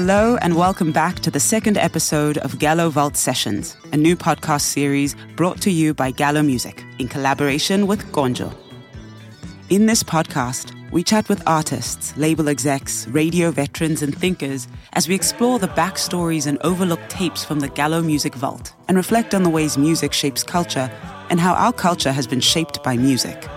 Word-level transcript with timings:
Hello, 0.00 0.36
and 0.36 0.54
welcome 0.54 0.92
back 0.92 1.18
to 1.18 1.28
the 1.28 1.40
second 1.40 1.76
episode 1.76 2.38
of 2.38 2.60
Gallo 2.60 2.88
Vault 2.88 3.16
Sessions, 3.16 3.76
a 3.92 3.96
new 3.96 4.14
podcast 4.14 4.60
series 4.60 5.16
brought 5.34 5.60
to 5.62 5.72
you 5.72 5.92
by 5.92 6.12
Gallo 6.12 6.40
Music 6.40 6.84
in 7.00 7.08
collaboration 7.08 7.88
with 7.88 8.04
KONJO. 8.12 8.56
In 9.70 9.86
this 9.86 10.04
podcast, 10.04 10.72
we 10.92 11.02
chat 11.02 11.28
with 11.28 11.42
artists, 11.48 12.16
label 12.16 12.48
execs, 12.48 13.08
radio 13.08 13.50
veterans, 13.50 14.00
and 14.00 14.16
thinkers 14.16 14.68
as 14.92 15.08
we 15.08 15.16
explore 15.16 15.58
the 15.58 15.66
backstories 15.66 16.46
and 16.46 16.58
overlooked 16.62 17.10
tapes 17.10 17.44
from 17.44 17.58
the 17.58 17.68
Gallo 17.68 18.00
Music 18.00 18.36
Vault 18.36 18.72
and 18.86 18.96
reflect 18.96 19.34
on 19.34 19.42
the 19.42 19.50
ways 19.50 19.76
music 19.76 20.12
shapes 20.12 20.44
culture 20.44 20.88
and 21.28 21.40
how 21.40 21.54
our 21.54 21.72
culture 21.72 22.12
has 22.12 22.28
been 22.28 22.40
shaped 22.40 22.84
by 22.84 22.96
music. 22.96 23.48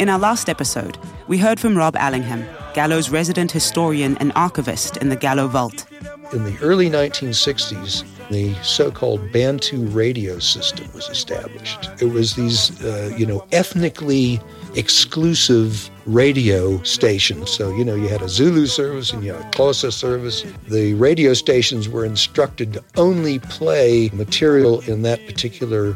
In 0.00 0.08
our 0.08 0.18
last 0.18 0.48
episode, 0.48 0.98
we 1.28 1.38
heard 1.38 1.60
from 1.60 1.78
Rob 1.78 1.94
Allingham, 1.94 2.44
Gallo's 2.74 3.10
resident 3.10 3.52
historian 3.52 4.16
and 4.18 4.32
archivist 4.34 4.96
in 4.98 5.10
the 5.10 5.16
Gallo 5.16 5.46
Vault. 5.46 5.86
In 6.32 6.44
the 6.44 6.56
early 6.62 6.88
1960s, 6.88 8.04
the 8.30 8.54
so-called 8.62 9.30
Bantu 9.30 9.84
radio 9.88 10.38
system 10.38 10.88
was 10.94 11.08
established. 11.10 11.90
It 12.00 12.06
was 12.06 12.34
these, 12.34 12.82
uh, 12.82 13.14
you 13.16 13.26
know, 13.26 13.46
ethnically 13.52 14.40
exclusive 14.74 15.90
radio 16.06 16.82
stations. 16.82 17.50
So, 17.50 17.76
you 17.76 17.84
know, 17.84 17.94
you 17.94 18.08
had 18.08 18.22
a 18.22 18.28
Zulu 18.28 18.66
service 18.66 19.12
and 19.12 19.22
you 19.22 19.34
had 19.34 19.42
a 19.42 19.50
Xhosa 19.50 19.92
service. 19.92 20.44
The 20.68 20.94
radio 20.94 21.34
stations 21.34 21.90
were 21.90 22.06
instructed 22.06 22.72
to 22.72 22.84
only 22.96 23.38
play 23.38 24.08
material 24.14 24.80
in 24.80 25.02
that 25.02 25.26
particular 25.26 25.94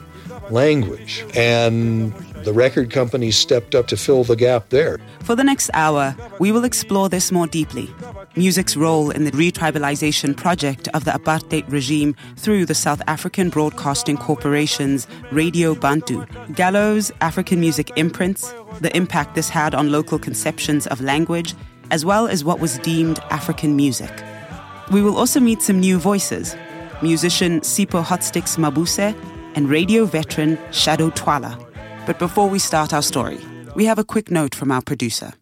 language. 0.50 1.24
And 1.34 2.12
the 2.44 2.52
record 2.52 2.90
companies 2.90 3.36
stepped 3.36 3.74
up 3.74 3.88
to 3.88 3.96
fill 3.96 4.24
the 4.24 4.36
gap 4.36 4.68
there. 4.68 4.98
For 5.20 5.34
the 5.34 5.44
next 5.44 5.70
hour, 5.74 6.14
we 6.38 6.52
will 6.52 6.64
explore 6.64 7.08
this 7.08 7.32
more 7.32 7.46
deeply 7.46 7.92
music's 8.36 8.76
role 8.76 9.10
in 9.10 9.24
the 9.24 9.30
retribalization 9.32 10.36
project 10.36 10.88
of 10.88 11.04
the 11.04 11.10
apartheid 11.10 11.64
regime 11.72 12.14
through 12.36 12.66
the 12.66 12.74
South 12.74 13.00
African 13.06 13.48
Broadcasting 13.48 14.16
Corporation's 14.16 15.06
Radio 15.32 15.74
Bantu, 15.74 16.26
Gallo's 16.52 17.10
African 17.20 17.60
music 17.60 17.90
imprints, 17.96 18.52
the 18.80 18.94
impact 18.94 19.34
this 19.34 19.48
had 19.48 19.74
on 19.74 19.90
local 19.90 20.18
conceptions 20.18 20.86
of 20.86 21.00
language, 21.00 21.54
as 21.90 22.04
well 22.04 22.28
as 22.28 22.44
what 22.44 22.60
was 22.60 22.78
deemed 22.78 23.18
African 23.30 23.74
music. 23.74 24.12
We 24.92 25.02
will 25.02 25.16
also 25.16 25.40
meet 25.40 25.62
some 25.62 25.80
new 25.80 25.98
voices 25.98 26.54
musician 27.02 27.60
Sipho 27.60 28.02
Hotstix 28.02 28.56
Mabuse 28.56 29.14
and 29.56 29.68
radio 29.68 30.04
veteran 30.04 30.56
Shado 30.70 31.12
Twala. 31.14 31.58
But 32.06 32.18
before 32.18 32.48
we 32.48 32.60
start 32.60 32.92
our 32.92 33.02
story, 33.02 33.40
we 33.74 33.86
have 33.86 33.98
a 33.98 34.04
quick 34.04 34.30
note 34.30 34.54
from 34.54 34.70
our 34.70 34.82
producer. 34.82 35.32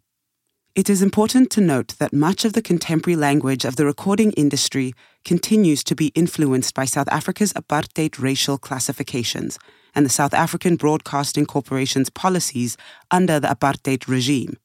It 0.74 0.88
is 0.88 1.02
important 1.02 1.50
to 1.50 1.60
note 1.60 1.94
that 1.98 2.12
much 2.12 2.44
of 2.44 2.52
the 2.52 2.62
contemporary 2.62 3.16
language 3.16 3.64
of 3.64 3.76
the 3.76 3.84
recording 3.84 4.32
industry 4.32 4.92
continues 5.24 5.84
to 5.84 5.94
be 5.94 6.08
influenced 6.14 6.74
by 6.74 6.84
South 6.84 7.08
Africa's 7.12 7.52
apartheid 7.52 8.20
racial 8.20 8.56
classifications 8.56 9.58
and 9.94 10.04
the 10.04 10.10
South 10.10 10.34
African 10.34 10.76
Broadcasting 10.76 11.46
Corporation's 11.46 12.10
policies 12.10 12.76
under 13.10 13.38
the 13.38 13.48
apartheid 13.48 14.08
regime. 14.08 14.56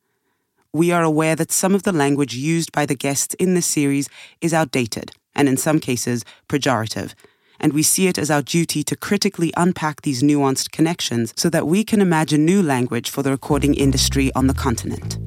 We 0.74 0.92
are 0.92 1.04
aware 1.04 1.36
that 1.36 1.52
some 1.52 1.76
of 1.76 1.84
the 1.84 1.92
language 1.92 2.36
used 2.36 2.72
by 2.72 2.86
the 2.86 2.96
guests 2.96 3.36
in 3.36 3.54
this 3.56 3.66
series 3.66 4.10
is 4.42 4.54
outdated 4.54 5.12
and, 5.36 5.48
in 5.48 5.58
some 5.58 5.80
cases, 5.80 6.26
pejorative, 6.48 7.14
and 7.60 7.74
we 7.74 7.84
see 7.84 8.08
it 8.08 8.18
as 8.18 8.32
our 8.32 8.42
duty 8.42 8.84
to 8.84 8.96
critically 8.96 9.52
unpack 9.58 10.02
these 10.02 10.24
nuanced 10.24 10.72
connections 10.72 11.34
so 11.36 11.50
that 11.50 11.68
we 11.68 11.84
can 11.84 12.02
imagine 12.02 12.46
new 12.46 12.62
language 12.62 13.10
for 13.10 13.24
the 13.24 13.32
recording 13.32 13.74
industry 13.74 14.32
on 14.36 14.48
the 14.48 14.54
continent. 14.54 15.18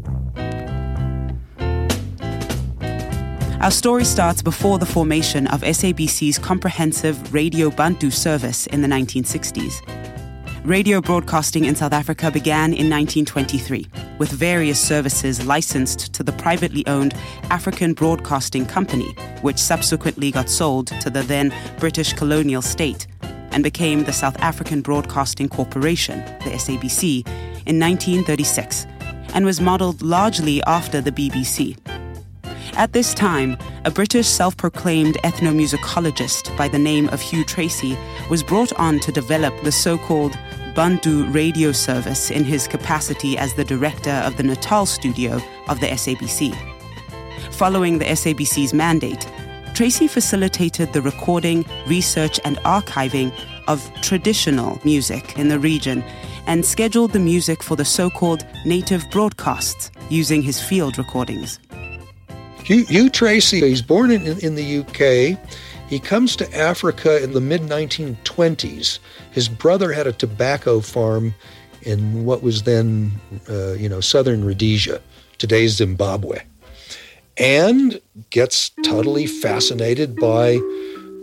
Our 3.62 3.70
story 3.70 4.04
starts 4.04 4.42
before 4.42 4.80
the 4.80 4.86
formation 4.86 5.46
of 5.46 5.60
SABC's 5.60 6.36
comprehensive 6.36 7.32
Radio 7.32 7.70
Bantu 7.70 8.10
service 8.10 8.66
in 8.66 8.82
the 8.82 8.88
1960s. 8.88 10.11
Radio 10.64 11.00
broadcasting 11.00 11.64
in 11.64 11.74
South 11.74 11.92
Africa 11.92 12.30
began 12.30 12.66
in 12.66 12.88
1923, 12.88 13.84
with 14.18 14.30
various 14.30 14.78
services 14.78 15.44
licensed 15.44 16.14
to 16.14 16.22
the 16.22 16.30
privately 16.34 16.86
owned 16.86 17.14
African 17.50 17.94
Broadcasting 17.94 18.64
Company, 18.66 19.12
which 19.40 19.58
subsequently 19.58 20.30
got 20.30 20.48
sold 20.48 20.86
to 21.00 21.10
the 21.10 21.22
then 21.22 21.52
British 21.80 22.12
colonial 22.12 22.62
state 22.62 23.08
and 23.50 23.64
became 23.64 24.04
the 24.04 24.12
South 24.12 24.38
African 24.38 24.82
Broadcasting 24.82 25.48
Corporation, 25.48 26.20
the 26.44 26.50
SABC, 26.50 27.26
in 27.66 27.80
1936, 27.80 28.86
and 29.34 29.44
was 29.44 29.60
modeled 29.60 30.00
largely 30.00 30.62
after 30.62 31.00
the 31.00 31.10
BBC. 31.10 31.76
At 32.74 32.94
this 32.94 33.12
time, 33.12 33.58
a 33.84 33.90
British 33.90 34.26
self 34.26 34.56
proclaimed 34.56 35.16
ethnomusicologist 35.24 36.56
by 36.56 36.68
the 36.68 36.78
name 36.78 37.08
of 37.10 37.20
Hugh 37.20 37.44
Tracey 37.44 37.98
was 38.30 38.42
brought 38.42 38.72
on 38.74 38.98
to 39.00 39.12
develop 39.12 39.54
the 39.62 39.70
so 39.70 39.98
called 39.98 40.38
Bantu 40.74 41.26
radio 41.26 41.72
service 41.72 42.30
in 42.30 42.44
his 42.44 42.66
capacity 42.66 43.36
as 43.36 43.52
the 43.54 43.64
director 43.64 44.22
of 44.24 44.38
the 44.38 44.42
Natal 44.42 44.86
studio 44.86 45.38
of 45.68 45.80
the 45.80 45.86
SABC. 45.88 46.56
Following 47.52 47.98
the 47.98 48.06
SABC's 48.06 48.72
mandate, 48.72 49.30
Tracey 49.74 50.08
facilitated 50.08 50.94
the 50.94 51.02
recording, 51.02 51.66
research, 51.86 52.40
and 52.42 52.56
archiving 52.58 53.32
of 53.68 53.92
traditional 54.00 54.80
music 54.82 55.38
in 55.38 55.48
the 55.48 55.58
region 55.58 56.02
and 56.46 56.64
scheduled 56.64 57.12
the 57.12 57.18
music 57.18 57.62
for 57.62 57.76
the 57.76 57.84
so 57.84 58.08
called 58.08 58.46
native 58.64 59.08
broadcasts 59.10 59.90
using 60.08 60.40
his 60.40 60.60
field 60.60 60.96
recordings. 60.96 61.58
Hugh, 62.64 62.84
Hugh 62.86 63.10
Tracey, 63.10 63.60
he's 63.60 63.82
born 63.82 64.10
in, 64.10 64.38
in 64.38 64.54
the 64.54 64.78
UK. 64.78 65.38
He 65.88 65.98
comes 65.98 66.36
to 66.36 66.56
Africa 66.56 67.22
in 67.22 67.32
the 67.32 67.40
mid 67.40 67.62
1920s. 67.62 68.98
His 69.30 69.48
brother 69.48 69.92
had 69.92 70.06
a 70.06 70.12
tobacco 70.12 70.80
farm 70.80 71.34
in 71.82 72.24
what 72.24 72.42
was 72.42 72.62
then, 72.62 73.12
uh, 73.48 73.72
you 73.72 73.88
know, 73.88 74.00
southern 74.00 74.44
Rhodesia, 74.44 75.00
today's 75.38 75.72
Zimbabwe, 75.72 76.42
and 77.36 78.00
gets 78.30 78.70
totally 78.84 79.26
fascinated 79.26 80.16
by 80.16 80.60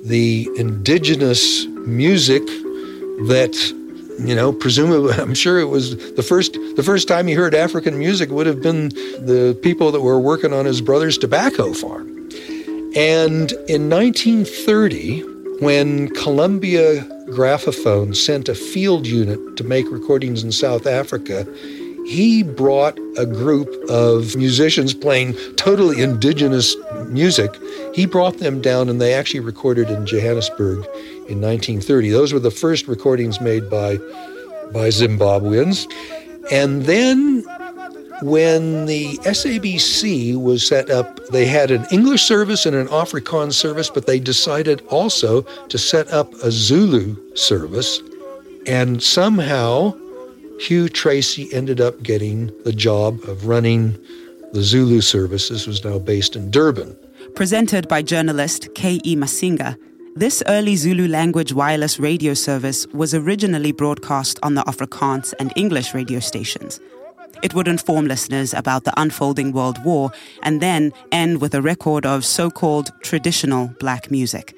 the 0.04 0.50
indigenous 0.56 1.66
music 1.86 2.46
that 3.28 3.56
you 4.28 4.36
know 4.36 4.52
presumably 4.52 5.14
i'm 5.18 5.34
sure 5.34 5.60
it 5.60 5.66
was 5.66 5.96
the 6.16 6.24
first 6.24 6.54
the 6.76 6.84
first 6.84 7.08
time 7.08 7.28
he 7.28 7.34
heard 7.34 7.56
african 7.56 7.98
music 7.98 8.30
would 8.30 8.48
have 8.48 8.62
been 8.62 8.90
the 8.90 9.58
people 9.62 9.92
that 9.92 10.02
were 10.02 10.20
working 10.20 10.54
on 10.54 10.66
his 10.66 10.82
brother's 10.82 11.18
tobacco 11.18 11.74
farm. 11.74 12.08
And 12.96 13.52
in 13.68 13.90
1930 13.90 15.22
when 15.60 16.10
columbia 16.16 17.04
graphophone 17.26 18.16
sent 18.16 18.50
a 18.50 18.56
field 18.56 19.06
unit 19.06 19.40
to 19.58 19.64
make 19.64 19.90
recordings 19.92 20.44
in 20.44 20.52
south 20.52 20.88
africa 20.88 21.46
he 22.10 22.44
brought 22.44 22.98
a 23.18 23.26
group 23.26 23.70
of 23.90 24.36
musicians 24.36 24.94
playing 24.94 25.34
totally 25.56 26.02
indigenous 26.02 26.76
music 27.08 27.56
he 27.94 28.06
brought 28.06 28.38
them 28.38 28.62
down 28.62 28.90
and 28.90 29.00
they 29.00 29.14
actually 29.14 29.40
recorded 29.40 29.90
in 29.90 30.06
johannesburg 30.06 30.86
in 31.30 31.40
1930. 31.42 32.10
Those 32.10 32.34
were 32.34 32.40
the 32.40 32.52
first 32.52 32.88
recordings 32.88 33.40
made 33.40 33.70
by 33.70 33.98
by 34.74 34.90
Zimbabweans. 34.90 35.88
And 36.52 36.84
then 36.84 37.44
when 38.22 38.88
the 38.88 39.18
SABC 39.20 40.36
was 40.42 40.66
set 40.66 40.90
up, 40.90 41.26
they 41.28 41.46
had 41.46 41.72
an 41.72 41.86
English 41.92 42.24
service 42.24 42.66
and 42.66 42.76
an 42.76 42.88
Afrikaans 42.88 43.54
service, 43.54 43.90
but 43.90 44.08
they 44.08 44.20
decided 44.20 44.82
also 44.90 45.44
to 45.70 45.78
set 45.78 46.08
up 46.12 46.34
a 46.44 46.52
Zulu 46.52 47.16
service. 47.36 48.02
And 48.66 49.02
somehow 49.02 49.96
Hugh 50.60 50.90
Tracey 50.90 51.52
ended 51.54 51.80
up 51.80 52.04
getting 52.04 52.52
the 52.64 52.74
job 52.74 53.24
of 53.24 53.48
running 53.48 53.98
the 54.52 54.62
Zulu 54.62 55.00
service. 55.00 55.48
This 55.48 55.66
was 55.66 55.86
now 55.86 56.00
based 56.00 56.36
in 56.36 56.52
Durban. 56.52 56.98
Presented 57.34 57.88
by 57.88 58.02
journalist 58.02 58.68
K.E. 58.76 59.16
Masinga, 59.16 59.78
this 60.18 60.44
early 60.48 60.76
Zulu 60.76 61.08
language 61.08 61.54
wireless 61.54 61.98
radio 61.98 62.34
service 62.34 62.86
was 62.88 63.14
originally 63.14 63.72
broadcast 63.72 64.38
on 64.44 64.56
the 64.56 64.64
Afrikaans 64.64 65.34
and 65.40 65.54
English 65.56 65.94
radio 65.94 66.20
stations. 66.20 66.82
It 67.42 67.54
would 67.54 67.70
inform 67.70 68.08
listeners 68.08 68.54
about 68.54 68.84
the 68.84 68.94
unfolding 69.00 69.54
World 69.54 69.82
War 69.86 70.12
and 70.44 70.60
then 70.60 70.92
end 71.14 71.40
with 71.40 71.56
a 71.56 71.62
record 71.62 72.06
of 72.06 72.26
so 72.26 72.52
called 72.52 72.92
traditional 73.02 73.68
black 73.80 74.12
music. 74.12 74.54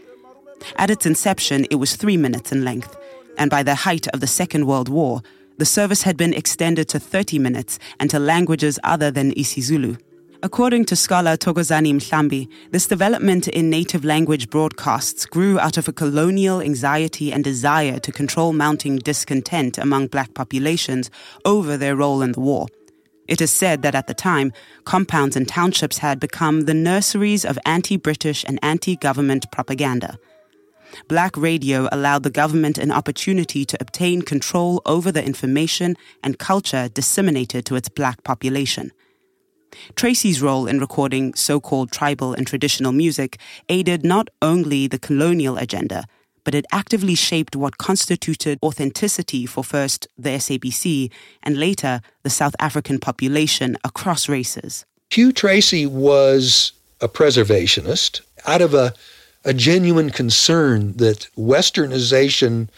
At 0.77 0.89
its 0.89 1.05
inception, 1.05 1.67
it 1.69 1.75
was 1.75 1.95
three 1.95 2.17
minutes 2.17 2.51
in 2.51 2.65
length, 2.65 2.97
and 3.37 3.51
by 3.51 3.61
the 3.61 3.75
height 3.75 4.07
of 4.07 4.19
the 4.19 4.27
Second 4.27 4.65
World 4.65 4.89
War, 4.89 5.21
the 5.61 5.65
service 5.65 6.01
had 6.01 6.17
been 6.17 6.33
extended 6.33 6.89
to 6.89 6.99
30 6.99 7.37
minutes 7.37 7.77
and 7.99 8.09
to 8.09 8.17
languages 8.17 8.79
other 8.83 9.11
than 9.11 9.31
isiZulu. 9.35 9.95
According 10.41 10.85
to 10.85 10.95
scholar 10.95 11.37
Thokozani 11.37 11.93
Mhlambi, 11.93 12.47
this 12.71 12.87
development 12.87 13.47
in 13.47 13.69
native 13.69 14.03
language 14.03 14.49
broadcasts 14.49 15.27
grew 15.27 15.59
out 15.59 15.77
of 15.77 15.87
a 15.87 15.93
colonial 15.93 16.61
anxiety 16.61 17.31
and 17.31 17.43
desire 17.43 17.99
to 17.99 18.11
control 18.11 18.53
mounting 18.53 18.95
discontent 18.97 19.77
among 19.77 20.07
black 20.07 20.33
populations 20.33 21.11
over 21.45 21.77
their 21.77 21.95
role 21.95 22.23
in 22.23 22.31
the 22.31 22.39
war. 22.39 22.65
It 23.27 23.39
is 23.39 23.51
said 23.51 23.83
that 23.83 23.93
at 23.93 24.07
the 24.07 24.15
time, 24.15 24.53
compounds 24.85 25.35
and 25.35 25.47
townships 25.47 25.99
had 25.99 26.19
become 26.19 26.61
the 26.61 26.73
nurseries 26.73 27.45
of 27.45 27.59
anti 27.67 27.97
British 27.97 28.43
and 28.47 28.57
anti 28.63 28.95
government 28.95 29.45
propaganda. 29.51 30.17
Black 31.07 31.35
radio 31.38 31.88
allowed 31.91 32.23
the 32.23 32.29
government 32.29 32.77
an 32.77 32.91
opportunity 32.91 33.65
to 33.65 33.77
obtain 33.79 34.21
control 34.21 34.81
over 34.85 35.11
the 35.11 35.25
information 35.25 35.95
and 36.23 36.39
culture 36.39 36.89
disseminated 36.89 37.65
to 37.65 37.75
its 37.75 37.89
black 37.89 38.23
population. 38.23 38.91
Tracey's 39.95 40.41
role 40.41 40.67
in 40.67 40.79
recording 40.79 41.33
so 41.33 41.59
called 41.59 41.91
tribal 41.91 42.33
and 42.33 42.45
traditional 42.45 42.91
music 42.91 43.39
aided 43.69 44.03
not 44.03 44.29
only 44.41 44.88
the 44.88 44.99
colonial 44.99 45.57
agenda, 45.57 46.05
but 46.43 46.55
it 46.55 46.65
actively 46.71 47.15
shaped 47.15 47.55
what 47.55 47.77
constituted 47.77 48.57
authenticity 48.63 49.45
for 49.45 49.63
first 49.63 50.07
the 50.17 50.29
SABC 50.29 51.11
and 51.43 51.57
later 51.57 52.01
the 52.23 52.29
South 52.29 52.55
African 52.59 52.99
population 52.99 53.77
across 53.83 54.27
races. 54.27 54.85
Hugh 55.11 55.31
Tracey 55.31 55.85
was 55.85 56.73
a 56.99 57.07
preservationist 57.07 58.21
out 58.45 58.61
of 58.61 58.73
a, 58.73 58.93
a 59.43 59.53
genuine 59.53 60.09
concern 60.09 60.93
that 60.93 61.27
westernization 61.38 62.69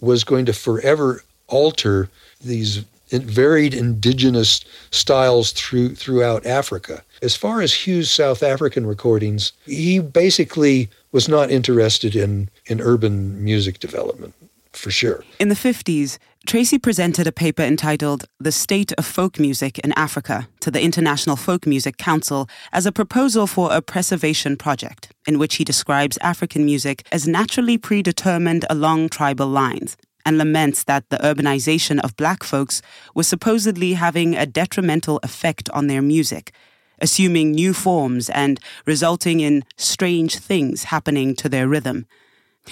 was 0.00 0.24
going 0.24 0.44
to 0.46 0.52
forever 0.52 1.22
alter 1.48 2.08
these 2.40 2.84
varied 3.10 3.74
indigenous 3.74 4.64
styles 4.90 5.52
through, 5.52 5.94
throughout 5.94 6.44
Africa. 6.46 7.02
As 7.22 7.36
far 7.36 7.60
as 7.60 7.86
Hugh's 7.86 8.10
South 8.10 8.42
African 8.42 8.86
recordings, 8.86 9.52
he 9.66 9.98
basically 9.98 10.90
was 11.12 11.28
not 11.28 11.50
interested 11.50 12.16
in, 12.16 12.50
in 12.66 12.80
urban 12.80 13.42
music 13.42 13.78
development, 13.78 14.34
for 14.76 14.90
sure. 14.90 15.24
In 15.38 15.48
the 15.48 15.54
50s, 15.54 16.18
Tracey 16.46 16.78
presented 16.78 17.26
a 17.26 17.32
paper 17.32 17.62
entitled 17.62 18.26
The 18.38 18.52
State 18.52 18.92
of 18.98 19.06
Folk 19.06 19.38
Music 19.38 19.78
in 19.78 19.92
Africa 19.92 20.46
to 20.60 20.70
the 20.70 20.82
International 20.82 21.36
Folk 21.36 21.66
Music 21.66 21.96
Council 21.96 22.48
as 22.70 22.84
a 22.84 22.92
proposal 22.92 23.46
for 23.46 23.72
a 23.72 23.80
preservation 23.80 24.56
project, 24.56 25.10
in 25.26 25.38
which 25.38 25.56
he 25.56 25.64
describes 25.64 26.18
African 26.18 26.66
music 26.66 27.06
as 27.10 27.26
naturally 27.26 27.78
predetermined 27.78 28.66
along 28.68 29.08
tribal 29.08 29.46
lines 29.46 29.96
and 30.26 30.38
laments 30.38 30.84
that 30.84 31.08
the 31.08 31.16
urbanization 31.18 32.00
of 32.00 32.16
black 32.16 32.42
folks 32.42 32.82
was 33.14 33.26
supposedly 33.26 33.94
having 33.94 34.34
a 34.34 34.46
detrimental 34.46 35.20
effect 35.22 35.70
on 35.70 35.86
their 35.86 36.02
music, 36.02 36.52
assuming 37.00 37.52
new 37.52 37.72
forms 37.72 38.28
and 38.30 38.60
resulting 38.86 39.40
in 39.40 39.64
strange 39.76 40.38
things 40.38 40.84
happening 40.84 41.34
to 41.34 41.48
their 41.48 41.68
rhythm. 41.68 42.06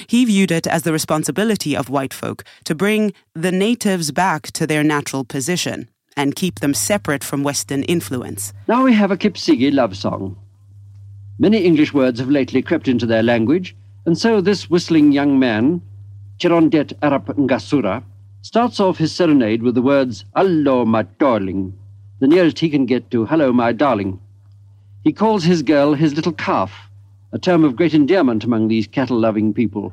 He 0.07 0.25
viewed 0.25 0.51
it 0.51 0.67
as 0.67 0.83
the 0.83 0.93
responsibility 0.93 1.77
of 1.77 1.91
white 1.91 2.15
folk 2.15 2.45
to 2.65 2.75
bring 2.75 3.13
the 3.35 3.53
natives 3.53 4.11
back 4.11 4.51
to 4.53 4.67
their 4.67 4.83
natural 4.83 5.25
position 5.25 5.89
and 6.17 6.37
keep 6.37 6.61
them 6.61 6.75
separate 6.75 7.25
from 7.25 7.43
Western 7.43 7.83
influence. 7.85 8.53
Now 8.69 8.85
we 8.85 8.93
have 8.95 9.11
a 9.11 9.17
Kipsigi 9.17 9.73
love 9.73 9.97
song. 9.97 10.37
Many 11.39 11.59
English 11.59 11.95
words 11.95 12.21
have 12.21 12.29
lately 12.29 12.63
crept 12.63 12.89
into 12.89 13.07
their 13.07 13.23
language, 13.23 13.75
and 14.05 14.17
so 14.17 14.41
this 14.41 14.69
whistling 14.69 15.13
young 15.13 15.39
man, 15.39 15.81
Chirondet 16.39 16.93
Arap 17.01 17.27
Ngasura, 17.37 18.03
starts 18.43 18.81
off 18.81 18.99
his 18.99 19.13
serenade 19.15 19.63
with 19.63 19.75
the 19.75 19.83
words, 19.83 20.25
Hello, 20.37 20.85
my 20.85 21.03
darling, 21.03 21.73
the 22.21 22.27
nearest 22.27 22.59
he 22.59 22.69
can 22.69 22.87
get 22.87 23.11
to 23.11 23.25
Hello, 23.25 23.53
my 23.53 23.73
darling. 23.73 24.21
He 25.05 25.13
calls 25.13 25.45
his 25.45 25.63
girl 25.63 25.95
his 25.95 26.15
little 26.15 26.33
calf, 26.33 26.73
a 27.33 27.39
term 27.39 27.65
of 27.65 27.77
great 27.77 27.95
endearment 27.95 28.45
among 28.45 28.69
these 28.69 28.87
cattle 28.87 29.19
loving 29.19 29.55
people. 29.55 29.93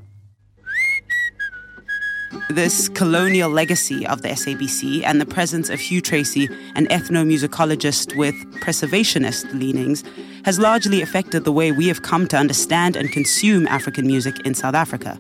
This 2.50 2.89
colonial 2.89 3.50
legacy 3.50 4.06
of 4.06 4.21
the 4.21 4.30
SABC 4.30 5.03
and 5.03 5.21
the 5.21 5.25
presence 5.25 5.69
of 5.69 5.80
Hugh 5.80 6.01
Tracey, 6.01 6.47
an 6.75 6.88
ethnomusicologist 6.88 8.15
with 8.18 8.36
preservationist 8.62 9.51
leanings, 9.53 10.03
has 10.45 10.59
largely 10.59 11.01
affected 11.01 11.44
the 11.44 11.51
way 11.51 11.71
we 11.71 11.88
have 11.88 12.01
come 12.01 12.27
to 12.27 12.38
understand 12.38 12.95
and 12.95 13.12
consume 13.12 13.68
African 13.68 14.06
music 14.06 14.36
in 14.45 14.53
South 14.53 14.75
Africa. 14.75 15.19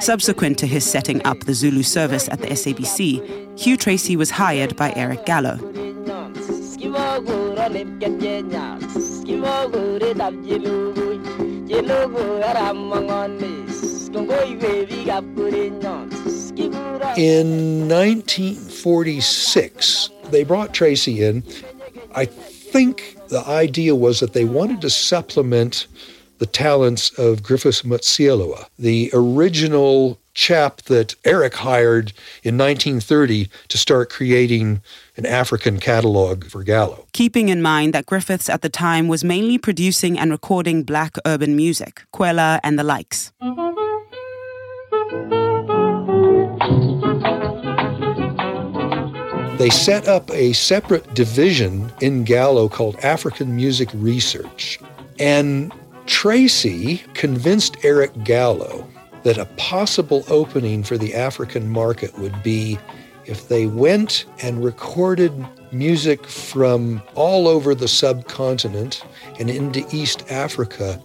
Subsequent 0.00 0.58
to 0.58 0.66
his 0.66 0.84
setting 0.84 1.24
up 1.26 1.40
the 1.40 1.54
Zulu 1.54 1.82
service 1.82 2.28
at 2.28 2.40
the 2.40 2.48
SABC, 2.48 3.58
Hugh 3.58 3.76
Tracey 3.76 4.16
was 4.16 4.30
hired 4.30 4.76
by 4.76 4.92
Eric 4.96 5.26
Gallo. 5.26 5.58
In 17.16 17.88
1946, 17.88 20.10
they 20.30 20.44
brought 20.44 20.74
Tracey 20.74 21.22
in. 21.22 21.42
I 22.14 22.24
think 22.24 23.16
the 23.28 23.46
idea 23.46 23.94
was 23.94 24.20
that 24.20 24.32
they 24.32 24.44
wanted 24.44 24.80
to 24.80 24.90
supplement 24.90 25.86
the 26.38 26.46
talents 26.46 27.10
of 27.18 27.42
Griffiths 27.42 27.82
Motsieloa, 27.82 28.66
the 28.78 29.10
original 29.12 30.18
chap 30.34 30.82
that 30.82 31.14
Eric 31.24 31.54
hired 31.54 32.12
in 32.42 32.58
1930 32.58 33.48
to 33.68 33.78
start 33.78 34.10
creating 34.10 34.82
an 35.16 35.24
African 35.24 35.78
catalog 35.80 36.44
for 36.44 36.62
Gallo. 36.62 37.06
Keeping 37.12 37.48
in 37.48 37.62
mind 37.62 37.94
that 37.94 38.06
Griffiths 38.06 38.48
at 38.48 38.62
the 38.62 38.68
time 38.68 39.08
was 39.08 39.24
mainly 39.24 39.58
producing 39.58 40.18
and 40.18 40.30
recording 40.30 40.82
black 40.82 41.16
urban 41.24 41.56
music, 41.56 42.02
Kwela 42.12 42.60
and 42.62 42.78
the 42.78 42.84
likes. 42.84 43.32
They 49.58 49.70
set 49.70 50.08
up 50.08 50.30
a 50.32 50.52
separate 50.52 51.14
division 51.14 51.90
in 52.00 52.24
Gallo 52.24 52.68
called 52.68 52.96
African 52.96 53.54
Music 53.54 53.88
Research. 53.94 54.80
And 55.20 55.72
Tracey 56.06 56.98
convinced 57.14 57.76
Eric 57.84 58.24
Gallo 58.24 58.86
that 59.24 59.38
a 59.38 59.46
possible 59.56 60.24
opening 60.28 60.82
for 60.82 60.96
the 60.96 61.14
African 61.14 61.68
market 61.68 62.16
would 62.18 62.42
be 62.42 62.78
if 63.26 63.48
they 63.48 63.66
went 63.66 64.26
and 64.42 64.62
recorded 64.62 65.32
music 65.72 66.26
from 66.26 67.02
all 67.14 67.48
over 67.48 67.74
the 67.74 67.88
subcontinent 67.88 69.02
and 69.40 69.50
into 69.50 69.84
East 69.90 70.30
Africa 70.30 71.02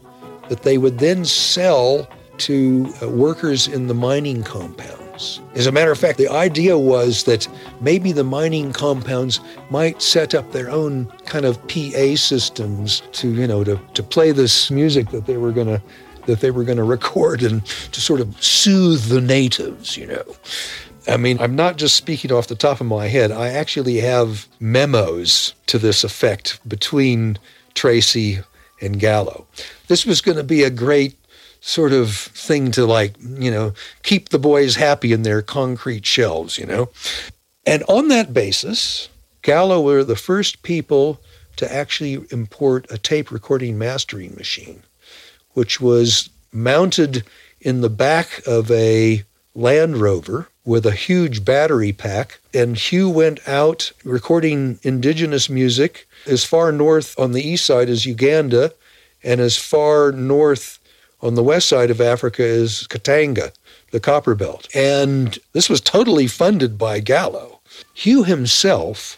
that 0.49 0.63
they 0.63 0.77
would 0.77 0.99
then 0.99 1.25
sell 1.25 2.07
to 2.37 2.93
uh, 3.01 3.09
workers 3.09 3.67
in 3.67 3.87
the 3.87 3.93
mining 3.93 4.43
compounds. 4.43 5.41
As 5.53 5.67
a 5.67 5.71
matter 5.71 5.91
of 5.91 5.97
fact, 5.97 6.17
the 6.17 6.29
idea 6.29 6.77
was 6.77 7.25
that 7.25 7.47
maybe 7.81 8.13
the 8.13 8.23
mining 8.23 8.71
compounds 8.71 9.41
might 9.69 10.01
set 10.01 10.33
up 10.33 10.51
their 10.51 10.69
own 10.69 11.05
kind 11.25 11.45
of 11.45 11.59
PA 11.67 12.15
systems 12.15 13.03
to, 13.13 13.33
you 13.33 13.45
know, 13.45 13.63
to, 13.65 13.79
to 13.93 14.03
play 14.03 14.31
this 14.31 14.71
music 14.71 15.09
that 15.09 15.25
they 15.25 15.35
were 15.35 15.51
going 15.51 15.67
to 15.67 15.81
that 16.29 16.39
they 16.39 16.51
were 16.51 16.63
going 16.63 16.77
to 16.77 16.83
record 16.83 17.43
and 17.43 17.65
to 17.65 17.99
sort 17.99 18.21
of 18.21 18.41
soothe 18.41 19.05
the 19.05 19.21
natives, 19.21 19.97
you 19.97 20.07
know. 20.07 20.23
I 21.07 21.17
mean, 21.17 21.39
I'm 21.39 21.55
not 21.55 21.77
just 21.77 21.95
speaking 21.95 22.31
off 22.31 22.47
the 22.47 22.55
top 22.55 22.79
of 22.79 22.87
my 22.87 23.07
head. 23.07 23.31
I 23.31 23.49
actually 23.49 23.97
have 23.97 24.47
memos 24.59 25.55
to 25.67 25.79
this 25.79 26.03
effect 26.03 26.59
between 26.67 27.39
Tracey 27.73 28.39
and 28.79 28.99
Gallo. 28.99 29.47
This 29.87 30.05
was 30.05 30.21
going 30.21 30.37
to 30.37 30.43
be 30.43 30.63
a 30.63 30.69
great 30.69 31.15
sort 31.61 31.93
of 31.93 32.13
thing 32.13 32.71
to 32.71 32.85
like, 32.85 33.15
you 33.21 33.51
know, 33.51 33.73
keep 34.03 34.29
the 34.29 34.39
boys 34.39 34.75
happy 34.75 35.11
in 35.11 35.23
their 35.23 35.41
concrete 35.41 36.05
shells, 36.05 36.57
you 36.57 36.65
know. 36.65 36.89
And 37.65 37.83
on 37.83 38.07
that 38.09 38.33
basis, 38.33 39.09
Gallo 39.41 39.81
were 39.81 40.03
the 40.03 40.15
first 40.15 40.61
people 40.63 41.19
to 41.55 41.73
actually 41.73 42.25
import 42.31 42.85
a 42.89 42.97
tape 42.97 43.31
recording 43.31 43.77
mastering 43.77 44.33
machine, 44.35 44.83
which 45.53 45.81
was 45.81 46.29
mounted 46.51 47.23
in 47.61 47.81
the 47.81 47.89
back 47.89 48.41
of 48.47 48.71
a 48.71 49.23
Land 49.55 49.97
Rover 49.97 50.47
with 50.63 50.85
a 50.85 50.91
huge 50.91 51.43
battery 51.43 51.91
pack. 51.91 52.39
And 52.53 52.77
Hugh 52.77 53.09
went 53.09 53.45
out 53.47 53.91
recording 54.03 54.79
indigenous 54.83 55.49
music 55.49 56.07
as 56.25 56.45
far 56.45 56.71
north 56.71 57.17
on 57.19 57.31
the 57.31 57.41
east 57.41 57.65
side 57.65 57.89
as 57.89 58.05
Uganda 58.05 58.73
and 59.23 59.41
as 59.41 59.57
far 59.57 60.11
north 60.11 60.79
on 61.21 61.35
the 61.35 61.43
west 61.43 61.67
side 61.67 61.91
of 61.91 61.99
Africa 61.99 62.43
is 62.43 62.87
Katanga, 62.89 63.51
the 63.91 63.99
copper 63.99 64.35
belt. 64.35 64.67
And 64.73 65.37
this 65.53 65.69
was 65.69 65.81
totally 65.81 66.27
funded 66.27 66.77
by 66.77 66.99
Gallo. 66.99 67.59
Hugh 67.93 68.23
himself 68.23 69.17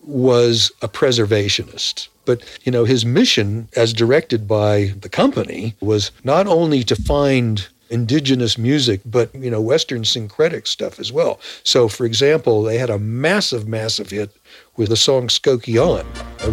was 0.00 0.70
a 0.82 0.88
preservationist. 0.88 2.08
But, 2.24 2.42
you 2.64 2.72
know, 2.72 2.84
his 2.84 3.04
mission 3.04 3.68
as 3.76 3.92
directed 3.92 4.46
by 4.46 4.92
the 5.00 5.08
company 5.08 5.74
was 5.80 6.10
not 6.24 6.46
only 6.46 6.82
to 6.84 6.96
find 6.96 7.68
indigenous 7.90 8.56
music, 8.56 9.00
but, 9.04 9.34
you 9.34 9.50
know, 9.50 9.60
Western 9.60 10.04
syncretic 10.04 10.66
stuff 10.66 11.00
as 11.00 11.12
well. 11.12 11.40
So, 11.64 11.88
for 11.88 12.06
example, 12.06 12.62
they 12.62 12.78
had 12.78 12.88
a 12.88 12.98
massive, 12.98 13.66
massive 13.66 14.10
hit 14.10 14.30
with 14.76 14.88
the 14.88 14.96
song 14.96 15.26
Skokiaan, 15.26 16.06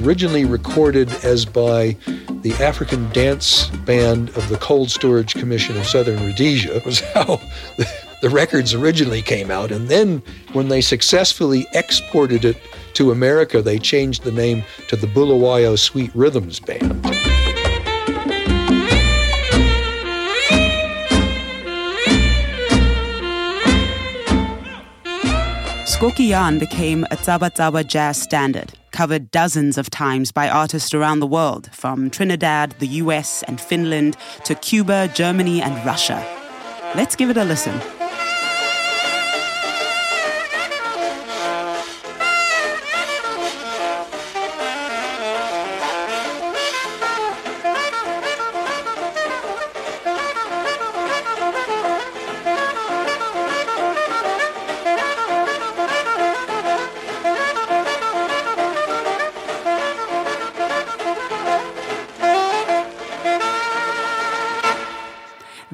originally 0.04 0.46
recorded 0.46 1.10
as 1.24 1.46
by 1.46 1.96
the 2.42 2.54
African 2.60 3.10
Dance 3.12 3.68
Band 3.86 4.30
of 4.30 4.50
the 4.50 4.58
Cold 4.58 4.90
Storage 4.90 5.36
Commission 5.36 5.78
of 5.78 5.86
Southern 5.86 6.26
Rhodesia, 6.26 6.82
was 6.84 7.00
how 7.14 7.40
the 8.22 8.30
records 8.30 8.74
originally 8.74 9.22
came 9.22 9.52
out. 9.52 9.72
And 9.72 9.90
then 9.90 10.24
when 10.54 10.70
they 10.70 10.82
successfully 10.82 11.68
exported 11.74 12.46
it 12.46 12.58
to 12.98 13.12
America, 13.12 13.62
they 13.62 13.78
changed 13.78 14.24
the 14.24 14.32
name 14.32 14.64
to 14.88 14.96
the 14.96 15.06
Bulawayo 15.06 15.78
Sweet 15.78 16.10
Rhythms 16.16 16.60
Band. 16.60 17.04
Skokiaan 25.86 26.60
became 26.60 27.04
a 27.12 27.18
Tsaba 27.18 27.52
Tsaba 27.52 27.86
jazz 27.86 28.20
standard, 28.20 28.74
covered 28.92 29.30
dozens 29.30 29.78
of 29.78 29.92
times 29.92 30.32
by 30.32 30.50
artists 30.50 30.96
around 30.96 31.20
the 31.20 31.28
world, 31.28 31.70
from 31.74 32.10
Trinidad, 32.10 32.72
the 32.80 32.88
US, 33.04 33.44
and 33.44 33.62
Finland 33.62 34.18
to 34.46 34.56
Cuba, 34.56 35.08
Germany, 35.14 35.62
and 35.62 35.86
Russia. 35.86 36.26
Let's 36.96 37.16
give 37.16 37.30
it 37.30 37.38
a 37.38 37.44
listen. 37.44 37.80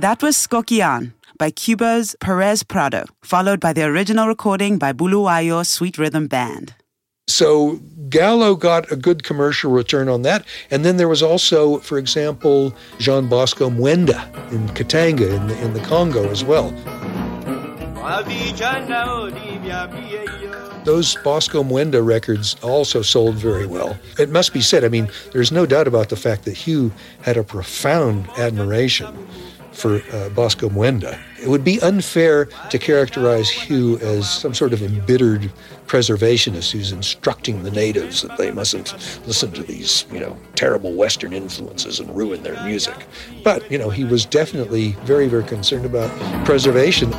That 0.04 0.22
was 0.22 0.36
Skokiaan 0.36 1.14
by 1.38 1.50
Cuba's 1.50 2.14
Perez 2.20 2.62
Prado, 2.62 3.06
followed 3.22 3.62
by 3.62 3.72
the 3.72 3.84
original 3.84 4.28
recording 4.28 4.78
by 4.78 4.92
Bulawayo 4.92 5.66
Sweet 5.66 5.98
Rhythm 5.98 6.28
Band. 6.28 6.74
So 7.30 7.80
Gallo 8.10 8.56
got 8.56 8.92
a 8.92 8.98
good 8.98 9.24
commercial 9.24 9.72
return 9.72 10.10
on 10.10 10.24
that. 10.24 10.46
And 10.70 10.84
then 10.84 10.98
there 10.98 11.08
was 11.08 11.24
also, 11.24 11.78
for 11.78 11.98
example, 11.98 12.76
Jean 13.00 13.30
Bosco 13.30 13.70
Mwenda 13.70 14.28
in 14.52 14.68
Katanga 14.76 15.34
in 15.34 15.48
the, 15.48 15.64
in 15.64 15.72
the 15.72 15.80
Congo 15.80 16.30
as 16.30 16.44
well. 16.44 16.72
Those 20.84 21.16
Bosco 21.24 21.64
Mwenda 21.64 22.06
records 22.06 22.58
also 22.62 23.02
sold 23.02 23.36
very 23.36 23.66
well. 23.66 23.98
It 24.20 24.32
must 24.32 24.52
be 24.52 24.60
said, 24.60 24.84
I 24.84 24.90
mean, 24.90 25.08
there's 25.32 25.54
no 25.54 25.66
doubt 25.66 25.88
about 25.88 26.10
the 26.10 26.18
fact 26.18 26.44
that 26.44 26.58
Hugh 26.58 26.92
had 27.22 27.38
a 27.38 27.44
profound 27.46 28.28
admiration 28.38 29.08
for 29.74 30.02
uh, 30.14 30.30
Bosco 30.30 30.70
Mwenda. 30.70 31.20
It 31.42 31.50
would 31.50 31.64
be 31.64 31.82
unfair 31.82 32.46
to 32.70 32.80
characterize 32.80 33.50
Hugh 33.50 33.98
as 34.00 34.30
some 34.30 34.54
sort 34.54 34.72
of 34.72 34.82
embittered 34.82 35.52
preservationist 35.88 36.72
who's 36.72 36.92
instructing 36.92 37.64
the 37.64 37.72
natives 37.72 38.22
that 38.22 38.38
they 38.38 38.52
mustn't 38.52 38.94
listen 39.28 39.52
to 39.52 39.64
these, 39.64 40.06
you 40.12 40.20
know, 40.20 40.38
terrible 40.56 40.94
Western 40.94 41.34
influences 41.34 42.00
and 42.00 42.16
ruin 42.16 42.44
their 42.44 42.62
music. 42.64 43.06
But, 43.44 43.70
you 43.70 43.78
know, 43.78 43.90
he 43.90 44.06
was 44.06 44.26
definitely 44.26 44.92
very, 45.04 45.28
very 45.28 45.44
concerned 45.44 45.86
about 45.86 46.10
preservation. 46.46 47.12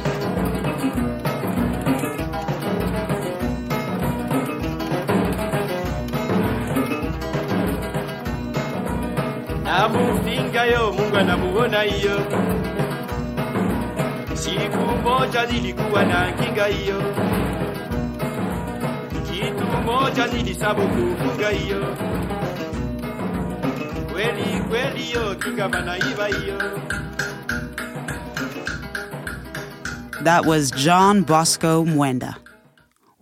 Anamuona 11.19 11.81
hiyo. 11.83 12.21
Siku 14.35 14.79
moja 15.09 15.47
nilikuwa 15.47 16.05
na 16.05 16.33
kinga 16.33 16.67
kitu 19.33 19.67
moja 19.85 20.27
nilisabu 20.27 20.83
kufunga 20.83 21.49
kweli 24.13 24.61
kweli. 24.71 25.05
That 30.25 30.47
was 30.47 30.71
John 30.73 31.25
Bosco 31.25 31.85
Mwenda. 31.85 32.37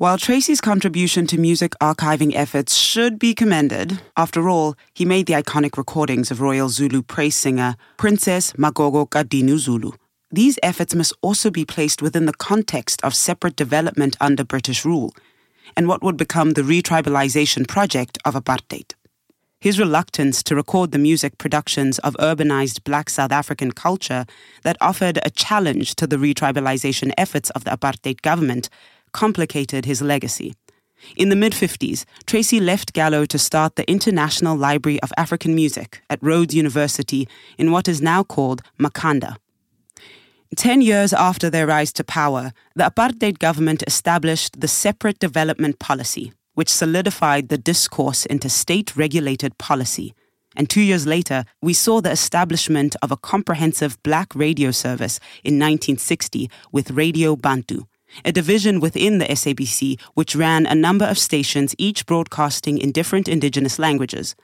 While 0.02 0.18
Tracey's 0.18 0.60
contribution 0.60 1.28
to 1.28 1.38
music 1.38 1.74
archiving 1.80 2.34
efforts 2.34 2.74
should 2.74 3.20
be 3.20 3.36
commended, 3.36 4.00
after 4.16 4.48
all, 4.48 4.74
he 4.92 5.04
made 5.04 5.26
the 5.26 5.34
iconic 5.34 5.76
recordings 5.76 6.32
of 6.32 6.40
Royal 6.40 6.68
Zulu 6.68 7.02
praise 7.02 7.36
singer 7.36 7.76
Princess 7.98 8.52
Magogo 8.54 9.08
kaDinuzulu. 9.08 9.94
These 10.32 10.58
efforts 10.60 10.96
must 10.96 11.12
also 11.22 11.52
be 11.52 11.64
placed 11.64 12.02
within 12.02 12.26
the 12.26 12.32
context 12.32 13.00
of 13.04 13.14
separate 13.14 13.54
development 13.54 14.16
under 14.20 14.42
British 14.42 14.84
rule 14.84 15.14
and 15.76 15.86
what 15.86 16.02
would 16.02 16.16
become 16.16 16.54
the 16.54 16.62
retribalization 16.62 17.68
project 17.68 18.18
of 18.24 18.34
apartheid. 18.34 18.94
His 19.60 19.78
reluctance 19.78 20.42
to 20.42 20.56
record 20.56 20.90
the 20.90 20.98
music 20.98 21.38
productions 21.38 22.00
of 22.00 22.16
urbanized 22.18 22.82
black 22.82 23.08
South 23.08 23.30
African 23.30 23.70
culture 23.70 24.26
that 24.64 24.76
offered 24.80 25.20
a 25.24 25.30
challenge 25.30 25.94
to 25.94 26.08
the 26.08 26.16
retribalization 26.16 27.12
efforts 27.16 27.50
of 27.50 27.62
the 27.62 27.70
apartheid 27.70 28.22
government 28.22 28.68
complicated 29.12 29.84
his 29.84 30.02
legacy. 30.02 30.54
In 31.16 31.28
the 31.28 31.36
mid 31.36 31.52
50s, 31.52 32.04
Tracey 32.26 32.60
left 32.60 32.92
Gallo 32.92 33.24
to 33.26 33.38
start 33.38 33.76
the 33.76 33.88
International 33.90 34.56
Library 34.56 35.00
of 35.02 35.12
African 35.16 35.54
Music 35.54 36.02
at 36.08 36.22
Rhodes 36.22 36.54
University 36.54 37.28
in 37.58 37.72
what 37.72 37.88
is 37.88 38.00
now 38.00 38.22
called 38.22 38.62
Makanda. 38.78 39.36
Ten 40.56 40.82
years 40.82 41.12
after 41.12 41.48
their 41.48 41.66
rise 41.66 41.92
to 41.94 42.04
power, 42.04 42.52
the 42.76 42.84
apartheid 42.84 43.38
government 43.38 43.82
established 43.86 44.60
the 44.60 44.68
Separate 44.68 45.18
Development 45.18 45.78
Policy, 45.78 46.32
which 46.54 46.68
solidified 46.68 47.48
the 47.48 47.56
discourse 47.56 48.26
into 48.26 48.48
state 48.50 48.94
regulated 48.94 49.56
policy. 49.56 50.14
And 50.54 50.68
two 50.68 50.82
years 50.82 51.06
later, 51.06 51.46
we 51.62 51.72
saw 51.72 52.02
the 52.02 52.10
establishment 52.10 52.96
of 53.02 53.10
a 53.10 53.16
comprehensive 53.16 54.00
black 54.02 54.34
radio 54.34 54.70
service 54.70 55.18
in 55.42 55.54
1960 55.54 56.50
with 56.70 56.90
Radio 56.90 57.34
Bantu, 57.34 57.84
a 58.24 58.32
division 58.32 58.80
within 58.80 59.18
the 59.18 59.26
SABC 59.26 60.00
which 60.14 60.36
ran 60.36 60.66
a 60.66 60.74
number 60.74 61.04
of 61.04 61.18
stations, 61.18 61.74
each 61.78 62.06
broadcasting 62.06 62.78
in 62.78 62.92
different 62.92 63.28
indigenous 63.28 63.78
languages. 63.78 64.34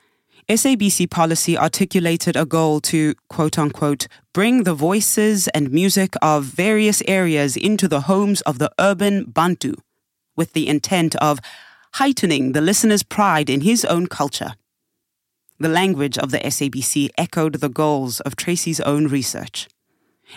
SABC 0.49 1.11
policy 1.11 1.59
articulated 1.59 2.35
a 2.35 2.47
goal 2.47 2.81
to, 2.81 3.15
quote 3.29 3.59
unquote, 3.59 4.09
bring 4.33 4.65
the 4.65 4.73
voices 4.73 5.47
and 5.49 5.71
music 5.71 6.15
of 6.23 6.45
various 6.45 7.03
areas 7.07 7.55
into 7.55 7.87
the 7.87 8.03
homes 8.03 8.41
of 8.43 8.59
the 8.59 8.71
urban 8.79 9.25
Bantu, 9.25 9.75
with 10.37 10.55
the 10.55 10.67
intent 10.67 11.15
of 11.17 11.39
heightening 11.95 12.53
the 12.53 12.63
listener's 12.63 13.03
pride 13.03 13.51
in 13.51 13.61
his 13.61 13.85
own 13.85 14.07
culture. 14.07 14.55
The 15.59 15.69
language 15.69 16.17
of 16.17 16.31
the 16.31 16.39
SABC 16.39 17.11
echoed 17.19 17.55
the 17.55 17.69
goals 17.69 18.21
of 18.21 18.37
Tracey's 18.37 18.81
own 18.81 19.09
research. 19.09 19.69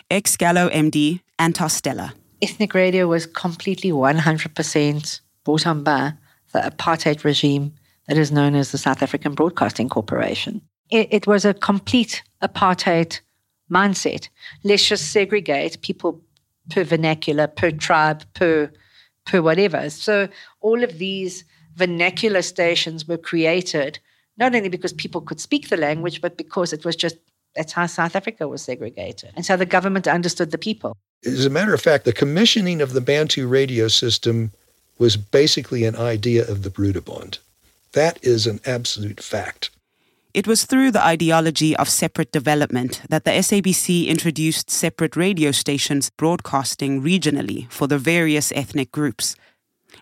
Ex 0.10 0.36
Gallo 0.36 0.68
MD, 0.70 1.22
Antos 1.40 1.72
Stella. 1.72 2.14
Ethnic 2.42 2.74
radio 2.74 3.08
was 3.08 3.26
completely 3.26 3.92
100% 3.92 5.22
brought 5.44 5.68
on 5.68 5.84
by 5.84 6.14
the 6.54 6.60
apartheid 6.60 7.24
regime 7.24 7.74
that 8.08 8.18
is 8.18 8.32
known 8.32 8.56
as 8.56 8.72
the 8.72 8.78
South 8.78 9.02
African 9.04 9.34
Broadcasting 9.34 9.90
Corporation. 9.90 10.62
It, 10.90 11.08
it, 11.12 11.28
was 11.28 11.46
a 11.46 11.54
complete 11.54 12.24
apartheid 12.42 13.22
mindset. 13.72 14.28
Let's 14.64 14.86
just 14.86 15.12
segregate 15.12 15.82
people 15.82 16.22
per 16.70 16.84
vernacular, 16.84 17.48
per 17.48 17.72
tribe, 17.72 18.24
per 18.34 18.72
per 19.26 19.42
whatever. 19.42 19.90
So 19.90 20.28
all 20.62 20.84
of 20.84 20.98
these 20.98 21.46
vernacular 21.76 22.42
stations 22.42 23.08
were 23.08 23.18
created 23.18 24.00
not 24.38 24.56
only 24.56 24.70
because 24.70 24.94
people 24.94 25.22
could 25.22 25.40
speak 25.40 25.70
the 25.70 25.78
language, 25.78 26.22
but 26.22 26.38
because 26.38 26.74
it 26.74 26.84
was 26.84 26.96
just 26.96 27.18
that's 27.56 27.74
how 27.74 27.86
South 27.86 28.16
Africa 28.16 28.48
was 28.48 28.62
segregated. 28.62 29.32
And 29.36 29.46
so 29.46 29.58
the 29.58 29.66
government 29.66 30.08
understood 30.08 30.52
the 30.52 30.58
people. 30.58 30.96
As 31.26 31.46
a 31.46 31.50
matter 31.50 31.74
of 31.74 31.82
fact, 31.82 32.06
the 32.06 32.14
commissioning 32.14 32.82
of 32.82 32.94
the 32.94 33.02
Bantu 33.02 33.48
radio 33.48 33.88
system 33.88 34.52
was 34.98 35.18
basically 35.18 35.84
an 35.86 35.96
idea 35.96 36.48
of 36.48 36.64
the 36.64 36.70
Broederbond. 36.70 37.40
That 37.94 38.24
is 38.24 38.48
an 38.48 38.60
absolute 38.66 39.22
fact. 39.22 39.70
It 40.34 40.48
was 40.48 40.64
through 40.64 40.92
the 40.92 41.04
ideology 41.04 41.76
of 41.76 41.90
separate 41.90 42.32
development 42.32 43.02
that 43.10 43.26
the 43.26 43.32
SABC 43.32 44.08
introduced 44.08 44.70
separate 44.70 45.18
radio 45.18 45.52
stations 45.52 46.10
broadcasting 46.10 47.02
regionally 47.02 47.70
for 47.70 47.86
the 47.86 47.98
various 47.98 48.54
ethnic 48.56 48.94
groups. 48.94 49.36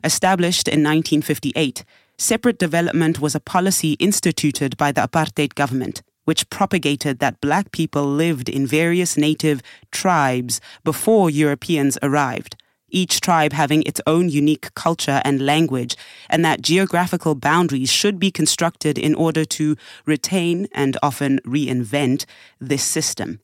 Established 0.03 0.67
in 0.67 0.83
1958, 0.83 1.83
separate 2.19 2.59
development 2.59 3.19
was 3.19 3.33
a 3.33 3.39
policy 3.39 3.93
instituted 3.93 4.77
by 4.77 4.91
the 4.91 5.01
apartheid 5.01 5.55
government, 5.55 6.03
which 6.29 6.47
propagated 6.51 7.17
that 7.17 7.41
black 7.41 7.71
people 7.71 8.05
lived 8.05 8.47
in 8.47 8.67
various 8.67 9.17
native 9.17 9.63
tribes 9.91 10.61
before 10.83 11.27
Europeans 11.27 11.97
arrived 12.03 12.55
each 12.91 13.19
tribe 13.19 13.53
having 13.53 13.81
its 13.83 14.01
own 14.05 14.29
unique 14.29 14.73
culture 14.73 15.21
and 15.23 15.45
language, 15.45 15.95
and 16.29 16.43
that 16.43 16.61
geographical 16.61 17.35
boundaries 17.35 17.91
should 17.91 18.17
be 18.19 18.31
constructed 18.31 18.97
in 18.97 19.13
order 19.15 19.45
to 19.45 19.75
retain 20.05 20.67
and 20.71 20.97
often 21.03 21.39
reinvent 21.45 22.25
this 22.59 22.83
system, 22.83 23.39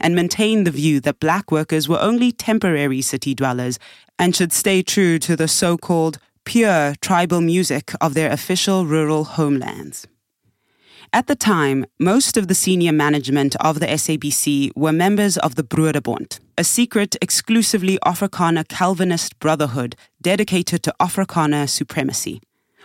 and 0.00 0.14
maintain 0.14 0.64
the 0.64 0.76
view 0.82 1.00
that 1.00 1.20
black 1.20 1.52
workers 1.52 1.88
were 1.88 2.00
only 2.00 2.32
temporary 2.32 3.02
city 3.02 3.34
dwellers 3.34 3.78
and 4.18 4.34
should 4.34 4.52
stay 4.52 4.82
true 4.82 5.18
to 5.18 5.36
the 5.36 5.48
so 5.48 5.76
called 5.76 6.18
pure 6.44 6.94
tribal 7.00 7.40
music 7.40 7.92
of 8.00 8.14
their 8.14 8.30
official 8.32 8.86
rural 8.86 9.24
homelands. 9.24 10.06
At 11.12 11.26
the 11.26 11.34
time, 11.34 11.86
most 11.98 12.36
of 12.36 12.46
the 12.46 12.54
senior 12.54 12.92
management 12.92 13.56
of 13.56 13.80
the 13.80 13.86
SABC 13.86 14.70
were 14.76 14.92
members 14.92 15.36
of 15.36 15.56
the 15.56 15.64
Broederbond, 15.64 16.38
a 16.56 16.62
secret, 16.62 17.16
exclusively 17.20 17.98
Afrikaner 18.06 18.68
Calvinist 18.68 19.36
brotherhood 19.40 19.96
dedicated 20.22 20.84
to 20.84 20.94
Afrikaner 21.00 21.68
supremacy, 21.68 22.40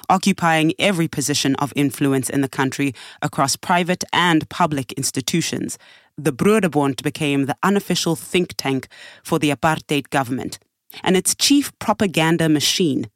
occupying 0.09 0.73
every 0.79 1.07
position 1.07 1.53
of 1.57 1.71
influence 1.75 2.27
in 2.27 2.41
the 2.41 2.49
country 2.49 2.95
across 3.21 3.55
private 3.55 4.03
and 4.11 4.49
public 4.49 4.91
institutions. 4.93 5.77
The 6.17 6.33
Broederbond 6.33 7.03
became 7.03 7.45
the 7.45 7.57
unofficial 7.61 8.15
think 8.15 8.55
tank 8.57 8.87
for 9.23 9.37
the 9.37 9.51
apartheid 9.51 10.09
government 10.09 10.57
and 11.03 11.15
its 11.15 11.35
chief 11.35 11.77
propaganda 11.77 12.49
machine, 12.49 13.07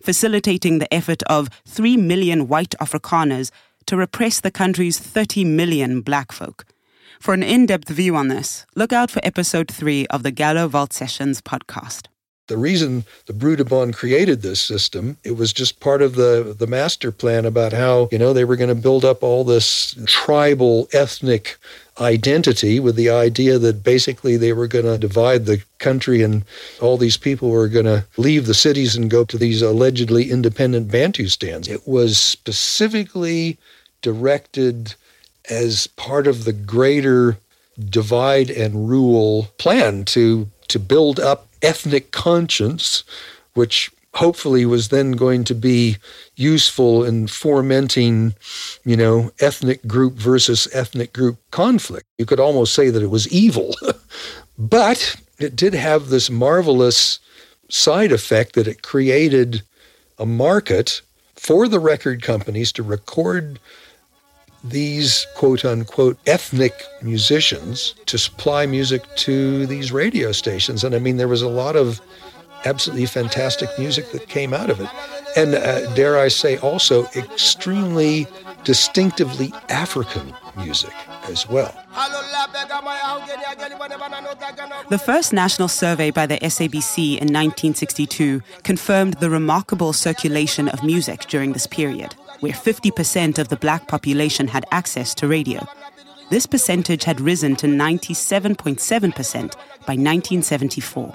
facilitating 0.00 0.78
the 0.78 0.92
effort 0.94 1.24
of 1.24 1.48
3 1.66 1.96
million 1.96 2.46
white 2.46 2.76
Afrikaners 2.80 3.50
to 3.86 3.96
repress 3.96 4.40
the 4.40 4.50
country's 4.50 4.98
30 4.98 5.44
million 5.44 6.00
black 6.00 6.32
folk. 6.32 6.64
For 7.20 7.34
an 7.34 7.42
in 7.42 7.66
depth 7.66 7.88
view 7.88 8.16
on 8.16 8.28
this, 8.28 8.66
look 8.74 8.92
out 8.92 9.10
for 9.10 9.20
episode 9.24 9.70
3 9.70 10.06
of 10.06 10.22
the 10.22 10.32
Gallo 10.32 10.68
Vault 10.68 10.92
Sessions 10.92 11.40
podcast. 11.40 12.08
The 12.48 12.56
reason 12.56 13.04
the 13.26 13.32
Broederbond 13.32 13.94
created 13.94 14.42
this 14.42 14.60
system, 14.60 15.16
it 15.22 15.36
was 15.36 15.52
just 15.52 15.80
part 15.80 16.02
of 16.02 16.16
the, 16.16 16.54
the 16.58 16.66
master 16.66 17.12
plan 17.12 17.46
about 17.46 17.72
how, 17.72 18.08
you 18.10 18.18
know, 18.18 18.32
they 18.32 18.44
were 18.44 18.56
going 18.56 18.68
to 18.68 18.74
build 18.74 19.04
up 19.04 19.22
all 19.22 19.44
this 19.44 19.94
tribal, 20.06 20.88
ethnic 20.92 21.56
identity 22.00 22.80
with 22.80 22.96
the 22.96 23.10
idea 23.10 23.58
that 23.58 23.84
basically 23.84 24.36
they 24.36 24.52
were 24.52 24.66
going 24.66 24.84
to 24.84 24.98
divide 24.98 25.46
the 25.46 25.62
country 25.78 26.22
and 26.22 26.44
all 26.80 26.96
these 26.96 27.16
people 27.16 27.50
were 27.50 27.68
going 27.68 27.86
to 27.86 28.04
leave 28.16 28.46
the 28.46 28.54
cities 28.54 28.96
and 28.96 29.10
go 29.10 29.24
to 29.24 29.38
these 29.38 29.62
allegedly 29.62 30.30
independent 30.30 30.88
Bantustans. 30.90 31.68
It 31.68 31.86
was 31.86 32.18
specifically 32.18 33.58
directed 34.00 34.94
as 35.48 35.86
part 35.86 36.26
of 36.26 36.44
the 36.44 36.52
greater 36.52 37.38
divide 37.88 38.50
and 38.50 38.88
rule 38.88 39.48
plan 39.58 40.04
to 40.04 40.48
to 40.68 40.78
build 40.78 41.20
up 41.20 41.48
ethnic 41.62 42.10
conscience, 42.10 43.04
which 43.54 43.90
hopefully 44.14 44.66
was 44.66 44.88
then 44.88 45.12
going 45.12 45.42
to 45.44 45.54
be 45.54 45.96
useful 46.36 47.04
in 47.04 47.26
fomenting, 47.26 48.34
you 48.84 48.96
know, 48.96 49.30
ethnic 49.40 49.86
group 49.86 50.14
versus 50.14 50.68
ethnic 50.72 51.12
group 51.12 51.38
conflict. 51.50 52.06
You 52.18 52.26
could 52.26 52.40
almost 52.40 52.74
say 52.74 52.90
that 52.90 53.02
it 53.02 53.10
was 53.10 53.32
evil. 53.32 53.74
but 54.58 55.16
it 55.38 55.56
did 55.56 55.74
have 55.74 56.08
this 56.08 56.28
marvelous 56.28 57.18
side 57.70 58.12
effect 58.12 58.54
that 58.54 58.68
it 58.68 58.82
created 58.82 59.62
a 60.18 60.26
market 60.26 61.00
for 61.34 61.66
the 61.66 61.80
record 61.80 62.22
companies 62.22 62.70
to 62.72 62.82
record 62.82 63.58
these 64.64 65.26
quote 65.36 65.64
unquote 65.64 66.18
ethnic 66.26 66.84
musicians 67.02 67.94
to 68.06 68.18
supply 68.18 68.66
music 68.66 69.02
to 69.16 69.66
these 69.66 69.92
radio 69.92 70.32
stations. 70.32 70.84
And 70.84 70.94
I 70.94 70.98
mean, 70.98 71.16
there 71.16 71.28
was 71.28 71.42
a 71.42 71.48
lot 71.48 71.76
of 71.76 72.00
absolutely 72.64 73.06
fantastic 73.06 73.68
music 73.78 74.10
that 74.12 74.28
came 74.28 74.54
out 74.54 74.70
of 74.70 74.80
it. 74.80 74.88
And 75.36 75.54
uh, 75.54 75.92
dare 75.94 76.18
I 76.18 76.28
say, 76.28 76.58
also 76.58 77.06
extremely 77.16 78.26
distinctively 78.64 79.52
African 79.68 80.32
music 80.56 80.92
as 81.28 81.48
well. 81.48 81.74
The 84.88 85.02
first 85.04 85.32
national 85.32 85.68
survey 85.68 86.10
by 86.10 86.26
the 86.26 86.38
SABC 86.38 87.12
in 87.12 87.28
1962 87.28 88.42
confirmed 88.62 89.14
the 89.14 89.30
remarkable 89.30 89.92
circulation 89.92 90.68
of 90.68 90.82
music 90.84 91.22
during 91.26 91.52
this 91.52 91.66
period, 91.66 92.14
where 92.42 92.52
50% 92.52 93.38
of 93.38 93.48
the 93.48 93.56
black 93.56 93.86
population 93.86 94.48
had 94.48 94.66
access 94.72 95.14
to 95.14 95.28
radio. 95.28 95.64
This 96.28 96.44
percentage 96.44 97.04
had 97.04 97.20
risen 97.20 97.54
to 97.56 97.66
97.7% 97.66 99.32
by 99.86 99.94
1974. 99.94 101.14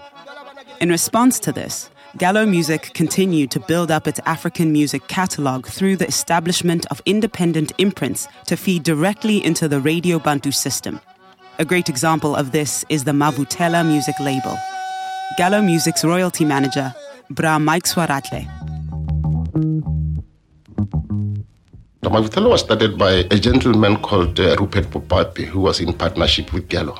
In 0.80 0.90
response 0.90 1.40
to 1.40 1.52
this, 1.52 1.90
Gallo 2.18 2.46
Music 2.46 2.92
continued 2.94 3.52
to 3.52 3.60
build 3.60 3.92
up 3.92 4.08
its 4.08 4.22
African 4.26 4.72
music 4.72 5.08
catalog 5.08 5.68
through 5.68 5.98
the 5.98 6.08
establishment 6.08 6.86
of 6.92 7.02
independent 7.06 7.74
imprints 7.78 8.28
to 8.46 8.56
feed 8.56 8.84
directly 8.84 9.44
into 9.44 9.68
the 9.68 9.82
Radio 9.82 10.20
Bantu 10.20 10.52
system. 10.52 11.02
A 11.60 11.66
great 11.66 11.90
example 11.90 12.36
of 12.36 12.54
this 12.54 12.86
is 12.88 13.04
the 13.04 13.12
Mavuthela 13.12 13.86
music 13.86 14.16
label. 14.20 14.58
Gallo 15.38 15.62
Music's 15.62 16.06
royalty 16.06 16.46
manager, 16.46 16.94
Bra 17.30 17.60
Mike 17.60 17.84
Swaratle. 17.84 18.48
Mavuthela 22.04 22.50
was 22.50 22.62
started 22.62 22.98
by 22.98 23.12
a 23.32 23.38
gentleman 23.38 23.98
called 23.98 24.40
uh, 24.40 24.56
Rupert 24.60 24.86
Bopape, 24.90 25.46
who 25.46 25.60
was 25.60 25.80
in 25.80 25.94
partnership 25.94 26.54
with 26.54 26.68
Gallo. 26.70 26.94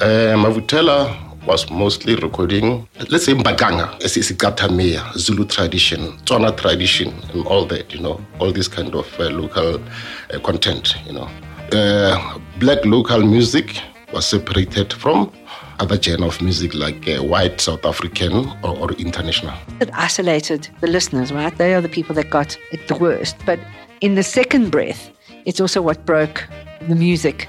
Uh, 0.00 0.34
Mavuthela 0.36 1.14
was 1.46 1.70
mostly 1.70 2.14
recording, 2.16 2.88
let's 3.10 3.26
say 3.26 3.34
Mbaqanga, 3.34 4.00
Isicathamiya, 4.00 5.12
Zulu 5.18 5.44
tradition, 5.44 6.18
Tswana 6.24 6.56
tradition, 6.56 7.12
and 7.32 7.46
all 7.46 7.66
that, 7.66 7.92
you 7.92 8.00
know, 8.00 8.18
all 8.38 8.50
this 8.52 8.66
kind 8.68 8.94
of 8.94 9.06
uh, 9.20 9.28
local 9.28 9.76
uh, 9.76 10.38
content, 10.40 10.94
you 11.06 11.12
know. 11.12 11.28
Uh, 11.72 12.38
black 12.58 12.84
local 12.84 13.20
music 13.22 13.80
was 14.12 14.26
separated 14.26 14.92
from 14.92 15.30
other 15.78 16.00
genre 16.00 16.28
of 16.28 16.40
music 16.40 16.74
like 16.74 17.08
uh, 17.08 17.22
white 17.22 17.60
South 17.60 17.84
African 17.84 18.32
or, 18.62 18.76
or 18.78 18.92
international. 18.92 19.54
It 19.80 19.90
isolated 19.92 20.68
the 20.80 20.86
listeners, 20.86 21.32
right? 21.32 21.56
They 21.56 21.74
are 21.74 21.80
the 21.80 21.88
people 21.88 22.14
that 22.14 22.30
got 22.30 22.56
it 22.72 22.86
the 22.88 22.96
worst. 22.96 23.36
But 23.46 23.58
in 24.00 24.14
the 24.14 24.22
second 24.22 24.70
breath, 24.70 25.10
it's 25.44 25.60
also 25.60 25.82
what 25.82 26.04
broke 26.06 26.46
the 26.88 26.94
music 26.94 27.48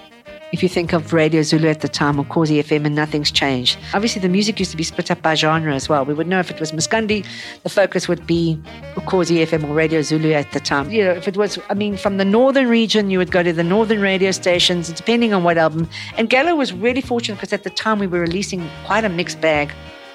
if 0.56 0.64
you 0.64 0.70
think 0.70 0.94
of 0.94 1.12
Radio 1.12 1.42
Zulu 1.42 1.68
at 1.68 1.82
the 1.82 1.90
time 1.90 2.18
or 2.18 2.24
Ukhozi 2.24 2.60
FM 2.64 2.86
and 2.86 2.96
nothing's 2.96 3.30
changed. 3.30 3.78
Obviously, 3.94 4.22
the 4.22 4.30
music 4.30 4.58
used 4.58 4.72
to 4.72 4.78
be 4.78 4.84
split 4.84 5.12
up 5.12 5.22
by 5.22 5.36
genre 5.36 5.76
as 5.76 5.90
well. 5.90 6.06
We 6.06 6.14
would 6.14 6.28
know 6.28 6.40
if 6.40 6.50
it 6.50 6.62
was 6.62 6.72
Maskandi, 6.72 7.26
the 7.64 7.70
focus 7.70 8.08
would 8.08 8.26
be 8.26 8.58
Ukhozi 8.94 9.46
FM 9.46 9.68
or 9.68 9.74
Radio 9.74 10.02
Zulu 10.02 10.32
at 10.32 10.54
the 10.54 10.62
time. 10.62 10.90
You 10.90 11.04
know, 11.04 11.12
if 11.12 11.28
it 11.28 11.36
was, 11.36 11.60
I 11.70 11.74
mean, 11.74 11.98
from 11.98 12.16
the 12.16 12.24
northern 12.24 12.70
region, 12.70 13.10
you 13.10 13.18
would 13.18 13.32
go 13.32 13.44
to 13.44 13.52
the 13.52 13.66
northern 13.66 14.00
radio 14.00 14.32
stations, 14.32 14.90
depending 14.94 15.34
on 15.34 15.44
what 15.44 15.58
album. 15.58 15.90
And 16.18 16.30
Gallo 16.30 16.56
was 16.56 16.72
really 16.72 17.02
fortunate 17.02 17.36
because 17.36 17.52
at 17.52 17.64
the 17.64 17.70
time 17.70 18.00
we 18.00 18.08
were 18.08 18.22
releasing 18.22 18.66
quite 18.86 19.04
a 19.04 19.10
mixed 19.10 19.42
bag 19.42 19.74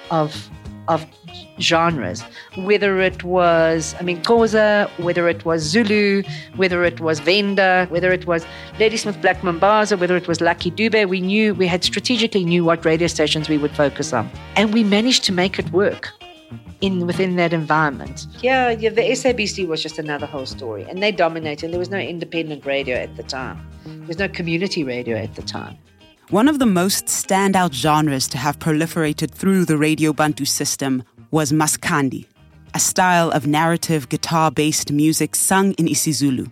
of 0.09 0.49
of 0.87 1.05
genres, 1.59 2.23
whether 2.57 2.99
it 3.01 3.23
was, 3.23 3.95
I 3.99 4.03
mean, 4.03 4.21
Xhosa, 4.21 4.89
whether 4.97 5.27
it 5.27 5.45
was 5.45 5.61
Zulu, 5.61 6.23
whether 6.55 6.83
it 6.83 6.99
was 6.99 7.19
Venda, 7.19 7.87
whether 7.89 8.11
it 8.11 8.25
was 8.25 8.45
Ladysmith 8.79 9.21
Black 9.21 9.41
Mambazo, 9.41 9.99
whether 9.99 10.17
it 10.17 10.27
was 10.27 10.41
Lucky 10.41 10.71
Dube, 10.71 11.07
we 11.07 11.21
knew, 11.21 11.53
we 11.53 11.67
had 11.67 11.83
strategically 11.83 12.43
knew 12.43 12.63
what 12.63 12.83
radio 12.83 13.07
stations 13.07 13.49
we 13.49 13.57
would 13.57 13.71
focus 13.71 14.13
on. 14.13 14.29
And 14.55 14.73
we 14.73 14.83
managed 14.83 15.23
to 15.25 15.31
make 15.31 15.59
it 15.59 15.71
work 15.71 16.09
in 16.81 17.05
within 17.05 17.35
that 17.35 17.53
environment. 17.53 18.25
Yeah, 18.41 18.71
yeah, 18.71 18.89
the 18.89 19.01
SABC 19.01 19.67
was 19.67 19.83
just 19.83 19.99
another 19.99 20.25
whole 20.25 20.47
story. 20.47 20.83
And 20.89 21.01
they 21.01 21.11
dominated. 21.11 21.71
There 21.71 21.79
was 21.79 21.91
no 21.91 21.99
independent 21.99 22.65
radio 22.65 22.95
at 22.97 23.15
the 23.15 23.23
time. 23.23 23.65
There 23.85 24.07
was 24.07 24.17
no 24.17 24.27
community 24.27 24.83
radio 24.83 25.15
at 25.17 25.35
the 25.35 25.43
time. 25.43 25.77
One 26.31 26.47
of 26.47 26.59
the 26.59 26.65
most 26.65 27.07
standout 27.07 27.73
genres 27.73 28.25
to 28.29 28.37
have 28.37 28.57
proliferated 28.57 29.31
through 29.31 29.65
the 29.65 29.75
Radio 29.75 30.13
Bantu 30.13 30.45
system 30.45 31.03
was 31.29 31.51
Maskandi, 31.51 32.25
a 32.73 32.79
style 32.79 33.31
of 33.31 33.47
narrative 33.47 34.07
guitar 34.07 34.49
based 34.49 34.93
music 34.93 35.35
sung 35.35 35.73
in 35.73 35.87
isiZulu. 35.87 36.49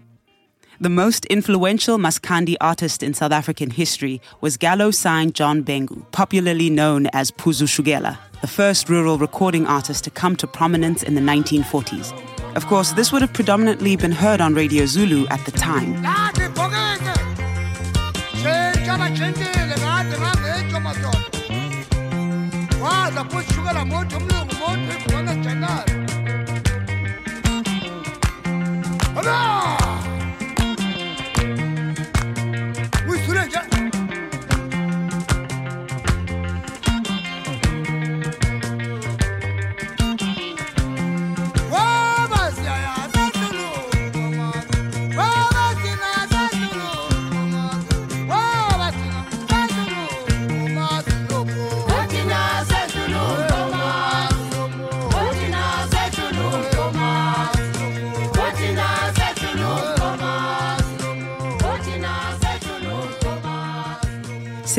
The 0.81 0.89
most 0.89 1.23
influential 1.27 1.97
Maskandi 1.97 2.57
artist 2.59 3.01
in 3.01 3.13
South 3.13 3.31
African 3.31 3.69
history 3.69 4.19
was 4.41 4.57
Gallo 4.57 4.91
signed 4.91 5.33
John 5.33 5.63
Bengu, 5.63 6.05
popularly 6.11 6.69
known 6.69 7.07
as 7.13 7.31
Phuzushukela, 7.31 8.17
the 8.41 8.47
first 8.47 8.89
rural 8.89 9.17
recording 9.17 9.65
artist 9.65 10.03
to 10.03 10.09
come 10.09 10.35
to 10.35 10.45
prominence 10.45 11.03
in 11.03 11.15
the 11.15 11.21
1940s. 11.21 12.11
Of 12.57 12.67
course, 12.67 12.91
this 12.91 13.13
would 13.13 13.21
have 13.21 13.31
predominantly 13.31 13.95
been 13.95 14.11
heard 14.11 14.41
on 14.41 14.55
Radio 14.55 14.85
Zulu 14.85 15.25
at 15.27 15.45
the 15.45 15.51
time. 15.51 16.03
الاموال 23.79 24.07
جمله 24.07 24.41
اموال 24.41 24.91
في 24.91 24.99
فلان 25.09 25.29
الجنان 25.29 26.05
هلا 29.17 29.78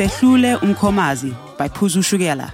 Sehlule 0.01 0.57
Umkomazi 0.61 1.31
by 1.59 1.67
Phuzushukela. 1.67 2.53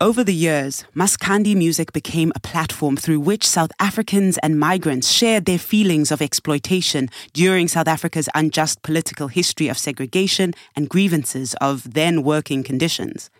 Over 0.00 0.24
the 0.24 0.34
years, 0.34 0.84
Maskandi 0.96 1.54
music 1.54 1.92
became 1.92 2.32
a 2.34 2.40
platform 2.40 2.96
through 2.96 3.20
which 3.20 3.46
South 3.46 3.70
Africans 3.78 4.36
and 4.38 4.58
migrants 4.58 5.08
shared 5.08 5.44
their 5.44 5.60
feelings 5.60 6.10
of 6.10 6.20
exploitation 6.20 7.08
during 7.32 7.68
South 7.68 7.86
Africa's 7.86 8.28
unjust 8.34 8.82
political 8.82 9.28
history 9.28 9.68
of 9.68 9.78
segregation 9.78 10.54
and 10.74 10.88
grievances 10.88 11.54
of 11.60 11.94
then 11.94 12.24
working 12.24 12.64
conditions. 12.64 13.30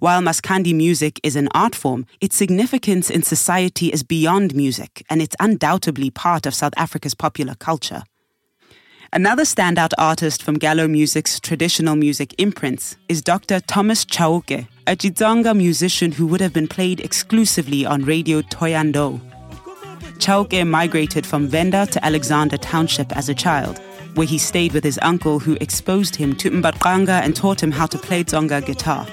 While 0.00 0.20
Maskandi 0.20 0.74
music 0.74 1.20
is 1.22 1.36
an 1.36 1.48
art 1.54 1.76
form, 1.76 2.06
its 2.20 2.34
significance 2.34 3.08
in 3.08 3.22
society 3.22 3.92
is 3.92 4.02
beyond 4.02 4.56
music, 4.56 5.04
and 5.08 5.22
it's 5.22 5.36
undoubtedly 5.38 6.10
part 6.10 6.44
of 6.44 6.56
South 6.56 6.74
Africa's 6.76 7.14
popular 7.14 7.54
culture. 7.54 8.02
Another 9.12 9.42
standout 9.42 9.92
artist 9.98 10.40
from 10.40 10.54
Gallo 10.56 10.86
Music's 10.86 11.40
traditional 11.40 11.96
music 11.96 12.32
imprints 12.38 12.96
is 13.08 13.20
Dr. 13.20 13.58
Thomas 13.58 14.04
Chauke, 14.04 14.68
a 14.86 14.94
Xitsonga 14.94 15.56
musician 15.56 16.12
who 16.12 16.28
would 16.28 16.40
have 16.40 16.52
been 16.52 16.68
played 16.68 17.00
exclusively 17.00 17.84
on 17.84 18.04
Radio 18.04 18.40
Thohoyandou. 18.40 19.20
Chauke 20.18 20.64
migrated 20.64 21.26
from 21.26 21.48
Venda 21.48 21.86
to 21.86 22.04
Alexander 22.04 22.56
Township 22.56 23.10
as 23.16 23.28
a 23.28 23.34
child, 23.34 23.80
where 24.14 24.28
he 24.28 24.38
stayed 24.38 24.72
with 24.72 24.84
his 24.84 24.98
uncle 25.02 25.40
who 25.40 25.58
exposed 25.60 26.14
him 26.14 26.36
to 26.36 26.48
mbaqanga 26.48 27.20
and 27.20 27.34
taught 27.34 27.60
him 27.60 27.72
how 27.72 27.86
to 27.86 27.98
play 27.98 28.22
Tsonga 28.22 28.64
guitar. 28.64 29.08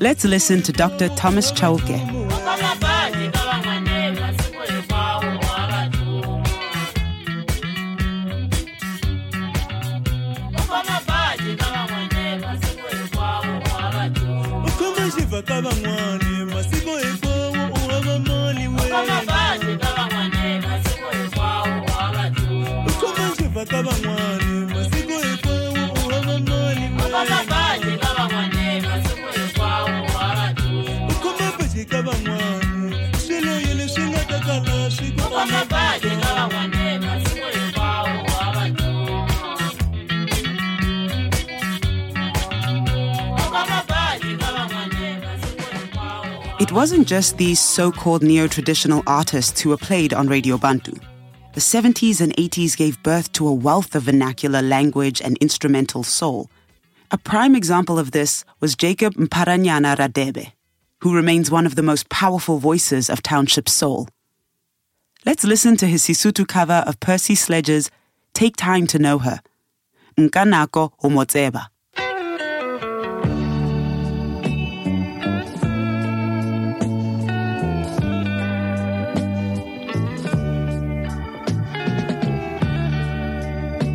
Let's 0.00 0.24
listen 0.24 0.62
to 0.62 0.72
Dr. 0.72 1.10
Thomas 1.10 1.52
Chauke. 1.52 2.91
It 46.72 46.76
wasn't 46.76 47.06
just 47.06 47.36
these 47.36 47.60
so 47.60 47.92
called 47.92 48.22
neo 48.22 48.46
traditional 48.46 49.02
artists 49.06 49.60
who 49.60 49.68
were 49.68 49.76
played 49.76 50.14
on 50.14 50.26
Radio 50.26 50.56
Bantu. 50.56 50.94
The 51.52 51.60
70s 51.60 52.22
and 52.22 52.34
80s 52.36 52.78
gave 52.78 53.02
birth 53.02 53.30
to 53.32 53.46
a 53.46 53.52
wealth 53.52 53.94
of 53.94 54.04
vernacular 54.04 54.62
language 54.62 55.20
and 55.20 55.36
instrumental 55.36 56.02
soul. 56.02 56.48
A 57.10 57.18
prime 57.18 57.54
example 57.54 57.98
of 57.98 58.12
this 58.12 58.46
was 58.60 58.74
Jacob 58.74 59.12
Mpharanyana 59.16 59.98
Radebe, 59.98 60.52
who 61.02 61.14
remains 61.14 61.50
one 61.50 61.66
of 61.66 61.74
the 61.74 61.82
most 61.82 62.08
powerful 62.08 62.56
voices 62.56 63.10
of 63.10 63.20
township 63.20 63.68
soul. 63.68 64.08
Let's 65.26 65.44
listen 65.44 65.76
to 65.76 65.86
his 65.86 66.02
Sisutu 66.02 66.48
cover 66.48 66.84
of 66.86 66.98
Percy 67.00 67.34
Sledge's 67.34 67.90
Take 68.32 68.56
Time 68.56 68.86
to 68.86 68.98
Know 68.98 69.18
Her, 69.18 69.40
Nkanako 70.16 70.92
Homotseba. 71.02 71.66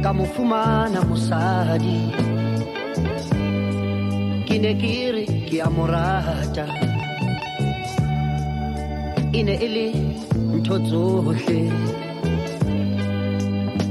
Ka 0.07 0.15
mo 0.15 0.23
fumana 0.23 1.03
mosadi. 1.03 1.99
Ke 4.47 4.55
ne 4.63 4.71
ke 4.81 4.91
re 5.15 5.23
ke 5.47 5.57
a 5.65 5.69
mo 5.75 5.83
rata. 5.93 6.65
E 9.37 9.39
ne 9.47 9.55
e 9.65 9.67
le 9.75 9.87
ntho 10.55 10.75
tsohle 10.87 11.59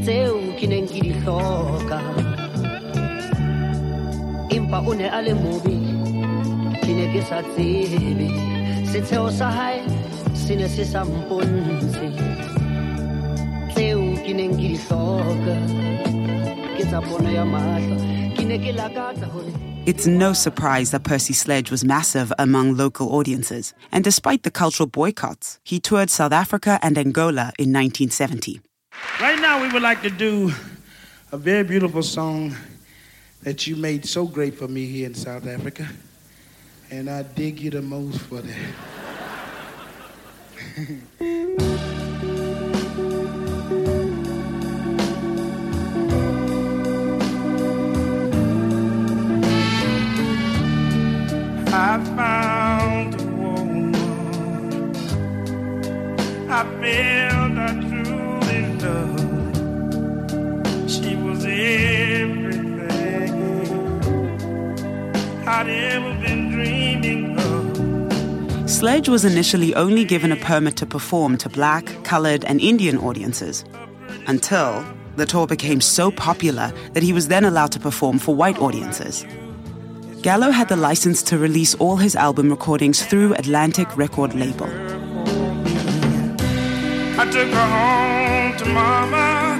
tseo 0.05 0.40
ke 0.57 0.66
neng 0.72 0.88
ke 0.92 1.00
di 1.05 1.12
hloka. 1.20 2.00
Empa 4.57 4.79
o 4.88 4.92
ne 5.00 5.07
a 5.16 5.20
le 5.26 5.35
mobe 5.42 5.76
ke 6.81 6.92
ne 6.96 7.05
ke 7.12 7.20
sa 7.29 7.38
tsebe. 7.52 8.29
Setsheo 8.88 9.29
sa 9.38 9.52
hae 9.59 9.85
se 10.33 10.52
ne 10.57 10.66
se 10.74 10.85
sa 10.92 11.00
mpontshe. 11.05 12.09
Tseo 13.74 14.00
ke 14.24 14.33
neng 14.38 14.57
ke 14.57 14.66
di 14.72 14.79
hloka 14.87 15.57
It's 19.86 20.06
no 20.06 20.32
surprise 20.34 20.90
that 20.90 21.04
Percy 21.04 21.32
Sledge 21.32 21.70
was 21.70 21.84
massive 21.84 22.32
among 22.38 22.76
local 22.76 23.14
audiences, 23.14 23.72
and 23.90 24.04
despite 24.04 24.42
the 24.42 24.50
cultural 24.50 24.86
boycotts, 24.86 25.58
he 25.64 25.80
toured 25.80 26.10
South 26.10 26.32
Africa 26.32 26.78
and 26.82 26.98
Angola 26.98 27.52
in 27.58 27.72
1970. 27.72 28.60
Right 29.20 29.40
now, 29.40 29.62
we 29.62 29.68
would 29.68 29.82
like 29.82 30.02
to 30.02 30.10
do 30.10 30.52
a 31.32 31.38
very 31.38 31.64
beautiful 31.64 32.02
song 32.02 32.54
that 33.42 33.66
you 33.66 33.76
made 33.76 34.04
so 34.04 34.26
great 34.26 34.54
for 34.54 34.68
me 34.68 34.84
here 34.86 35.06
in 35.06 35.14
South 35.14 35.46
Africa, 35.46 35.88
and 36.90 37.08
I 37.08 37.22
dig 37.22 37.58
you 37.60 37.70
the 37.70 37.80
most 37.80 38.18
for 38.20 38.42
that. 38.42 38.56
I 51.78 51.98
I'd 65.48 65.68
ever 65.68 66.14
been 66.22 66.50
dreaming 66.50 67.38
of. 67.38 68.70
Sledge 68.70 69.08
was 69.10 69.24
initially 69.26 69.74
only 69.74 70.04
given 70.04 70.32
a 70.32 70.36
permit 70.36 70.76
to 70.76 70.86
perform 70.86 71.36
to 71.38 71.50
black, 71.50 71.84
colored, 72.04 72.44
and 72.46 72.60
Indian 72.60 72.96
audiences 72.98 73.64
until 74.26 74.82
the 75.16 75.26
tour 75.26 75.46
became 75.46 75.82
so 75.82 76.10
popular 76.10 76.72
that 76.94 77.02
he 77.02 77.12
was 77.12 77.28
then 77.28 77.44
allowed 77.44 77.72
to 77.72 77.80
perform 77.80 78.18
for 78.18 78.34
white 78.34 78.58
audiences. 78.58 79.26
Gallo 80.26 80.50
had 80.50 80.68
the 80.68 80.74
license 80.74 81.22
to 81.22 81.38
release 81.38 81.76
all 81.76 81.98
his 81.98 82.16
album 82.16 82.50
recordings 82.50 83.00
through 83.00 83.34
Atlantic 83.34 83.96
record 83.96 84.34
label. 84.34 84.66
I 87.16 87.24
took 87.30 87.48
her 87.58 87.68
home 87.78 88.56
to 88.58 88.64
mama. 88.64 89.56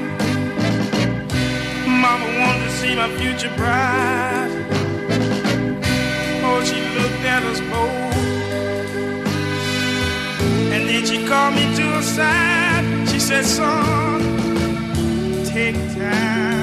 Mama 1.87 2.27
wanted 2.41 2.65
to 2.65 2.71
see 2.73 2.97
my 2.97 3.09
future 3.17 3.55
bride. 3.55 4.51
Oh, 6.43 6.61
she 6.65 6.81
looked 6.99 7.25
at 7.25 7.45
us 7.45 7.61
both. 7.71 8.17
And 10.75 10.89
then 10.89 11.07
she 11.07 11.25
called 11.29 11.55
me 11.55 11.77
to 11.77 11.83
her 11.83 12.03
side. 12.03 13.09
She 13.09 13.21
said, 13.21 13.45
son, 13.45 14.21
take 15.45 15.77
time 15.95 16.56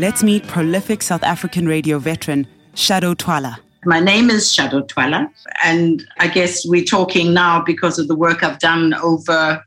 Let's 0.00 0.22
meet 0.22 0.46
prolific 0.46 1.02
South 1.02 1.22
African 1.22 1.68
radio 1.68 1.98
veteran 1.98 2.46
Shado 2.72 3.14
Twala. 3.14 3.60
My 3.84 4.00
name 4.00 4.30
is 4.30 4.44
Shado 4.44 4.88
Twala, 4.88 5.30
and 5.62 6.02
I 6.18 6.26
guess 6.26 6.64
we're 6.64 6.86
talking 6.86 7.34
now 7.34 7.60
because 7.60 7.98
of 7.98 8.08
the 8.08 8.16
work 8.16 8.42
I've 8.42 8.58
done 8.60 8.94
over 8.94 9.62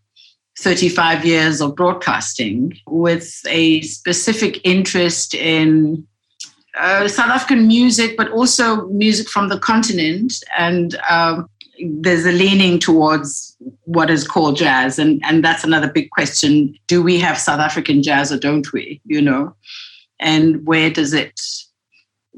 35 0.57 1.23
years 1.23 1.61
of 1.61 1.75
broadcasting 1.75 2.75
with 2.87 3.41
a 3.47 3.81
specific 3.81 4.59
interest 4.63 5.35
in 5.35 6.03
uh, 6.79 7.07
South 7.07 7.29
African 7.29 7.67
music, 7.67 8.17
but 8.17 8.31
also 8.31 8.87
music 8.87 9.29
from 9.29 9.49
the 9.49 9.59
continent. 9.59 10.33
And 10.57 10.95
um, 11.11 11.47
there's 11.79 12.25
a 12.25 12.31
leaning 12.31 12.79
towards 12.79 13.55
what 13.83 14.09
is 14.09 14.27
called 14.27 14.57
jazz. 14.57 14.97
And, 14.97 15.21
and 15.23 15.45
that's 15.45 15.63
another 15.63 15.91
big 15.91 16.09
question. 16.09 16.75
Do 16.87 17.03
we 17.03 17.19
have 17.19 17.37
South 17.37 17.59
African 17.59 18.01
jazz 18.01 18.31
or 18.31 18.39
don't 18.39 18.73
we? 18.73 18.99
You 19.05 19.21
know? 19.21 19.55
And 20.19 20.65
where 20.65 20.89
does 20.89 21.13
it 21.13 21.39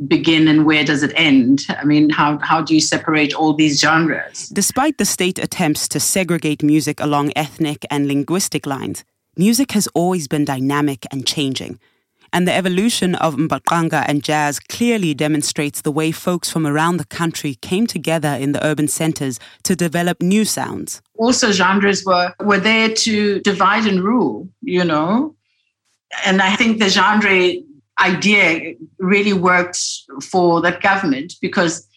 begin 0.08 0.48
and 0.48 0.66
where 0.66 0.84
does 0.84 1.04
it 1.04 1.14
end? 1.16 1.66
I 1.70 1.86
mean, 1.86 2.10
how, 2.10 2.40
how 2.40 2.62
do 2.62 2.74
you 2.74 2.82
separate 2.82 3.34
all 3.34 3.54
these 3.54 3.80
genres? 3.80 4.50
Despite 4.50 4.98
the 4.98 5.06
state 5.06 5.40
attempts 5.40 5.88
to 5.90 6.00
segregate 6.00 6.64
music 6.64 7.00
along 7.00 7.32
ethnic 7.36 7.86
and 7.90 8.08
linguistic 8.08 8.66
lines, 8.66 9.04
music 9.38 9.72
has 9.72 9.88
always 9.94 10.28
been 10.28 10.46
dynamic 10.46 11.06
and 11.12 11.26
changing. 11.26 11.80
And 12.34 12.46
the 12.46 12.54
evolution 12.54 13.16
of 13.16 13.36
mbaqanga 13.36 14.04
and 14.10 14.22
jazz 14.22 14.60
clearly 14.60 15.14
demonstrates 15.14 15.82
the 15.82 15.92
way 15.92 16.12
folks 16.12 16.50
from 16.50 16.68
around 16.68 16.98
the 16.98 17.06
country 17.06 17.56
came 17.56 17.88
together 17.88 18.28
in 18.28 18.52
the 18.52 18.66
urban 18.66 18.90
centers 18.90 19.40
to 19.64 19.74
develop 19.74 20.22
new 20.22 20.44
sounds. 20.44 21.02
Also, 21.18 21.54
genres 21.54 22.04
were, 22.04 22.34
were 22.42 22.60
there 22.60 22.90
to 22.90 23.40
divide 23.40 23.86
and 23.86 24.04
rule, 24.04 24.50
you 24.62 24.84
know. 24.84 25.34
And 26.26 26.42
I 26.42 26.56
think 26.56 26.80
the 26.80 26.90
genre 26.90 27.54
idea 28.00 28.76
really 29.00 29.34
worked 29.34 29.82
for 30.22 30.62
that 30.62 30.82
government 30.82 31.34
because 31.42 31.88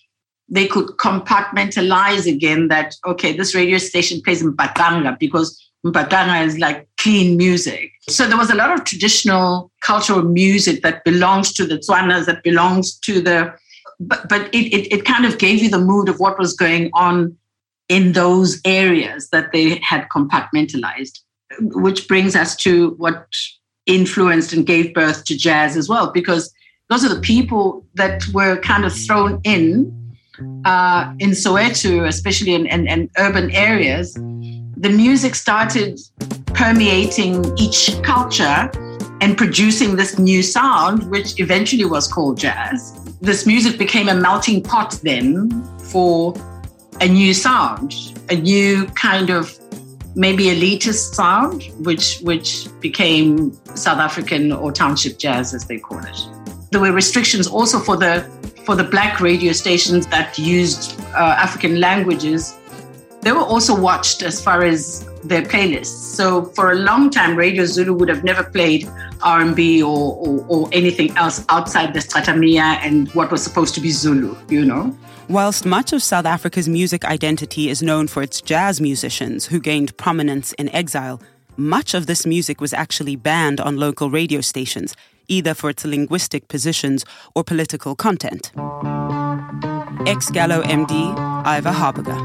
they 0.48 0.66
could 0.66 0.87
compartmentalize 0.96 2.26
again 2.26 2.68
that, 2.68 2.94
okay, 3.07 3.37
this 3.37 3.54
radio 3.54 3.78
station 3.78 4.20
plays 4.22 4.42
Mbaqanga 4.42 5.18
because 5.18 5.62
Mbaqanga 5.85 6.46
is 6.46 6.59
like 6.59 6.88
clean 6.96 7.37
music. 7.37 7.90
So 8.09 8.26
there 8.26 8.38
was 8.38 8.50
a 8.50 8.54
lot 8.54 8.72
of 8.72 8.85
traditional 8.85 9.70
cultural 9.83 10.22
music 10.22 10.83
that 10.83 11.04
belongs 11.04 11.52
to 11.54 11.66
the 11.66 11.78
Tswanas, 11.78 12.26
that 12.26 12.42
belongs 12.42 12.98
to 13.00 13.20
the, 13.20 13.54
but, 14.00 14.28
but 14.28 14.52
it, 14.54 14.72
it, 14.72 14.92
it 14.92 15.04
kind 15.04 15.26
of 15.26 15.38
gave 15.38 15.62
you 15.62 15.68
the 15.68 15.78
mood 15.78 16.09
of 16.09 16.18
what 16.18 16.38
was 16.38 16.54
going 16.54 16.90
on 16.94 17.37
in 17.88 18.12
those 18.12 18.61
areas 18.64 19.31
that 19.31 19.52
they 19.52 19.76
had 19.76 20.09
compartmentalized, 20.09 21.20
which 21.61 22.09
brings 22.09 22.35
us 22.37 22.57
to 22.57 22.90
what 22.98 23.26
influenced 23.88 24.53
and 24.53 24.64
gave 24.64 24.94
birth 24.94 25.24
to 25.24 25.37
jazz 25.37 25.77
as 25.77 25.88
well, 25.88 26.12
because 26.12 26.55
those 26.88 27.05
are 27.05 27.12
the 27.12 27.20
people 27.20 27.85
that 27.94 28.22
were 28.33 28.57
kind 28.61 28.85
of 28.85 28.92
thrown 28.94 29.40
in 29.42 29.92
uh, 30.64 31.12
in 31.18 31.31
Soweto, 31.31 32.07
especially 32.07 32.55
in, 32.55 32.66
in, 32.66 32.87
in 32.87 33.11
urban 33.18 33.51
areas. 33.51 34.14
The 34.14 34.90
music 34.90 35.35
started 35.35 35.98
permeating 36.55 37.44
each 37.59 38.01
culture 38.03 38.70
and 39.20 39.37
producing 39.37 39.96
this 39.96 40.16
new 40.16 40.42
sound, 40.44 41.11
which 41.11 41.40
eventually 41.40 41.85
was 41.85 42.07
called 42.07 42.38
jazz. 42.38 42.94
This 43.20 43.46
music 43.46 43.79
became 43.79 44.09
a 44.09 44.14
melting 44.14 44.62
pot 44.62 45.01
then 45.03 45.51
for 45.90 46.35
a 47.01 47.09
new 47.09 47.35
sound, 47.35 47.94
a 48.31 48.37
new 48.37 48.87
kind 48.94 49.31
of 49.31 49.59
maybe 50.18 50.46
elitist 50.46 51.14
sound, 51.14 51.62
which 51.87 52.18
which 52.20 52.68
became 52.81 53.52
South 53.74 53.98
African 53.98 54.52
or 54.52 54.72
township 54.72 55.16
jazz, 55.18 55.54
as 55.54 55.64
they 55.66 55.78
call 55.78 56.00
it. 56.00 56.18
There 56.70 56.81
were 56.81 56.92
restrictions 56.92 57.46
also 57.46 57.78
for 57.78 57.96
the 57.96 58.26
for 58.66 58.74
the 58.74 58.85
black 58.85 59.20
radio 59.20 59.52
stations 59.52 60.07
that 60.09 60.38
used 60.38 61.00
uh, 61.14 61.44
African 61.46 61.81
languages. 61.81 62.54
They 63.22 63.33
were 63.33 63.48
also 63.54 63.74
watched 63.81 64.22
as 64.22 64.42
far 64.42 64.62
as 64.62 65.09
their 65.24 65.42
playlists. 65.42 65.96
So 66.18 66.44
for 66.57 66.72
a 66.72 66.76
long 66.76 67.11
time, 67.11 67.35
Radio 67.35 67.64
Zulu 67.64 67.92
would 67.94 68.09
have 68.09 68.22
never 68.22 68.44
played 68.44 68.88
R&B 69.22 69.83
or, 69.83 70.14
or, 70.16 70.46
or 70.48 70.68
anything 70.70 71.16
else 71.16 71.44
outside 71.48 71.94
the 71.94 71.98
Stratamia 71.98 72.78
and 72.87 73.09
what 73.14 73.33
was 73.33 73.42
supposed 73.42 73.74
to 73.74 73.81
be 73.81 73.90
Zulu, 73.90 74.37
you 74.48 74.64
know. 74.64 74.96
Whilst 75.28 75.66
much 75.66 75.92
of 75.92 76.02
South 76.02 76.24
Africa's 76.24 76.70
music 76.70 77.04
identity 77.04 77.68
is 77.68 77.82
known 77.82 78.08
for 78.08 78.22
its 78.22 78.40
jazz 78.40 78.80
musicians 78.80 79.44
who 79.44 79.60
gained 79.60 79.94
prominence 79.98 80.54
in 80.54 80.70
exile, 80.70 81.20
much 81.58 81.92
of 81.92 82.06
this 82.06 82.24
music 82.24 82.62
was 82.62 82.72
actually 82.72 83.14
banned 83.14 83.60
on 83.60 83.76
local 83.76 84.08
radio 84.08 84.40
stations, 84.40 84.96
either 85.26 85.52
for 85.52 85.68
its 85.68 85.84
linguistic 85.84 86.48
positions 86.48 87.04
or 87.34 87.44
political 87.44 87.94
content. 87.94 88.52
Ex 90.06 90.30
Gallo 90.30 90.62
MD, 90.62 91.14
Ivor 91.44 91.72
Haarburger. 91.72 92.18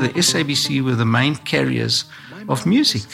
The 0.00 0.08
SABC 0.18 0.82
were 0.82 0.96
the 0.96 1.06
main 1.06 1.36
carriers 1.36 2.06
of 2.48 2.66
music. 2.66 3.04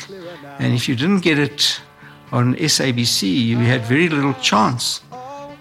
And 0.59 0.73
if 0.73 0.89
you 0.89 0.97
didn't 0.97 1.21
get 1.21 1.39
it 1.39 1.83
on 2.31 2.55
SABC, 2.55 3.29
you 3.45 3.59
had 3.59 3.83
very 3.83 4.09
little 4.09 4.33
chance 4.41 5.03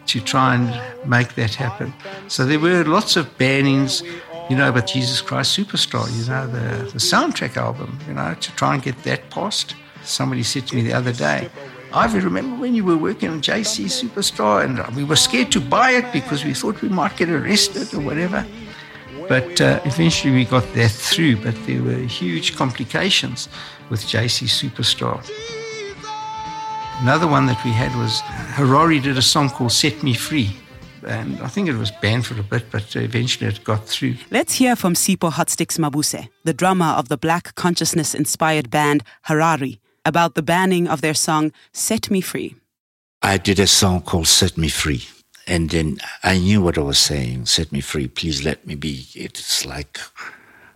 to 0.07 0.19
try 0.19 0.55
and 0.55 1.09
make 1.09 1.35
that 1.35 1.53
happen. 1.53 1.93
So 2.27 2.45
there 2.45 2.59
were 2.59 2.83
lots 2.83 3.15
of 3.15 3.25
bannings, 3.37 4.03
you 4.49 4.55
know, 4.55 4.69
about 4.69 4.87
Jesus 4.87 5.21
Christ 5.21 5.57
Superstar, 5.57 6.09
you 6.17 6.29
know, 6.29 6.47
the, 6.47 6.91
the 6.91 6.99
soundtrack 6.99 7.57
album, 7.57 7.99
you 8.07 8.13
know, 8.13 8.33
to 8.33 8.55
try 8.55 8.73
and 8.73 8.83
get 8.83 9.01
that 9.03 9.29
passed. 9.29 9.75
Somebody 10.03 10.43
said 10.43 10.67
to 10.67 10.75
me 10.75 10.81
the 10.81 10.93
other 10.93 11.13
day, 11.13 11.49
I 11.93 12.11
remember 12.13 12.59
when 12.59 12.73
you 12.73 12.85
were 12.85 12.97
working 12.97 13.29
on 13.29 13.41
JC 13.41 13.85
Superstar 13.85 14.63
and 14.63 14.95
we 14.95 15.03
were 15.03 15.17
scared 15.17 15.51
to 15.51 15.59
buy 15.59 15.91
it 15.91 16.11
because 16.13 16.45
we 16.45 16.53
thought 16.53 16.81
we 16.81 16.89
might 16.89 17.17
get 17.17 17.29
arrested 17.29 17.93
or 17.93 18.01
whatever. 18.01 18.45
But 19.27 19.61
uh, 19.61 19.79
eventually 19.85 20.33
we 20.33 20.45
got 20.45 20.73
that 20.73 20.91
through, 20.91 21.37
but 21.37 21.55
there 21.65 21.81
were 21.83 21.93
huge 21.93 22.55
complications 22.55 23.49
with 23.89 24.01
JC 24.01 24.47
Superstar. 24.47 25.21
Another 27.01 27.27
one 27.27 27.47
that 27.47 27.65
we 27.65 27.71
had 27.71 27.95
was 27.95 28.21
Harari 28.53 28.99
did 28.99 29.17
a 29.17 29.23
song 29.23 29.49
called 29.49 29.71
Set 29.71 30.03
Me 30.03 30.13
Free. 30.13 30.55
And 31.07 31.41
I 31.41 31.47
think 31.47 31.67
it 31.67 31.75
was 31.75 31.89
banned 31.89 32.27
for 32.27 32.39
a 32.39 32.43
bit, 32.43 32.69
but 32.69 32.95
eventually 32.95 33.47
it 33.47 33.63
got 33.63 33.87
through. 33.87 34.17
Let's 34.29 34.53
hear 34.53 34.75
from 34.75 34.93
Sipho 34.93 35.31
Hotstix 35.31 35.79
Mabuse, 35.79 36.29
the 36.43 36.53
drummer 36.53 36.85
of 36.85 37.09
the 37.09 37.17
black 37.17 37.55
consciousness 37.55 38.13
inspired 38.13 38.69
band 38.69 39.03
Harari, 39.23 39.79
about 40.05 40.35
the 40.35 40.43
banning 40.43 40.87
of 40.87 41.01
their 41.01 41.15
song 41.15 41.51
Set 41.73 42.11
Me 42.11 42.21
Free. 42.21 42.55
I 43.23 43.37
did 43.37 43.57
a 43.57 43.65
song 43.65 44.03
called 44.03 44.27
Set 44.27 44.55
Me 44.55 44.69
Free. 44.69 45.03
And 45.47 45.71
then 45.71 45.97
I 46.21 46.37
knew 46.37 46.61
what 46.61 46.77
I 46.77 46.81
was 46.81 46.99
saying 46.99 47.47
Set 47.47 47.71
me 47.71 47.81
free, 47.81 48.07
please 48.07 48.45
let 48.45 48.67
me 48.67 48.75
be. 48.75 49.07
It's 49.15 49.65
like 49.65 49.99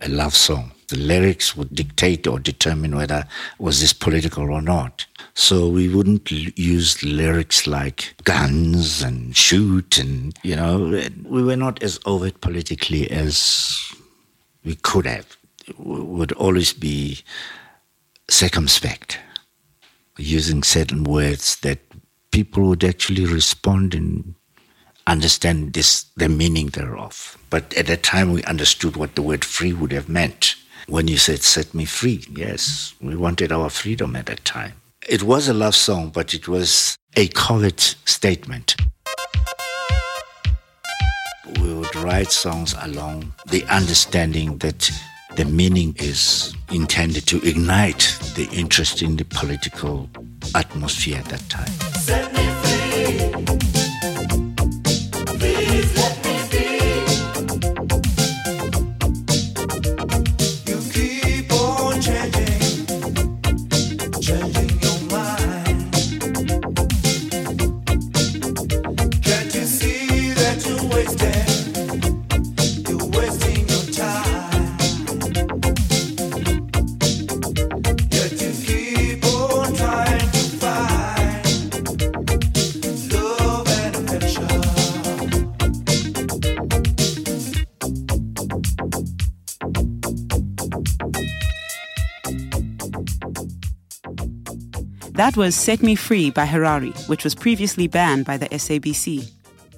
a 0.00 0.08
love 0.08 0.34
song. 0.34 0.72
The 0.88 0.98
lyrics 0.98 1.56
would 1.56 1.72
dictate 1.72 2.26
or 2.26 2.40
determine 2.40 2.96
whether 2.96 3.26
was 3.60 3.80
this 3.80 3.92
political 3.92 4.50
or 4.50 4.60
not. 4.60 5.05
So 5.38 5.68
we 5.68 5.94
wouldn't 5.94 6.30
use 6.30 7.02
lyrics 7.02 7.66
like 7.66 8.14
guns 8.24 9.02
and 9.02 9.36
shoot 9.36 9.98
and, 9.98 10.34
you 10.42 10.56
know, 10.56 10.78
we 11.26 11.42
were 11.42 11.56
not 11.56 11.82
as 11.82 12.00
overt 12.06 12.40
politically 12.40 13.10
as 13.10 13.92
we 14.64 14.76
could 14.76 15.04
have. 15.04 15.36
We 15.76 16.00
would 16.00 16.32
always 16.32 16.72
be 16.72 17.22
circumspect, 18.30 19.18
using 20.16 20.62
certain 20.62 21.04
words 21.04 21.56
that 21.56 21.80
people 22.30 22.64
would 22.68 22.82
actually 22.82 23.26
respond 23.26 23.94
and 23.94 24.34
understand 25.06 25.74
this, 25.74 26.06
the 26.16 26.30
meaning 26.30 26.68
thereof. 26.68 27.36
But 27.50 27.74
at 27.74 27.88
that 27.88 28.02
time, 28.02 28.32
we 28.32 28.42
understood 28.44 28.96
what 28.96 29.14
the 29.14 29.22
word 29.22 29.44
free 29.44 29.74
would 29.74 29.92
have 29.92 30.08
meant. 30.08 30.54
When 30.88 31.08
you 31.08 31.18
said, 31.18 31.42
set 31.42 31.74
me 31.74 31.84
free, 31.84 32.24
yes, 32.30 32.94
we 33.02 33.16
wanted 33.16 33.52
our 33.52 33.68
freedom 33.68 34.16
at 34.16 34.26
that 34.26 34.42
time. 34.46 34.72
It 35.08 35.22
was 35.22 35.46
a 35.46 35.54
love 35.54 35.76
song, 35.76 36.10
but 36.10 36.34
it 36.34 36.48
was 36.48 36.98
a 37.14 37.28
covert 37.28 37.94
statement. 38.06 38.74
We 41.60 41.74
would 41.74 41.94
write 41.94 42.32
songs 42.32 42.74
along 42.80 43.32
the 43.46 43.62
understanding 43.66 44.58
that 44.58 44.90
the 45.36 45.44
meaning 45.44 45.94
is 46.00 46.52
intended 46.72 47.24
to 47.28 47.36
ignite 47.48 48.18
the 48.34 48.48
interest 48.52 49.00
in 49.00 49.16
the 49.16 49.24
political 49.24 50.10
atmosphere 50.56 51.18
at 51.18 51.26
that 51.26 51.48
time. 51.48 51.70
That 95.16 95.34
was 95.34 95.54
Set 95.54 95.82
Me 95.82 95.94
Free 95.94 96.28
by 96.28 96.44
Harari, 96.44 96.90
which 97.06 97.24
was 97.24 97.34
previously 97.34 97.88
banned 97.88 98.26
by 98.26 98.36
the 98.36 98.50
SABC. 98.50 99.30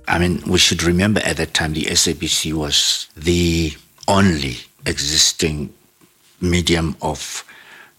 I 0.08 0.18
mean, 0.18 0.42
we 0.48 0.58
should 0.58 0.82
remember 0.82 1.20
at 1.24 1.36
that 1.36 1.54
time 1.54 1.74
the 1.74 1.84
SABC 1.84 2.52
was 2.54 3.08
the 3.16 3.72
only 4.08 4.56
existing 4.84 5.72
medium 6.40 6.96
of 7.02 7.44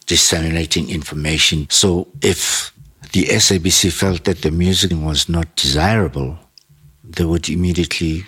disseminating 0.05 0.89
information. 0.89 1.65
So 1.69 2.09
if 2.21 2.73
the 3.13 3.23
SABC 3.23 3.93
felt 3.93 4.25
that 4.25 4.41
the 4.41 4.51
music 4.51 4.91
was 4.93 5.29
not 5.29 5.55
desirable, 5.55 6.37
they 7.05 7.23
would 7.23 7.47
immediately 7.47 8.25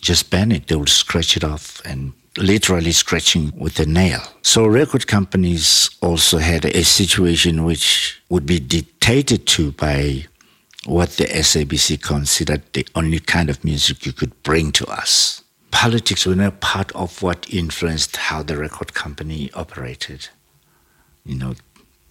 just 0.00 0.30
ban 0.30 0.52
it. 0.52 0.68
They 0.68 0.76
would 0.76 0.88
scratch 0.88 1.36
it 1.36 1.44
off 1.44 1.82
and 1.84 2.14
literally 2.38 2.92
scratching 2.92 3.52
with 3.56 3.78
a 3.80 3.86
nail. 3.86 4.20
So 4.42 4.66
record 4.66 5.06
companies 5.06 5.90
also 6.00 6.38
had 6.38 6.64
a 6.64 6.84
situation 6.84 7.64
which 7.64 8.20
would 8.28 8.46
be 8.46 8.60
dictated 8.60 9.46
to 9.48 9.72
by 9.72 10.26
what 10.86 11.10
the 11.10 11.24
SABC 11.24 12.02
considered 12.02 12.62
the 12.72 12.86
only 12.94 13.18
kind 13.18 13.50
of 13.50 13.64
music 13.64 14.06
you 14.06 14.12
could 14.12 14.42
bring 14.42 14.72
to 14.72 14.86
us. 14.86 15.42
Politics 15.70 16.24
were 16.24 16.34
not 16.34 16.60
part 16.60 16.90
of 16.92 17.22
what 17.22 17.52
influenced 17.52 18.16
how 18.16 18.42
the 18.42 18.56
record 18.56 18.94
company 18.94 19.50
operated. 19.54 20.28
You 21.24 21.36
know, 21.36 21.54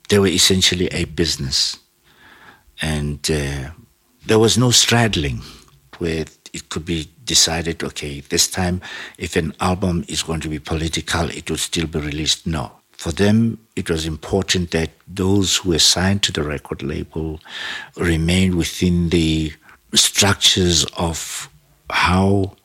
they 0.10 0.20
were 0.20 0.28
essentially 0.28 0.88
a 0.88 1.06
business. 1.06 1.78
And 2.82 3.20
uh, 3.32 3.72
there 4.26 4.40
was 4.40 4.58
no 4.58 4.70
straddling 4.70 5.42
where 5.98 6.26
it 6.54 6.70
could 6.70 6.86
be 6.86 7.10
decided, 7.28 7.84
okay, 7.84 8.22
this 8.22 8.48
time 8.48 8.82
if 9.20 9.36
an 9.36 9.54
album 9.60 10.04
is 10.08 10.24
going 10.24 10.40
to 10.42 10.50
be 10.50 10.58
political, 10.60 11.30
it 11.30 11.50
would 11.52 11.60
still 11.60 11.86
be 11.86 12.00
released. 12.00 12.48
No. 12.48 12.72
For 12.94 13.12
them, 13.12 13.60
it 13.76 13.92
was 13.92 14.08
important 14.08 14.72
that 14.72 14.90
those 15.08 15.58
who 15.58 15.70
were 15.70 15.80
signed 15.80 16.24
to 16.24 16.32
the 16.32 16.42
record 16.42 16.82
label 16.82 17.40
remained 17.96 18.56
within 18.56 19.10
the 19.10 19.54
structures 19.94 20.84
of 20.98 21.48
how 21.92 22.56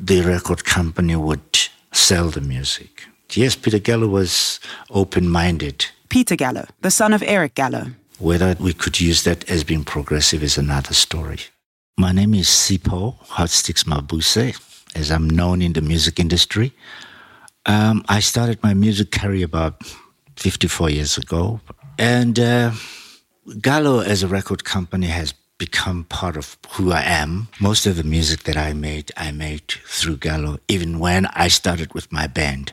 the 0.00 0.22
record 0.22 0.64
company 0.64 1.16
would 1.16 1.58
sell 1.92 2.28
the 2.30 2.40
music. 2.40 3.04
Yes, 3.30 3.54
Peter 3.54 3.78
Gallo 3.78 4.08
was 4.08 4.58
open 4.90 5.28
minded. 5.28 5.86
Peter 6.08 6.36
Gallo, 6.36 6.66
the 6.80 6.90
son 6.90 7.12
of 7.12 7.22
Eric 7.22 7.54
Gallo. 7.54 7.86
Whether 8.18 8.56
we 8.58 8.72
could 8.72 9.00
use 9.00 9.22
that 9.24 9.48
as 9.50 9.64
being 9.64 9.84
progressive 9.84 10.42
is 10.42 10.58
another 10.58 10.94
story. 10.94 11.40
My 11.98 12.10
name 12.10 12.34
is 12.34 12.46
Sipho 12.46 13.18
Hotstix 13.26 13.84
Mabuse, 13.84 14.56
as 14.96 15.10
I'm 15.10 15.28
known 15.28 15.60
in 15.60 15.74
the 15.74 15.82
music 15.82 16.18
industry. 16.18 16.72
Um, 17.66 18.02
I 18.08 18.20
started 18.20 18.62
my 18.62 18.72
music 18.72 19.10
career 19.10 19.44
about 19.44 19.74
54 20.36 20.88
years 20.88 21.18
ago. 21.18 21.60
And 21.98 22.40
uh, 22.40 22.72
Gallo, 23.60 24.00
as 24.00 24.22
a 24.22 24.26
record 24.26 24.64
company, 24.64 25.08
has 25.08 25.34
become 25.58 26.04
part 26.04 26.38
of 26.38 26.56
who 26.70 26.92
I 26.92 27.02
am. 27.02 27.48
Most 27.60 27.84
of 27.84 27.96
the 27.96 28.04
music 28.04 28.44
that 28.44 28.56
I 28.56 28.72
made, 28.72 29.12
I 29.18 29.30
made 29.30 29.68
through 29.86 30.16
Gallo, 30.16 30.58
even 30.68 30.98
when 30.98 31.26
I 31.26 31.48
started 31.48 31.92
with 31.92 32.10
my 32.10 32.26
band. 32.26 32.72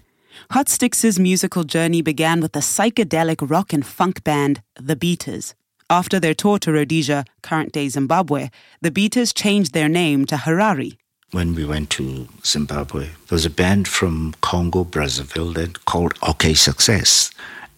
Hotstix' 0.53 1.19
musical 1.19 1.65
journey 1.65 2.01
began 2.01 2.39
with 2.39 2.53
the 2.53 2.61
psychedelic 2.61 3.47
rock 3.49 3.73
and 3.73 3.85
funk 3.85 4.23
band, 4.23 4.61
The 4.79 4.95
Beaters. 4.95 5.55
After 5.91 6.19
their 6.19 6.35
tour 6.35 6.59
to 6.59 6.71
Rhodesia, 6.71 7.25
current 7.41 7.71
day 7.71 7.89
Zimbabwe, 7.89 8.49
the 8.79 8.91
Beaters 8.91 9.33
changed 9.33 9.73
their 9.73 9.89
name 9.89 10.25
to 10.27 10.37
Harari. 10.37 10.99
When 11.31 11.55
we 11.55 11.65
went 11.65 11.89
to 11.91 12.27
Zimbabwe, 12.45 13.05
there 13.05 13.35
was 13.35 13.45
a 13.45 13.49
band 13.49 13.87
from 13.87 14.35
Congo, 14.41 14.83
Brazzaville 14.83 15.55
that 15.55 15.85
called 15.85 16.13
OK 16.21 16.53
Success. 16.53 17.31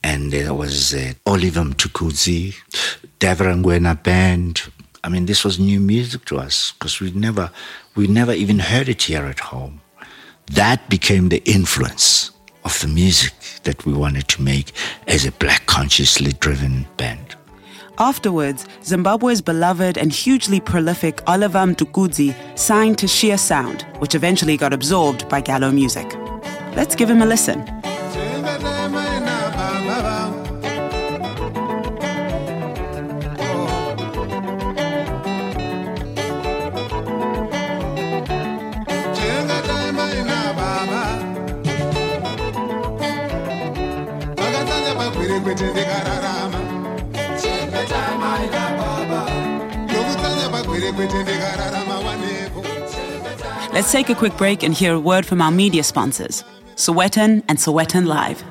And 0.03 0.33
there 0.33 0.53
was 0.53 0.93
uh, 0.93 1.13
Oliver 1.25 1.61
Mtukudzi, 1.61 2.55
Davra 3.19 4.03
band. 4.03 4.61
I 5.05 5.09
mean, 5.09 5.25
this 5.25 5.45
was 5.45 5.57
new 5.57 5.79
music 5.79 6.25
to 6.25 6.37
us 6.37 6.73
because 6.73 6.99
we 6.99 7.11
never, 7.11 7.49
we 7.95 8.07
never 8.07 8.33
even 8.33 8.59
heard 8.59 8.89
it 8.89 9.03
here 9.03 9.23
at 9.23 9.39
home. 9.39 9.79
That 10.47 10.89
became 10.89 11.29
the 11.29 11.41
influence 11.45 12.31
of 12.65 12.77
the 12.81 12.87
music 12.87 13.33
that 13.63 13.85
we 13.85 13.93
wanted 13.93 14.27
to 14.29 14.41
make 14.41 14.73
as 15.07 15.25
a 15.25 15.31
black 15.31 15.65
consciously 15.65 16.33
driven 16.33 16.87
band. 16.97 17.35
Afterwards, 17.97 18.65
Zimbabwe's 18.83 19.41
beloved 19.41 19.97
and 19.97 20.11
hugely 20.11 20.59
prolific 20.59 21.21
Oliver 21.27 21.59
Mtukudzi 21.59 22.35
signed 22.57 22.97
to 22.97 23.07
Sheer 23.07 23.37
Sound, 23.37 23.83
which 23.99 24.15
eventually 24.15 24.57
got 24.57 24.73
absorbed 24.73 25.27
by 25.29 25.41
Gallo 25.41 25.71
Music. 25.71 26.07
Let's 26.75 26.95
give 26.95 27.09
him 27.09 27.21
a 27.21 27.25
listen. 27.25 27.63
Let's 53.73 53.91
take 53.91 54.09
a 54.09 54.15
quick 54.15 54.35
break 54.37 54.63
and 54.63 54.73
hear 54.73 54.93
a 54.93 54.99
word 54.99 55.25
from 55.25 55.41
our 55.41 55.51
media 55.51 55.83
sponsors, 55.83 56.43
Sowetan 56.75 57.43
and 57.47 57.57
Sowetan 57.57 58.05
Live. 58.05 58.43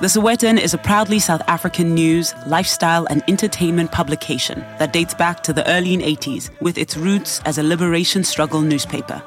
The 0.00 0.08
Sowetan 0.08 0.60
is 0.60 0.74
a 0.74 0.78
proudly 0.78 1.18
South 1.18 1.40
African 1.46 1.94
news, 1.94 2.34
lifestyle, 2.46 3.06
and 3.06 3.22
entertainment 3.26 3.90
publication 3.90 4.60
that 4.78 4.92
dates 4.92 5.14
back 5.14 5.42
to 5.44 5.52
the 5.54 5.66
early 5.70 5.96
80s 5.96 6.50
with 6.60 6.76
its 6.76 6.96
roots 6.96 7.40
as 7.46 7.56
a 7.56 7.62
liberation 7.62 8.24
struggle 8.24 8.60
newspaper. 8.60 9.22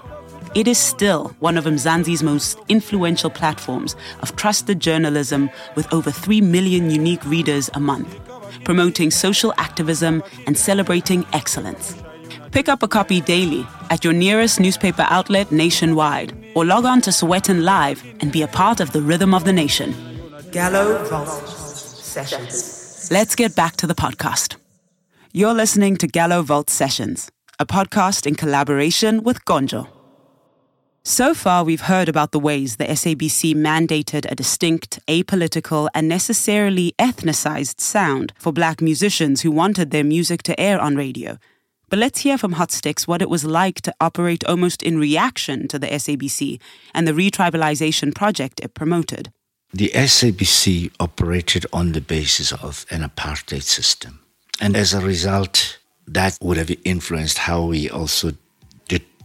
It 0.53 0.67
is 0.67 0.77
still 0.77 1.35
one 1.39 1.57
of 1.57 1.65
Mzansi's 1.65 2.21
most 2.21 2.59
influential 2.67 3.29
platforms 3.29 3.95
of 4.21 4.35
trusted 4.35 4.79
journalism 4.79 5.49
with 5.75 5.91
over 5.91 6.11
3 6.11 6.41
million 6.41 6.91
unique 6.91 7.25
readers 7.25 7.69
a 7.73 7.79
month, 7.79 8.19
promoting 8.63 9.11
social 9.11 9.53
activism 9.57 10.23
and 10.45 10.57
celebrating 10.57 11.25
excellence. 11.33 11.95
Pick 12.51 12.69
up 12.69 12.83
a 12.83 12.87
copy 12.87 13.21
daily 13.21 13.65
at 13.89 14.03
your 14.03 14.13
nearest 14.13 14.59
newspaper 14.59 15.05
outlet 15.09 15.51
nationwide 15.51 16.33
or 16.55 16.65
log 16.65 16.85
on 16.85 17.01
to 17.01 17.11
Sowetan 17.11 17.63
Live 17.63 18.03
and 18.19 18.31
be 18.31 18.41
a 18.41 18.47
part 18.47 18.79
of 18.79 18.91
the 18.91 19.01
rhythm 19.01 19.33
of 19.33 19.43
the 19.43 19.53
nation. 19.53 19.93
Gallo 20.51 21.03
Vault 21.05 21.47
Sessions. 21.47 23.09
Let's 23.11 23.35
get 23.35 23.55
back 23.55 23.75
to 23.77 23.87
the 23.87 23.95
podcast. 23.95 24.55
You're 25.33 25.53
listening 25.53 25.97
to 25.97 26.07
Gallo 26.07 26.41
Vault 26.41 26.69
Sessions, 26.69 27.29
a 27.59 27.65
podcast 27.65 28.25
in 28.25 28.35
collaboration 28.35 29.23
with 29.23 29.45
KONJO. 29.45 29.96
So 31.07 31.33
far, 31.33 31.63
we've 31.63 31.87
heard 31.93 32.09
about 32.09 32.33
the 32.33 32.39
ways 32.39 32.75
the 32.75 32.83
SABC 32.83 33.55
mandated 33.55 34.29
a 34.29 34.35
distinct, 34.35 34.99
apolitical, 35.07 35.87
and 35.93 36.09
necessarily 36.09 36.93
ethnicized 36.99 37.79
sound 37.79 38.33
for 38.37 38.51
black 38.51 38.81
musicians 38.81 39.41
who 39.41 39.49
wanted 39.49 39.91
their 39.91 40.03
music 40.03 40.43
to 40.43 40.59
air 40.59 40.81
on 40.81 40.97
radio 40.97 41.37
but 41.89 41.99
let's 41.99 42.19
hear 42.19 42.37
from 42.37 42.55
Hotstix 42.55 43.07
what 43.07 43.21
it 43.21 43.29
was 43.29 43.45
like 43.45 43.81
to 43.81 43.93
operate 44.01 44.43
almost 44.45 44.83
in 44.83 44.99
reaction 44.99 45.67
to 45.69 45.79
the 45.79 45.87
SABC 45.87 46.59
and 46.93 47.07
the 47.07 47.13
retribalization 47.13 48.13
project 48.13 48.59
it 48.61 48.73
promoted. 48.73 49.31
The 49.73 49.91
SABC 49.93 50.91
operated 50.99 51.65
on 51.71 51.93
the 51.93 52.01
basis 52.01 52.51
of 52.51 52.85
an 52.91 53.03
apartheid 53.03 53.63
system. 53.63 54.19
And 54.59 54.75
as 54.75 54.93
a 54.93 54.99
result, 54.99 55.77
that 56.07 56.37
would 56.41 56.57
have 56.57 56.71
influenced 56.83 57.37
how 57.37 57.63
we 57.63 57.89
also 57.89 58.33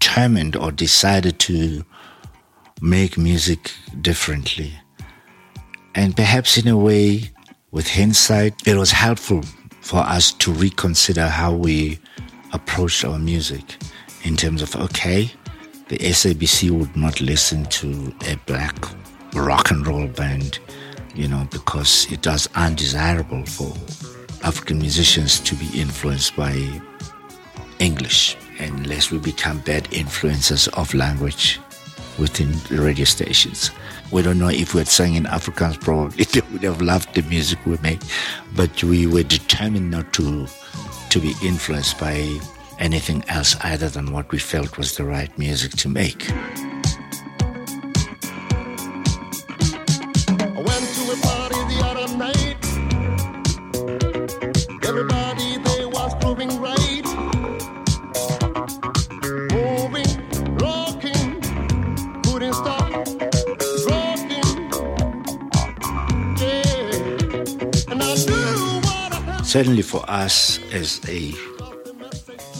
determined 0.02 0.56
or 0.56 0.72
decided 0.72 1.38
to 1.38 1.84
make 2.80 3.16
music 3.16 3.70
differently. 4.00 4.72
And 5.94 6.16
perhaps 6.16 6.58
in 6.58 6.66
a 6.66 6.76
way, 6.76 7.30
with 7.70 7.88
hindsight, 7.88 8.66
it 8.66 8.76
was 8.76 8.90
helpful 8.90 9.42
for 9.80 10.00
us 10.00 10.32
to 10.32 10.52
reconsider 10.52 11.28
how 11.28 11.52
we 11.52 12.00
approached 12.52 13.04
our 13.04 13.18
music 13.18 13.76
in 14.24 14.36
terms 14.36 14.60
of 14.60 14.74
okay, 14.74 15.30
the 15.86 15.98
SABC 15.98 16.70
would 16.70 16.96
not 16.96 17.20
listen 17.20 17.64
to 17.66 18.12
a 18.26 18.34
black 18.46 18.74
rock 19.34 19.70
and 19.70 19.86
roll 19.86 20.08
band, 20.08 20.58
you 21.14 21.28
know, 21.28 21.46
because 21.52 22.10
it 22.10 22.26
was 22.26 22.48
undesirable 22.56 23.46
for 23.46 23.72
African 24.42 24.78
musicians 24.80 25.38
to 25.38 25.54
be 25.54 25.68
influenced 25.80 26.34
by 26.34 26.54
English 27.78 28.36
unless 28.58 29.10
we 29.10 29.18
become 29.18 29.58
bad 29.60 29.85
influencers 29.85 30.68
of 30.79 30.94
language 30.94 31.60
within 32.18 32.52
the 32.68 32.83
radio 32.83 33.04
stations. 33.04 33.70
We 34.10 34.22
don't 34.22 34.38
know 34.38 34.48
if 34.48 34.74
we 34.74 34.81
had 34.81 34.88
sung 34.88 35.14
in 35.14 35.24
Afrikaans, 35.24 35.81
probably 35.81 36.24
they 36.33 36.40
would 36.52 36.62
have 36.62 36.83
loved 36.83 37.14
the 37.14 37.22
music 37.22 37.64
we 37.64 37.77
made, 37.79 38.02
but 38.54 38.83
we 38.85 39.06
were 39.06 39.22
determined 39.22 39.90
not 39.90 40.12
to 40.14 40.46
to 41.10 41.20
be 41.20 41.35
influenced 41.42 41.98
by 41.98 42.40
anything 42.79 43.22
else 43.29 43.54
other 43.62 43.88
than 43.88 44.12
what 44.12 44.31
we 44.33 44.38
felt 44.38 44.79
was 44.79 44.96
the 44.96 45.04
right 45.04 45.37
music 45.38 45.72
to 45.72 45.88
make. 45.88 46.27
Certainly 69.53 69.83
for 69.83 70.03
us 70.09 70.59
as 70.73 70.98
a 71.11 71.31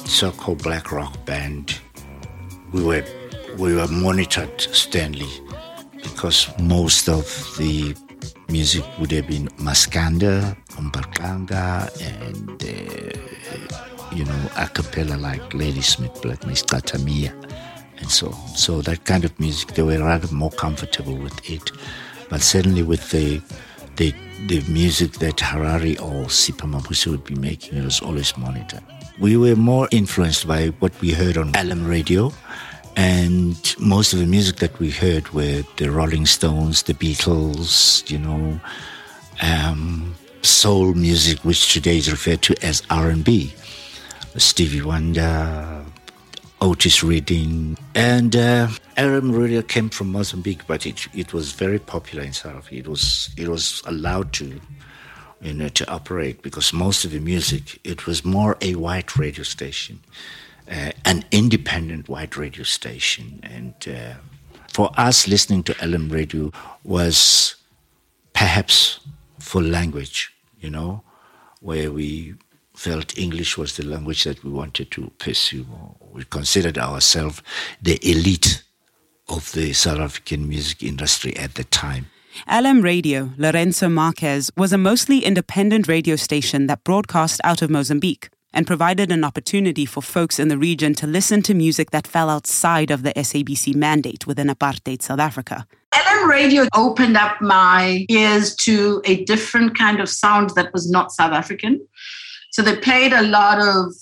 so-called 0.05 0.63
black 0.63 0.93
rock 0.93 1.25
band, 1.25 1.81
we 2.71 2.85
were 2.85 3.03
we 3.57 3.75
were 3.75 3.89
monitored, 3.89 4.61
sternly 4.61 5.27
because 6.03 6.51
most 6.59 7.09
of 7.09 7.25
the 7.57 7.97
music 8.51 8.85
would 9.01 9.11
have 9.11 9.27
been 9.27 9.49
Maskanda, 9.57 10.55
Mbaqanga, 10.73 11.89
and, 12.13 12.63
uh, 12.63 14.15
you 14.15 14.27
know, 14.27 14.51
a 14.59 14.69
cappella 14.69 15.17
like 15.17 15.55
Ladysmith, 15.55 16.21
Black 16.21 16.41
Tatamia, 16.41 17.33
and 17.97 18.11
so 18.11 18.27
on. 18.27 18.49
So 18.49 18.83
that 18.83 19.07
kind 19.07 19.25
of 19.25 19.41
music, 19.41 19.69
they 19.69 19.83
were 19.83 19.97
rather 19.97 20.31
more 20.35 20.51
comfortable 20.51 21.17
with 21.17 21.51
it. 21.51 21.71
But 22.29 22.43
certainly 22.43 22.83
with 22.83 23.11
the, 23.11 23.41
the, 23.97 24.15
the 24.47 24.61
music 24.69 25.13
that 25.15 25.41
Harari 25.41 25.99
or 25.99 26.27
Sipho 26.27 26.71
Mabuse 26.71 27.07
would 27.07 27.25
be 27.25 27.35
making, 27.35 27.79
it 27.79 27.85
was 27.85 28.01
always 28.01 28.37
monitored. 28.37 28.83
We 29.21 29.37
were 29.37 29.57
more 29.57 29.89
influenced 29.91 30.47
by 30.47 30.69
what 30.81 30.99
we 31.01 31.13
heard 31.13 31.37
on 31.37 31.53
LM 31.53 31.87
radio 31.87 32.33
and 32.97 33.75
most 33.79 34.13
of 34.13 34.19
the 34.19 34.27
music 34.27 34.57
that 34.57 34.79
we 34.79 34.91
heard 34.91 35.29
were 35.31 35.63
the 35.77 35.91
Rolling 35.91 36.27
Stones, 36.27 36.83
the 36.83 36.95
Beatles, 36.95 38.09
you 38.11 38.19
know, 38.19 38.61
um, 39.41 40.15
soul 40.43 40.93
music, 40.95 41.39
which 41.41 41.73
today 41.73 41.97
is 41.97 42.11
referred 42.11 42.43
to 42.43 42.55
as 42.63 42.83
R&B. 42.91 43.55
Stevie 44.37 44.83
Wonder, 44.83 45.85
Otis 46.63 47.03
Redding, 47.03 47.77
and 47.95 48.37
uh, 48.37 48.69
LM 48.97 49.33
Radio 49.33 49.63
came 49.63 49.91
from 49.91 50.13
Mozambique, 50.13 50.67
but 50.67 50.87
it 50.87 51.09
it 51.13 51.33
was 51.33 51.53
very 51.53 51.79
popular 51.79 52.25
in 52.25 52.33
South 52.33 52.55
Africa. 52.55 52.77
It 52.77 52.89
was 52.89 53.31
it 53.37 53.49
was 53.49 53.83
allowed 53.85 54.33
to 54.35 54.61
you 55.41 55.55
know 55.55 55.69
to 55.69 55.91
operate 55.91 56.41
because 56.41 56.73
most 56.73 57.05
of 57.05 57.11
the 57.11 57.19
music 57.19 57.81
it 57.83 58.07
was 58.07 58.25
more 58.25 58.57
a 58.61 58.77
white 58.77 59.17
radio 59.17 59.43
station 59.43 59.99
uh, 60.71 60.93
an 61.05 61.25
independent 61.31 62.09
white 62.09 62.37
radio 62.37 62.63
station. 62.63 63.41
And 63.43 63.75
uh, 63.89 64.15
for 64.73 64.91
us, 64.97 65.29
listening 65.29 65.63
to 65.65 65.87
LM 65.87 66.09
radio 66.09 66.53
was 66.85 67.57
perhaps 68.33 69.01
for 69.39 69.63
language, 69.63 70.33
you 70.61 70.71
know, 70.71 71.03
where 71.61 71.91
we 71.91 72.35
felt 72.83 73.17
English 73.17 73.57
was 73.57 73.77
the 73.77 73.87
language 73.87 74.25
that 74.25 74.43
we 74.43 74.51
wanted 74.51 74.91
to 74.91 75.13
pursue. 75.19 75.65
We 76.13 76.25
considered 76.25 76.79
ourselves 76.79 77.41
the 77.81 77.99
elite 78.03 78.65
of 79.29 79.53
the 79.53 79.73
South 79.73 80.01
African 80.01 80.49
music 80.49 80.83
industry 80.83 81.37
at 81.37 81.55
the 81.55 81.63
time. 81.63 82.07
LM 82.51 82.83
Radio, 82.83 83.31
Lourenço 83.39 83.89
Marques, 83.89 84.51
was 84.57 84.73
a 84.73 84.79
mostly 84.79 85.25
independent 85.25 85.87
radio 85.87 86.17
station 86.17 86.67
that 86.67 86.83
broadcast 86.83 87.41
out 87.45 87.63
of 87.63 87.71
Mozambique 87.71 88.31
and 88.53 88.67
provided 88.67 89.13
an 89.13 89.23
opportunity 89.23 89.87
for 89.87 90.03
folks 90.03 90.41
in 90.41 90.49
the 90.49 90.59
region 90.59 90.93
to 90.95 91.07
listen 91.07 91.41
to 91.43 91.55
music 91.55 91.93
that 91.93 92.07
fell 92.07 92.29
outside 92.29 92.91
of 92.91 93.05
the 93.05 93.13
SABC 93.13 93.77
mandate 93.77 94.27
within 94.27 94.49
apartheid 94.49 95.03
South 95.03 95.21
Africa. 95.21 95.67
LM 95.95 96.29
radio 96.29 96.67
opened 96.75 97.17
up 97.17 97.41
my 97.41 98.05
ears 98.09 98.57
to 98.57 99.01
a 99.05 99.25
different 99.25 99.79
kind 99.79 100.01
of 100.01 100.09
sound 100.09 100.51
that 100.57 100.73
was 100.73 100.91
not 100.91 101.13
South 101.13 101.33
African. 101.33 101.81
So 102.53 102.63
they 102.63 102.77
played 102.77 103.13
a 103.13 103.23
lot 103.23 103.59
of 103.59 103.93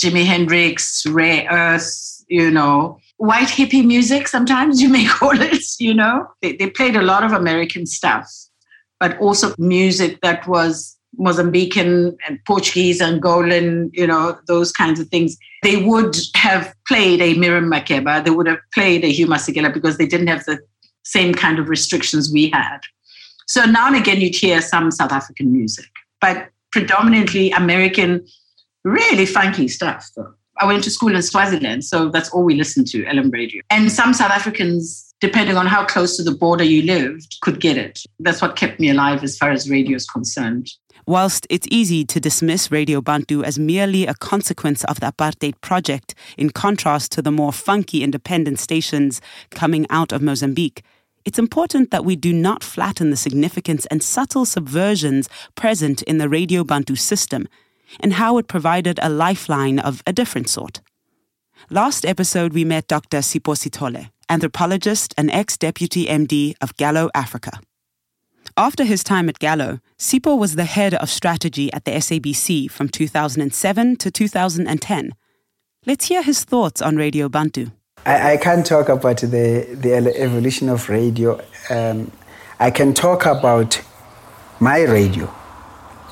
Jimi 0.00 0.24
Hendrix, 0.24 1.04
Rare 1.06 1.46
Earth, 1.50 2.24
you 2.28 2.50
know, 2.50 2.98
white 3.18 3.48
hippie 3.48 3.84
music, 3.84 4.26
sometimes 4.28 4.80
you 4.82 4.88
may 4.88 5.06
call 5.06 5.40
it, 5.40 5.62
you 5.78 5.92
know. 5.92 6.26
They, 6.40 6.56
they 6.56 6.70
played 6.70 6.96
a 6.96 7.02
lot 7.02 7.24
of 7.24 7.32
American 7.32 7.86
stuff, 7.86 8.28
but 8.98 9.18
also 9.18 9.54
music 9.58 10.20
that 10.22 10.46
was 10.48 10.96
Mozambican 11.18 12.16
and 12.26 12.38
Portuguese, 12.46 13.00
Angolan, 13.00 13.90
you 13.92 14.06
know, 14.06 14.38
those 14.46 14.72
kinds 14.72 14.98
of 14.98 15.08
things, 15.08 15.36
they 15.62 15.84
would 15.84 16.16
have 16.34 16.74
played 16.88 17.20
a 17.20 17.34
Miriam 17.34 17.70
Makeba, 17.70 18.24
they 18.24 18.30
would 18.30 18.46
have 18.46 18.60
played 18.72 19.04
a 19.04 19.08
Hugh 19.08 19.26
Masekela 19.26 19.72
because 19.72 19.98
they 19.98 20.06
didn't 20.06 20.28
have 20.28 20.44
the 20.44 20.58
same 21.04 21.34
kind 21.34 21.58
of 21.58 21.68
restrictions 21.68 22.32
we 22.32 22.48
had. 22.50 22.78
So 23.46 23.64
now 23.64 23.88
and 23.88 23.96
again, 23.96 24.20
you'd 24.20 24.36
hear 24.36 24.62
some 24.62 24.90
South 24.90 25.12
African 25.12 25.52
music, 25.52 25.90
but 26.20 26.48
predominantly 26.72 27.50
American, 27.52 28.26
really 28.84 29.26
funky 29.26 29.68
stuff. 29.68 30.08
I 30.58 30.66
went 30.66 30.84
to 30.84 30.90
school 30.90 31.14
in 31.14 31.22
Swaziland, 31.22 31.84
so 31.84 32.08
that's 32.08 32.30
all 32.30 32.44
we 32.44 32.54
listened 32.54 32.86
to, 32.88 33.04
LM 33.04 33.30
radio. 33.30 33.62
And 33.70 33.90
some 33.90 34.12
South 34.12 34.30
Africans, 34.30 35.14
depending 35.20 35.56
on 35.56 35.66
how 35.66 35.84
close 35.84 36.16
to 36.16 36.22
the 36.22 36.34
border 36.34 36.64
you 36.64 36.82
lived, 36.82 37.38
could 37.42 37.60
get 37.60 37.76
it. 37.76 38.02
That's 38.20 38.42
what 38.42 38.56
kept 38.56 38.78
me 38.78 38.90
alive 38.90 39.22
as 39.22 39.36
far 39.36 39.50
as 39.50 39.70
radio 39.70 39.96
is 39.96 40.06
concerned. 40.06 40.68
Whilst 41.06 41.48
it's 41.50 41.66
easy 41.68 42.04
to 42.04 42.20
dismiss 42.20 42.70
Radio 42.70 43.00
Bantu 43.00 43.42
as 43.42 43.58
merely 43.58 44.06
a 44.06 44.14
consequence 44.14 44.84
of 44.84 45.00
the 45.00 45.06
apartheid 45.06 45.60
project, 45.60 46.14
in 46.38 46.50
contrast 46.50 47.10
to 47.12 47.22
the 47.22 47.32
more 47.32 47.52
funky 47.52 48.04
independent 48.04 48.60
stations 48.60 49.20
coming 49.50 49.84
out 49.90 50.12
of 50.12 50.22
Mozambique, 50.22 50.82
it's 51.24 51.38
important 51.38 51.90
that 51.90 52.04
we 52.04 52.16
do 52.16 52.32
not 52.32 52.64
flatten 52.64 53.10
the 53.10 53.16
significance 53.16 53.86
and 53.86 54.02
subtle 54.02 54.44
subversions 54.44 55.28
present 55.54 56.02
in 56.02 56.18
the 56.18 56.28
Radio 56.28 56.64
Bantu 56.64 56.96
system 56.96 57.48
and 58.00 58.14
how 58.14 58.38
it 58.38 58.48
provided 58.48 58.98
a 59.02 59.08
lifeline 59.08 59.78
of 59.78 60.02
a 60.06 60.12
different 60.12 60.48
sort. 60.48 60.80
Last 61.70 62.04
episode, 62.04 62.52
we 62.52 62.64
met 62.64 62.88
Dr. 62.88 63.18
Sipho 63.18 63.54
Sithole, 63.54 64.10
anthropologist 64.28 65.14
and 65.16 65.30
ex 65.30 65.56
deputy 65.56 66.06
MD 66.06 66.54
of 66.60 66.76
Gallo 66.76 67.10
Africa. 67.14 67.60
After 68.56 68.84
his 68.84 69.04
time 69.04 69.28
at 69.28 69.38
Gallo, 69.38 69.80
Sipho 69.98 70.36
was 70.36 70.56
the 70.56 70.64
head 70.64 70.94
of 70.94 71.08
strategy 71.08 71.72
at 71.72 71.84
the 71.84 71.92
SABC 71.92 72.70
from 72.70 72.88
2007 72.88 73.96
to 73.96 74.10
2010. 74.10 75.14
Let's 75.86 76.06
hear 76.06 76.22
his 76.22 76.44
thoughts 76.44 76.82
on 76.82 76.96
Radio 76.96 77.28
Bantu. 77.28 77.70
I, 78.04 78.32
I 78.32 78.36
can't 78.36 78.66
talk 78.66 78.88
about 78.88 79.18
the, 79.18 79.66
the 79.80 79.94
evolution 80.20 80.68
of 80.68 80.88
radio. 80.88 81.40
Um, 81.70 82.10
I 82.58 82.70
can 82.70 82.94
talk 82.94 83.26
about 83.26 83.80
my 84.58 84.82
radio, 84.82 85.26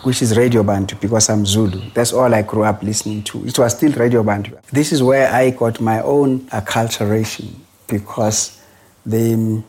which 0.05 0.23
is 0.23 0.37
Radio 0.37 0.63
Bantu, 0.63 0.97
because 1.01 1.29
I'm 1.29 1.45
Zulu. 1.45 1.91
That's 1.95 2.13
all 2.13 2.33
I 2.33 2.43
grew 2.43 2.65
up 2.65 2.83
listening 2.83 3.25
to. 3.25 3.45
It 3.45 3.59
was 3.59 3.77
still 3.77 3.93
Radio 3.93 4.23
Bantu. 4.23 4.57
This 4.73 4.93
is 4.93 5.03
where 5.03 5.33
I 5.33 5.51
got 5.51 5.81
my 5.81 6.01
own 6.03 6.41
acculturation, 6.51 7.55
because 7.89 8.61
the 9.05 9.63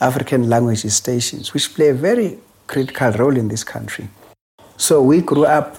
African 0.00 0.48
language 0.48 0.84
stations, 0.86 1.52
which 1.52 1.74
play 1.74 1.88
a 1.88 1.94
very 1.94 2.38
critical 2.68 3.10
role 3.12 3.36
in 3.36 3.48
this 3.48 3.64
country. 3.64 4.08
So 4.76 5.02
we 5.02 5.22
grew 5.22 5.44
up 5.44 5.76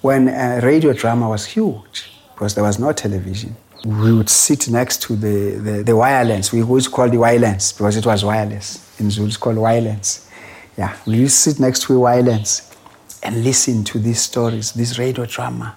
when 0.00 0.26
radio 0.62 0.94
drama 0.94 1.28
was 1.28 1.44
huge 1.44 2.10
because 2.32 2.54
there 2.54 2.64
was 2.64 2.78
no 2.78 2.92
television. 2.92 3.56
We 3.84 4.12
would 4.12 4.28
sit 4.28 4.68
next 4.68 5.02
to 5.02 5.16
the, 5.16 5.58
the, 5.60 5.82
the 5.82 5.96
wireless. 5.96 6.52
We 6.52 6.62
always 6.62 6.88
called 6.88 7.12
the 7.12 7.18
wireless 7.18 7.72
because 7.72 7.96
it 7.96 8.06
was 8.06 8.24
wireless. 8.24 8.98
In 9.00 9.10
Zulu, 9.10 9.28
it's 9.28 9.36
called 9.36 9.56
wireless. 9.56 10.28
Yeah, 10.76 10.96
we 11.06 11.18
used 11.18 11.42
to 11.44 11.50
sit 11.50 11.60
next 11.60 11.82
to 11.82 11.94
the 11.94 12.00
wireless 12.00 12.70
and 13.22 13.44
listen 13.44 13.84
to 13.84 13.98
these 13.98 14.20
stories, 14.20 14.72
this 14.72 14.98
radio 14.98 15.24
drama. 15.26 15.76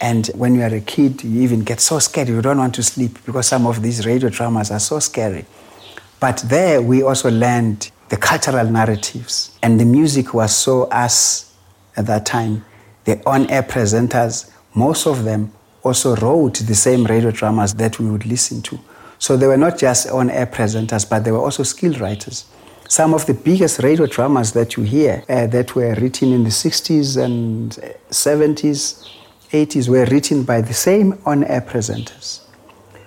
And 0.00 0.26
when 0.28 0.54
you 0.54 0.62
are 0.62 0.74
a 0.74 0.80
kid, 0.80 1.24
you 1.24 1.42
even 1.42 1.60
get 1.60 1.80
so 1.80 1.98
scared, 1.98 2.28
you 2.28 2.40
don't 2.40 2.58
want 2.58 2.74
to 2.76 2.82
sleep 2.82 3.18
because 3.26 3.46
some 3.46 3.66
of 3.66 3.82
these 3.82 4.06
radio 4.06 4.28
dramas 4.28 4.70
are 4.70 4.78
so 4.78 4.98
scary. 5.00 5.44
But 6.20 6.38
there 6.46 6.80
we 6.80 7.02
also 7.02 7.30
learned 7.30 7.90
the 8.08 8.16
cultural 8.16 8.64
narratives. 8.64 9.58
And 9.62 9.78
the 9.78 9.84
music 9.84 10.34
was 10.34 10.54
so 10.54 10.84
us 10.84 11.54
at 11.96 12.06
that 12.06 12.26
time. 12.26 12.64
The 13.04 13.20
on 13.26 13.50
air 13.50 13.62
presenters, 13.62 14.50
most 14.74 15.06
of 15.06 15.24
them 15.24 15.52
also 15.82 16.16
wrote 16.16 16.54
the 16.54 16.74
same 16.74 17.04
radio 17.04 17.30
dramas 17.30 17.74
that 17.74 17.98
we 17.98 18.10
would 18.10 18.26
listen 18.26 18.62
to. 18.62 18.78
So 19.18 19.36
they 19.36 19.46
were 19.46 19.56
not 19.56 19.78
just 19.78 20.08
on 20.08 20.30
air 20.30 20.46
presenters, 20.46 21.08
but 21.08 21.24
they 21.24 21.32
were 21.32 21.38
also 21.38 21.62
skilled 21.62 22.00
writers. 22.00 22.46
Some 22.88 23.14
of 23.14 23.26
the 23.26 23.34
biggest 23.34 23.80
radio 23.80 24.06
dramas 24.06 24.52
that 24.52 24.76
you 24.76 24.82
hear 24.82 25.24
uh, 25.28 25.46
that 25.48 25.74
were 25.74 25.94
written 25.94 26.32
in 26.32 26.44
the 26.44 26.50
60s 26.50 27.22
and 27.22 27.72
70s, 28.10 29.06
80s 29.50 29.88
were 29.88 30.06
written 30.06 30.44
by 30.44 30.60
the 30.60 30.74
same 30.74 31.18
on 31.26 31.44
air 31.44 31.60
presenters. 31.60 32.40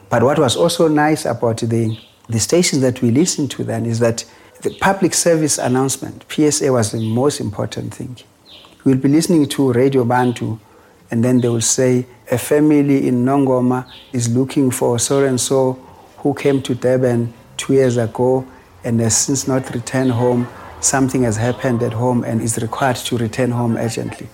But 0.09 0.23
what 0.23 0.37
was 0.37 0.55
also 0.55 0.87
nice 0.87 1.25
about 1.25 1.57
the 1.57 1.97
the 2.31 2.39
stations 2.39 2.81
that 2.81 3.01
we 3.01 3.11
listened 3.11 3.51
to 3.51 3.63
then 3.63 3.85
is 3.85 3.99
that 3.99 4.23
the 4.61 4.73
public 4.79 5.13
service 5.13 5.57
announcement, 5.57 6.23
PSA, 6.29 6.71
was 6.71 6.91
the 6.91 6.99
most 6.99 7.39
important 7.41 7.93
thing. 7.93 8.17
We'll 8.83 8.97
be 8.97 9.09
listening 9.09 9.47
to 9.49 9.73
Radio 9.73 10.05
Bantu, 10.05 10.59
and 11.11 11.23
then 11.23 11.41
they 11.41 11.49
will 11.49 11.61
say, 11.61 12.05
a 12.31 12.37
family 12.37 13.07
in 13.07 13.25
Nongoma 13.25 13.85
is 14.13 14.35
looking 14.35 14.71
for 14.71 14.97
so 14.97 15.23
and 15.25 15.39
so 15.39 15.73
who 16.17 16.33
came 16.33 16.61
to 16.63 16.73
Durban 16.73 17.33
two 17.57 17.73
years 17.73 17.97
ago 17.97 18.47
and 18.83 18.99
has 19.01 19.15
since 19.17 19.47
not 19.47 19.73
returned 19.73 20.11
home. 20.11 20.47
Something 20.79 21.23
has 21.23 21.37
happened 21.37 21.83
at 21.83 21.93
home 21.93 22.23
and 22.23 22.41
is 22.41 22.57
required 22.57 22.95
to 22.95 23.17
return 23.17 23.51
home 23.51 23.77
urgently. 23.77 24.29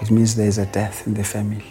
It 0.00 0.10
means 0.10 0.36
there 0.36 0.46
is 0.46 0.58
a 0.58 0.66
death 0.66 1.06
in 1.06 1.14
the 1.14 1.24
family. 1.24 1.64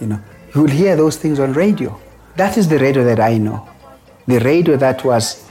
You 0.00 0.08
know, 0.08 0.20
you 0.54 0.60
will 0.60 0.70
hear 0.70 0.94
those 0.94 1.16
things 1.16 1.40
on 1.40 1.54
radio. 1.54 1.98
That 2.36 2.56
is 2.58 2.68
the 2.68 2.78
radio 2.78 3.02
that 3.04 3.18
I 3.18 3.38
know 3.38 3.68
the 4.26 4.40
radio 4.40 4.76
that 4.76 5.04
was 5.04 5.48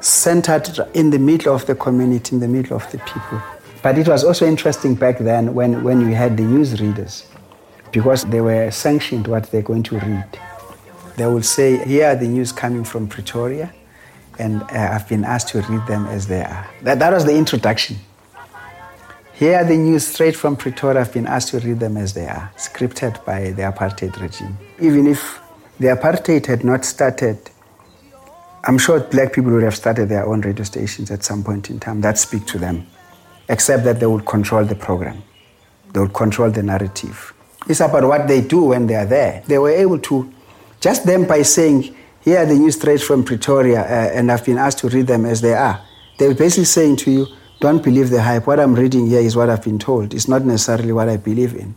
centered 0.00 0.78
in 0.94 1.10
the 1.10 1.18
middle 1.18 1.54
of 1.54 1.66
the 1.66 1.74
community, 1.74 2.34
in 2.34 2.40
the 2.40 2.48
middle 2.48 2.76
of 2.76 2.90
the 2.90 2.98
people. 2.98 3.40
But 3.82 3.98
it 3.98 4.08
was 4.08 4.24
also 4.24 4.46
interesting 4.46 4.94
back 4.94 5.18
then 5.18 5.54
when, 5.54 5.84
when 5.84 6.06
we 6.06 6.14
had 6.14 6.36
the 6.36 6.42
news 6.42 6.80
readers, 6.80 7.26
because 7.94 8.24
they 8.24 8.40
were 8.40 8.70
sanctioned 8.72 9.28
what 9.28 9.44
they're 9.50 9.62
going 9.62 9.84
to 9.84 9.98
read. 10.00 10.26
They 11.16 11.26
will 11.26 11.42
say, 11.42 11.82
Here 11.86 12.08
are 12.08 12.16
the 12.16 12.26
news 12.26 12.50
coming 12.52 12.82
from 12.82 13.06
Pretoria, 13.06 13.72
and 14.38 14.62
uh, 14.62 14.90
I've 14.92 15.08
been 15.08 15.24
asked 15.24 15.48
to 15.50 15.62
read 15.62 15.86
them 15.86 16.06
as 16.06 16.26
they 16.26 16.42
are. 16.42 16.68
That, 16.82 16.98
that 16.98 17.12
was 17.12 17.24
the 17.24 17.36
introduction. 17.36 17.96
Here 19.32 19.56
are 19.56 19.64
the 19.64 19.76
news 19.76 20.06
straight 20.06 20.34
from 20.34 20.56
Pretoria. 20.56 21.00
I've 21.00 21.12
been 21.12 21.26
asked 21.26 21.50
to 21.50 21.60
read 21.60 21.78
them 21.78 21.96
as 21.96 22.12
they 22.14 22.26
are, 22.26 22.52
scripted 22.56 23.24
by 23.24 23.50
the 23.50 23.62
apartheid 23.62 24.20
regime. 24.20 24.58
Even 24.80 25.06
if 25.06 25.40
the 25.78 25.88
apartheid 25.88 26.46
had 26.46 26.64
not 26.64 26.84
started, 26.84 27.38
I'm 28.64 28.78
sure 28.78 28.98
black 29.00 29.32
people 29.32 29.52
would 29.52 29.62
have 29.62 29.76
started 29.76 30.08
their 30.08 30.26
own 30.26 30.40
radio 30.40 30.64
stations 30.64 31.12
at 31.12 31.22
some 31.22 31.44
point 31.44 31.70
in 31.70 31.78
time 31.78 32.00
that 32.00 32.18
speak 32.18 32.44
to 32.46 32.58
them, 32.58 32.88
except 33.48 33.84
that 33.84 34.00
they 34.00 34.06
would 34.06 34.26
control 34.26 34.64
the 34.64 34.74
program, 34.74 35.22
they 35.92 36.00
would 36.00 36.14
control 36.14 36.50
the 36.50 36.62
narrative. 36.62 37.32
It's 37.66 37.80
about 37.80 38.04
what 38.04 38.28
they 38.28 38.40
do 38.42 38.64
when 38.64 38.86
they 38.86 38.94
are 38.94 39.06
there. 39.06 39.42
They 39.46 39.58
were 39.58 39.70
able 39.70 39.98
to, 40.00 40.32
just 40.80 41.06
them 41.06 41.26
by 41.26 41.42
saying, 41.42 41.94
here 42.20 42.38
are 42.38 42.46
the 42.46 42.54
news 42.54 42.76
straight 42.76 43.00
from 43.00 43.24
Pretoria, 43.24 43.80
uh, 43.80 44.10
and 44.14 44.30
I've 44.30 44.44
been 44.44 44.58
asked 44.58 44.78
to 44.78 44.88
read 44.88 45.06
them 45.06 45.24
as 45.24 45.40
they 45.40 45.54
are. 45.54 45.80
They 46.18 46.28
were 46.28 46.34
basically 46.34 46.64
saying 46.64 46.96
to 46.96 47.10
you, 47.10 47.26
don't 47.60 47.82
believe 47.82 48.10
the 48.10 48.22
hype. 48.22 48.46
What 48.46 48.60
I'm 48.60 48.74
reading 48.74 49.06
here 49.06 49.20
is 49.20 49.36
what 49.36 49.48
I've 49.48 49.62
been 49.62 49.78
told. 49.78 50.14
It's 50.14 50.28
not 50.28 50.42
necessarily 50.44 50.92
what 50.92 51.08
I 51.08 51.16
believe 51.16 51.54
in. 51.54 51.74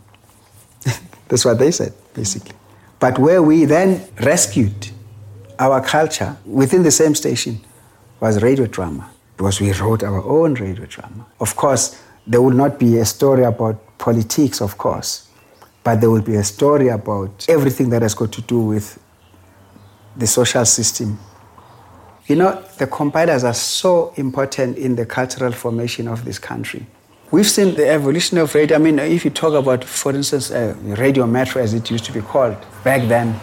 That's 1.28 1.44
what 1.44 1.58
they 1.58 1.70
said, 1.70 1.92
basically. 2.14 2.54
But 2.98 3.18
where 3.18 3.42
we 3.42 3.64
then 3.64 4.06
rescued 4.20 4.90
our 5.58 5.80
culture 5.80 6.36
within 6.44 6.82
the 6.82 6.90
same 6.90 7.14
station 7.14 7.60
was 8.20 8.42
radio 8.42 8.66
drama, 8.66 9.10
because 9.36 9.60
we 9.60 9.72
wrote 9.72 10.02
our 10.02 10.22
own 10.22 10.54
radio 10.54 10.86
drama. 10.86 11.26
Of 11.40 11.56
course, 11.56 12.00
there 12.26 12.42
would 12.42 12.56
not 12.56 12.78
be 12.78 12.98
a 12.98 13.04
story 13.04 13.44
about 13.44 13.98
politics, 13.98 14.60
of 14.60 14.76
course, 14.78 15.27
but 15.88 16.00
there 16.00 16.10
will 16.10 16.28
be 16.32 16.36
a 16.36 16.44
story 16.44 16.88
about 16.88 17.46
everything 17.48 17.88
that 17.90 18.02
has 18.02 18.14
got 18.14 18.30
to 18.32 18.42
do 18.42 18.60
with 18.60 18.86
the 20.16 20.26
social 20.26 20.64
system 20.64 21.18
you 22.28 22.36
know, 22.36 22.62
the 22.76 22.86
compilers 22.86 23.42
are 23.42 23.54
so 23.54 24.12
important 24.16 24.76
in 24.76 24.96
the 24.96 25.06
cultural 25.06 25.50
formation 25.50 26.06
of 26.06 26.26
this 26.26 26.38
country. 26.38 26.86
We've 27.30 27.48
seen 27.48 27.74
the 27.74 27.88
evolution 27.88 28.36
of 28.36 28.54
radio. 28.54 28.76
I 28.76 28.80
mean, 28.80 28.98
if 28.98 29.24
you 29.24 29.30
talk 29.30 29.54
about, 29.54 29.82
for 29.82 30.14
instance, 30.14 30.50
uh, 30.50 30.74
Radio 30.82 31.26
Metro, 31.26 31.62
as 31.62 31.72
it 31.72 31.90
used 31.90 32.04
to 32.04 32.12
be 32.12 32.20
called 32.20 32.56
back 32.84 33.08
then, 33.08 33.38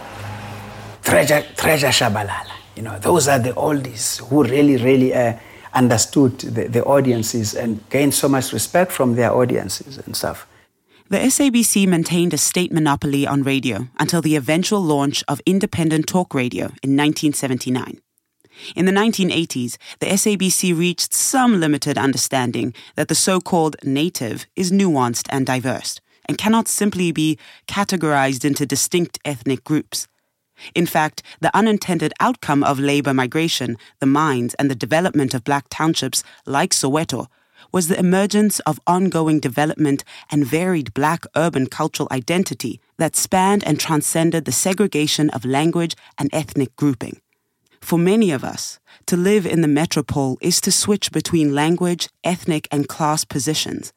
Treasure, 1.03 1.43
Treasure 1.57 1.87
Shabalala. 1.87 2.51
You 2.75 2.83
know, 2.83 2.99
those 2.99 3.27
are 3.27 3.39
the 3.39 3.53
oldies 3.53 4.19
who 4.27 4.43
really, 4.43 4.77
really 4.77 5.15
uh, 5.15 5.33
understood 5.73 6.37
the, 6.39 6.67
the 6.67 6.83
audiences 6.83 7.55
and 7.55 7.87
gained 7.89 8.13
so 8.13 8.29
much 8.29 8.53
respect 8.53 8.91
from 8.91 9.15
their 9.15 9.33
audiences 9.33 9.97
and 9.97 10.15
stuff. 10.15 10.45
The 11.07 11.19
SABC 11.19 11.87
maintained 11.87 12.33
a 12.33 12.37
state 12.37 12.71
monopoly 12.71 13.27
on 13.27 13.43
radio 13.43 13.89
until 13.99 14.23
the 14.23 14.35
eventual 14.35 14.81
launch 14.81 15.23
of 15.27 15.39
independent 15.45 16.07
talk 16.07 16.33
radio 16.33 16.63
in 16.81 16.97
1979. 16.97 18.01
In 18.75 18.85
the 18.85 18.91
1980s, 18.91 19.77
the 19.99 20.07
SABC 20.07 20.75
reached 20.75 21.13
some 21.13 21.59
limited 21.59 21.99
understanding 21.99 22.73
that 22.95 23.07
the 23.07 23.13
so 23.13 23.39
called 23.39 23.75
native 23.83 24.47
is 24.55 24.71
nuanced 24.71 25.27
and 25.29 25.45
diverse 25.45 26.01
and 26.27 26.39
cannot 26.39 26.67
simply 26.67 27.11
be 27.11 27.37
categorized 27.67 28.43
into 28.43 28.65
distinct 28.65 29.19
ethnic 29.23 29.63
groups. 29.63 30.07
In 30.73 30.87
fact, 30.87 31.21
the 31.39 31.55
unintended 31.55 32.13
outcome 32.19 32.63
of 32.63 32.79
labor 32.79 33.13
migration, 33.13 33.77
the 33.99 34.07
mines, 34.07 34.55
and 34.55 34.71
the 34.71 34.75
development 34.75 35.35
of 35.35 35.43
black 35.43 35.65
townships 35.69 36.23
like 36.47 36.71
Soweto 36.71 37.27
was 37.75 37.89
the 37.89 37.99
emergence 37.99 38.61
of 38.61 38.79
ongoing 38.87 39.37
development 39.37 40.01
and 40.31 40.45
varied 40.45 40.93
black 40.93 41.25
urban 41.35 41.67
cultural 41.67 42.07
identity 42.09 42.79
that 42.97 43.17
spanned 43.17 43.61
and 43.67 43.77
transcended 43.77 44.45
the 44.45 44.51
segregation 44.53 45.29
of 45.31 45.43
language 45.43 45.93
and 46.17 46.29
ethnic 46.31 46.73
grouping. 46.77 47.19
For 47.81 47.99
many 47.99 48.31
of 48.31 48.45
us, 48.45 48.79
to 49.07 49.17
live 49.17 49.45
in 49.45 49.59
the 49.59 49.67
metropole 49.67 50.37
is 50.39 50.61
to 50.61 50.71
switch 50.71 51.11
between 51.11 51.53
language, 51.53 52.07
ethnic, 52.23 52.65
and 52.71 52.87
class 52.87 53.25
positions. 53.25 53.91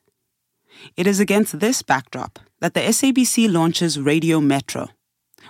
It 0.96 1.06
is 1.06 1.20
against 1.20 1.60
this 1.60 1.82
backdrop 1.82 2.40
that 2.58 2.74
the 2.74 2.80
SABC 2.80 3.48
launches 3.48 4.00
Radio 4.00 4.40
Metro, 4.40 4.88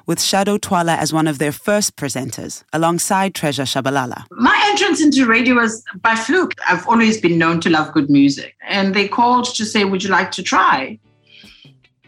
with 0.06 0.18
Shado 0.18 0.60
Twala 0.60 0.94
as 0.94 1.12
one 1.12 1.26
of 1.26 1.38
their 1.38 1.52
first 1.52 1.96
presenters, 1.96 2.62
alongside 2.72 3.34
Treasure 3.34 3.64
Shabalala. 3.64 4.24
My 4.30 4.60
entrance 4.70 5.02
into 5.02 5.26
radio 5.26 5.54
was 5.56 5.82
by 6.00 6.14
fluke. 6.14 6.54
I've 6.68 6.86
always 6.88 7.20
been 7.20 7.38
known 7.38 7.60
to 7.60 7.70
love 7.70 7.92
good 7.92 8.10
music, 8.10 8.54
and 8.66 8.94
they 8.94 9.08
called 9.08 9.54
to 9.54 9.64
say, 9.64 9.84
Would 9.84 10.02
you 10.02 10.10
like 10.10 10.30
to 10.32 10.42
try? 10.42 10.98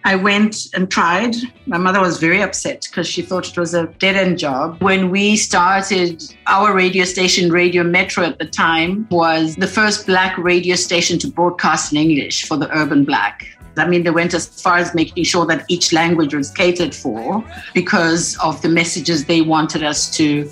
I 0.05 0.17
went 0.17 0.69
and 0.75 0.91
tried. 0.91 1.37
My 1.67 1.77
mother 1.77 2.01
was 2.01 2.19
very 2.19 2.43
upset 2.43 2.87
because 2.91 3.07
she 3.07 3.21
thought 3.21 3.49
it 3.49 3.59
was 3.59 3.75
a 3.75 3.87
dead 3.99 4.17
end 4.17 4.39
job. 4.39 4.81
When 4.83 5.11
we 5.11 5.37
started 5.37 6.23
our 6.47 6.75
radio 6.75 7.05
station, 7.05 7.51
Radio 7.53 7.83
Metro 7.83 8.25
at 8.25 8.39
the 8.39 8.47
time, 8.47 9.07
was 9.11 9.57
the 9.57 9.67
first 9.67 10.07
black 10.07 10.39
radio 10.39 10.75
station 10.75 11.19
to 11.19 11.29
broadcast 11.29 11.93
in 11.93 11.99
English 11.99 12.47
for 12.47 12.57
the 12.57 12.75
urban 12.77 13.05
black. 13.05 13.47
I 13.77 13.87
mean, 13.87 14.03
they 14.03 14.11
went 14.11 14.35
as 14.35 14.47
far 14.61 14.79
as 14.79 14.95
making 14.95 15.25
sure 15.25 15.47
that 15.47 15.65
each 15.69 15.93
language 15.93 16.35
was 16.35 16.51
catered 16.51 16.95
for 16.95 17.45
because 17.75 18.37
of 18.39 18.61
the 18.63 18.69
messages 18.69 19.25
they 19.25 19.43
wanted 19.43 19.83
us 19.83 20.15
to, 20.17 20.51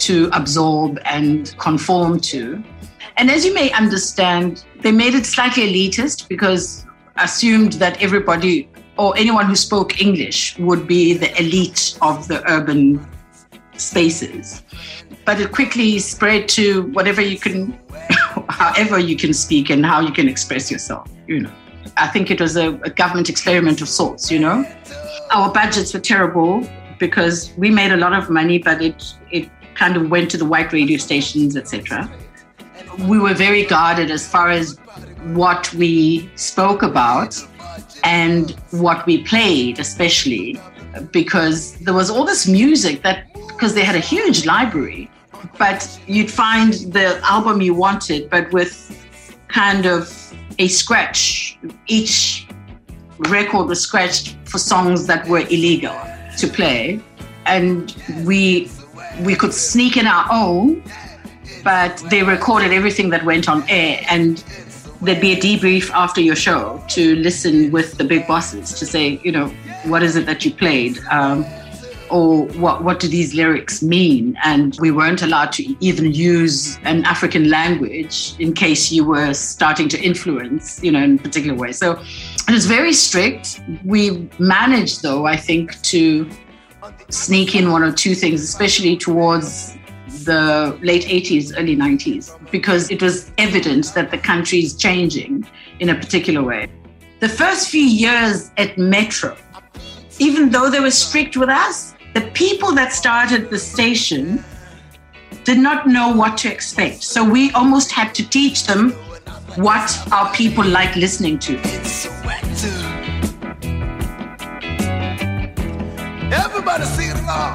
to 0.00 0.30
absorb 0.32 0.98
and 1.04 1.56
conform 1.58 2.20
to. 2.20 2.62
And 3.16 3.30
as 3.30 3.44
you 3.44 3.52
may 3.54 3.70
understand, 3.72 4.64
they 4.80 4.92
made 4.92 5.14
it 5.14 5.26
slightly 5.26 5.64
elitist 5.64 6.28
because 6.28 6.86
assumed 7.16 7.74
that 7.74 8.00
everybody 8.02 8.68
or 8.96 9.16
anyone 9.16 9.46
who 9.46 9.56
spoke 9.56 10.00
English 10.00 10.58
would 10.58 10.86
be 10.86 11.14
the 11.14 11.30
elite 11.40 11.98
of 12.02 12.28
the 12.28 12.42
urban 12.50 13.06
spaces. 13.76 14.62
But 15.24 15.40
it 15.40 15.52
quickly 15.52 15.98
spread 15.98 16.48
to 16.50 16.82
whatever 16.92 17.20
you 17.20 17.38
can, 17.38 17.78
however 18.48 18.98
you 18.98 19.16
can 19.16 19.32
speak 19.32 19.70
and 19.70 19.84
how 19.84 20.00
you 20.00 20.12
can 20.12 20.28
express 20.28 20.70
yourself, 20.70 21.08
you 21.26 21.40
know. 21.40 21.52
I 21.96 22.06
think 22.08 22.30
it 22.30 22.40
was 22.40 22.56
a, 22.56 22.74
a 22.82 22.90
government 22.90 23.28
experiment 23.28 23.80
of 23.80 23.88
sorts, 23.88 24.30
you 24.30 24.38
know. 24.38 24.64
Our 25.30 25.52
budgets 25.52 25.92
were 25.94 26.00
terrible 26.00 26.66
because 26.98 27.52
we 27.56 27.70
made 27.70 27.92
a 27.92 27.96
lot 27.96 28.12
of 28.12 28.30
money, 28.30 28.58
but 28.58 28.82
it, 28.82 29.14
it 29.30 29.48
kind 29.74 29.96
of 29.96 30.10
went 30.10 30.30
to 30.32 30.36
the 30.36 30.44
white 30.44 30.72
radio 30.72 30.98
stations, 30.98 31.56
etc. 31.56 32.10
We 33.08 33.18
were 33.18 33.34
very 33.34 33.64
guarded 33.64 34.10
as 34.10 34.28
far 34.28 34.50
as 34.50 34.78
what 35.32 35.72
we 35.74 36.30
spoke 36.36 36.82
about 36.82 37.36
and 38.04 38.50
what 38.70 39.06
we 39.06 39.22
played, 39.22 39.78
especially 39.78 40.60
because 41.12 41.76
there 41.78 41.94
was 41.94 42.10
all 42.10 42.24
this 42.24 42.46
music 42.48 43.02
that, 43.02 43.32
because 43.48 43.74
they 43.74 43.84
had 43.84 43.94
a 43.94 44.00
huge 44.00 44.44
library, 44.46 45.10
but 45.58 46.00
you'd 46.06 46.30
find 46.30 46.72
the 46.92 47.20
album 47.24 47.60
you 47.60 47.74
wanted, 47.74 48.28
but 48.30 48.50
with 48.52 48.74
kind 49.48 49.86
of 49.86 50.08
a 50.60 50.68
scratch. 50.68 51.58
Each 51.86 52.46
record 53.18 53.66
was 53.66 53.80
scratched 53.80 54.36
for 54.44 54.58
songs 54.58 55.06
that 55.06 55.26
were 55.26 55.44
illegal 55.56 55.96
to 56.38 56.46
play, 56.46 57.00
and 57.46 57.94
we 58.24 58.70
we 59.22 59.34
could 59.34 59.52
sneak 59.52 59.96
in 59.96 60.06
our 60.06 60.26
own, 60.30 60.82
but 61.64 61.96
they 62.10 62.22
recorded 62.22 62.72
everything 62.72 63.10
that 63.10 63.24
went 63.24 63.48
on 63.48 63.64
air 63.68 64.00
and 64.08 64.44
there'd 65.02 65.20
be 65.20 65.32
a 65.32 65.36
debrief 65.36 65.90
after 65.90 66.20
your 66.20 66.36
show 66.36 66.82
to 66.88 67.16
listen 67.16 67.70
with 67.70 67.96
the 67.98 68.04
big 68.04 68.26
bosses 68.26 68.78
to 68.78 68.86
say, 68.86 69.20
you 69.24 69.32
know, 69.32 69.48
what 69.84 70.02
is 70.02 70.14
it 70.14 70.26
that 70.26 70.44
you 70.44 70.52
played? 70.52 70.98
Um, 71.10 71.44
or 72.10 72.46
what, 72.58 72.82
what 72.82 73.00
do 73.00 73.08
these 73.08 73.34
lyrics 73.34 73.82
mean? 73.82 74.36
And 74.44 74.76
we 74.80 74.90
weren't 74.90 75.22
allowed 75.22 75.52
to 75.52 75.76
even 75.84 76.12
use 76.12 76.78
an 76.82 77.04
African 77.04 77.48
language 77.48 78.34
in 78.38 78.52
case 78.52 78.90
you 78.90 79.04
were 79.04 79.34
starting 79.34 79.88
to 79.90 80.00
influence, 80.00 80.82
you 80.82 80.92
know, 80.92 81.02
in 81.02 81.16
a 81.16 81.22
particular 81.22 81.56
way. 81.56 81.72
So 81.72 81.92
it 82.48 82.52
was 82.52 82.66
very 82.66 82.92
strict. 82.92 83.60
We 83.84 84.28
managed, 84.38 85.02
though, 85.02 85.26
I 85.26 85.36
think, 85.36 85.80
to 85.82 86.28
sneak 87.08 87.54
in 87.54 87.70
one 87.70 87.82
or 87.82 87.92
two 87.92 88.14
things, 88.14 88.42
especially 88.42 88.96
towards 88.96 89.76
the 90.24 90.78
late 90.82 91.04
80s, 91.04 91.52
early 91.56 91.76
90s, 91.76 92.36
because 92.50 92.90
it 92.90 93.02
was 93.02 93.30
evident 93.38 93.94
that 93.94 94.10
the 94.10 94.18
country 94.18 94.58
is 94.58 94.76
changing 94.76 95.46
in 95.78 95.88
a 95.88 95.94
particular 95.94 96.42
way. 96.42 96.68
The 97.20 97.28
first 97.28 97.68
few 97.68 97.84
years 97.84 98.50
at 98.56 98.78
Metro, 98.78 99.36
even 100.18 100.50
though 100.50 100.70
they 100.70 100.80
were 100.80 100.90
strict 100.90 101.36
with 101.36 101.48
us, 101.48 101.94
the 102.14 102.22
people 102.34 102.72
that 102.74 102.92
started 102.92 103.50
the 103.50 103.58
station 103.58 104.44
did 105.44 105.58
not 105.58 105.86
know 105.86 106.12
what 106.12 106.36
to 106.38 106.50
expect. 106.50 107.02
So 107.04 107.22
we 107.24 107.52
almost 107.52 107.92
had 107.92 108.14
to 108.16 108.28
teach 108.28 108.64
them 108.64 108.92
what 109.56 110.12
our 110.12 110.32
people 110.34 110.64
like 110.64 110.96
listening 110.96 111.38
to. 111.40 111.56
Everybody 116.32 116.84
sing 116.84 117.12
along. 117.12 117.54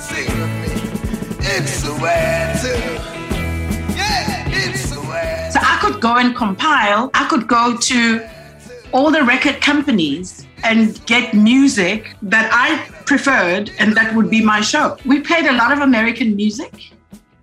Sing 0.00 0.26
with 0.40 0.54
me. 0.62 0.72
Yeah. 3.96 5.50
So 5.50 5.60
I 5.60 5.78
could 5.80 6.00
go 6.00 6.16
and 6.16 6.34
compile, 6.36 7.10
I 7.14 7.26
could 7.28 7.46
go 7.46 7.76
to 7.76 8.28
all 8.92 9.10
the 9.10 9.22
record 9.22 9.60
companies 9.60 10.46
and 10.64 11.04
get 11.06 11.34
music 11.34 12.16
that 12.22 12.50
I 12.52 12.88
preferred, 13.04 13.70
and 13.78 13.96
that 13.96 14.14
would 14.14 14.30
be 14.30 14.42
my 14.44 14.60
show. 14.60 14.96
We 15.04 15.20
played 15.20 15.46
a 15.46 15.52
lot 15.52 15.72
of 15.72 15.80
American 15.80 16.36
music 16.36 16.92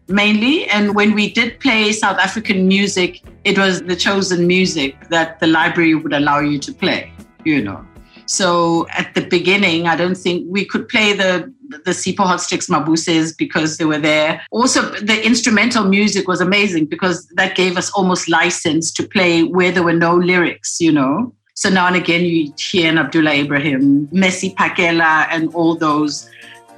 mainly. 0.09 0.65
And 0.69 0.95
when 0.95 1.13
we 1.13 1.31
did 1.31 1.59
play 1.59 1.91
South 1.91 2.17
African 2.17 2.67
music, 2.67 3.21
it 3.43 3.57
was 3.57 3.81
the 3.81 3.95
chosen 3.95 4.47
music 4.47 5.09
that 5.09 5.39
the 5.39 5.47
library 5.47 5.95
would 5.95 6.13
allow 6.13 6.39
you 6.39 6.59
to 6.59 6.73
play, 6.73 7.11
you 7.45 7.61
know. 7.61 7.85
So 8.25 8.87
at 8.89 9.15
the 9.15 9.21
beginning, 9.21 9.87
I 9.87 9.95
don't 9.95 10.15
think 10.15 10.45
we 10.47 10.65
could 10.65 10.87
play 10.87 11.13
the 11.13 11.51
the 11.85 11.91
Sipho 11.91 12.25
Hotstix 12.25 12.67
Mabuses 12.67 13.37
because 13.37 13.77
they 13.77 13.85
were 13.85 13.99
there. 13.99 14.41
Also, 14.49 14.81
the 14.81 15.23
instrumental 15.23 15.85
music 15.85 16.27
was 16.27 16.41
amazing 16.41 16.87
because 16.87 17.27
that 17.35 17.55
gave 17.55 17.77
us 17.77 17.91
almost 17.91 18.27
license 18.27 18.91
to 18.93 19.07
play 19.07 19.43
where 19.43 19.71
there 19.71 19.83
were 19.83 19.93
no 19.93 20.15
lyrics, 20.15 20.81
you 20.81 20.91
know. 20.91 21.31
So 21.59 21.69
now 21.69 21.87
and 21.87 21.97
again, 21.97 22.23
you 22.23 22.53
hear 22.57 22.97
Abdullah 22.97 23.33
Ibrahim, 23.33 24.07
Mercy 24.13 24.51
Pakela, 24.51 25.27
and 25.29 25.53
all 25.53 25.75
those 25.75 26.29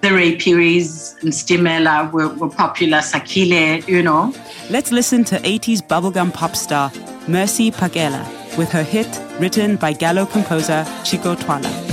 the 0.01 0.11
Ray 0.11 0.38
Phiri's 0.38 1.15
and 1.21 1.32
Stimela 1.32 2.11
were, 2.11 2.29
were 2.29 2.49
popular, 2.49 2.97
Sakhile, 2.97 3.88
you 3.88 4.01
know. 4.01 4.34
Let's 4.71 4.91
listen 4.91 5.23
to 5.25 5.38
80s 5.38 5.88
bubblegum 5.88 6.34
pop 6.34 6.55
star 6.55 6.91
Mercy 7.27 7.69
Pakela 7.69 8.25
with 8.57 8.71
her 8.71 8.82
hit 8.82 9.21
written 9.39 9.75
by 9.75 9.93
Gallo 9.93 10.25
composer 10.25 10.84
Chico 11.03 11.36
Twala. 11.36 11.91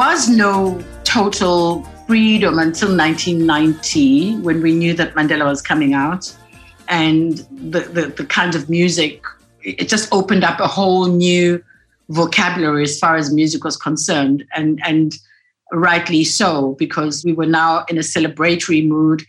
Was 0.00 0.30
no 0.30 0.82
total 1.04 1.82
freedom 2.06 2.58
until 2.58 2.96
1990 2.96 4.36
when 4.36 4.62
we 4.62 4.72
knew 4.72 4.94
that 4.94 5.12
Mandela 5.12 5.44
was 5.44 5.60
coming 5.60 5.92
out. 5.92 6.34
And 6.88 7.36
the, 7.50 7.80
the, 7.80 8.06
the 8.06 8.24
kind 8.24 8.54
of 8.54 8.70
music, 8.70 9.22
it 9.62 9.90
just 9.90 10.10
opened 10.10 10.42
up 10.42 10.58
a 10.58 10.66
whole 10.66 11.04
new 11.08 11.62
vocabulary 12.08 12.84
as 12.84 12.98
far 12.98 13.16
as 13.16 13.30
music 13.30 13.62
was 13.62 13.76
concerned. 13.76 14.42
And, 14.56 14.80
and 14.86 15.12
rightly 15.70 16.24
so, 16.24 16.76
because 16.78 17.22
we 17.22 17.34
were 17.34 17.44
now 17.44 17.84
in 17.90 17.98
a 17.98 18.00
celebratory 18.00 18.88
mood 18.88 19.22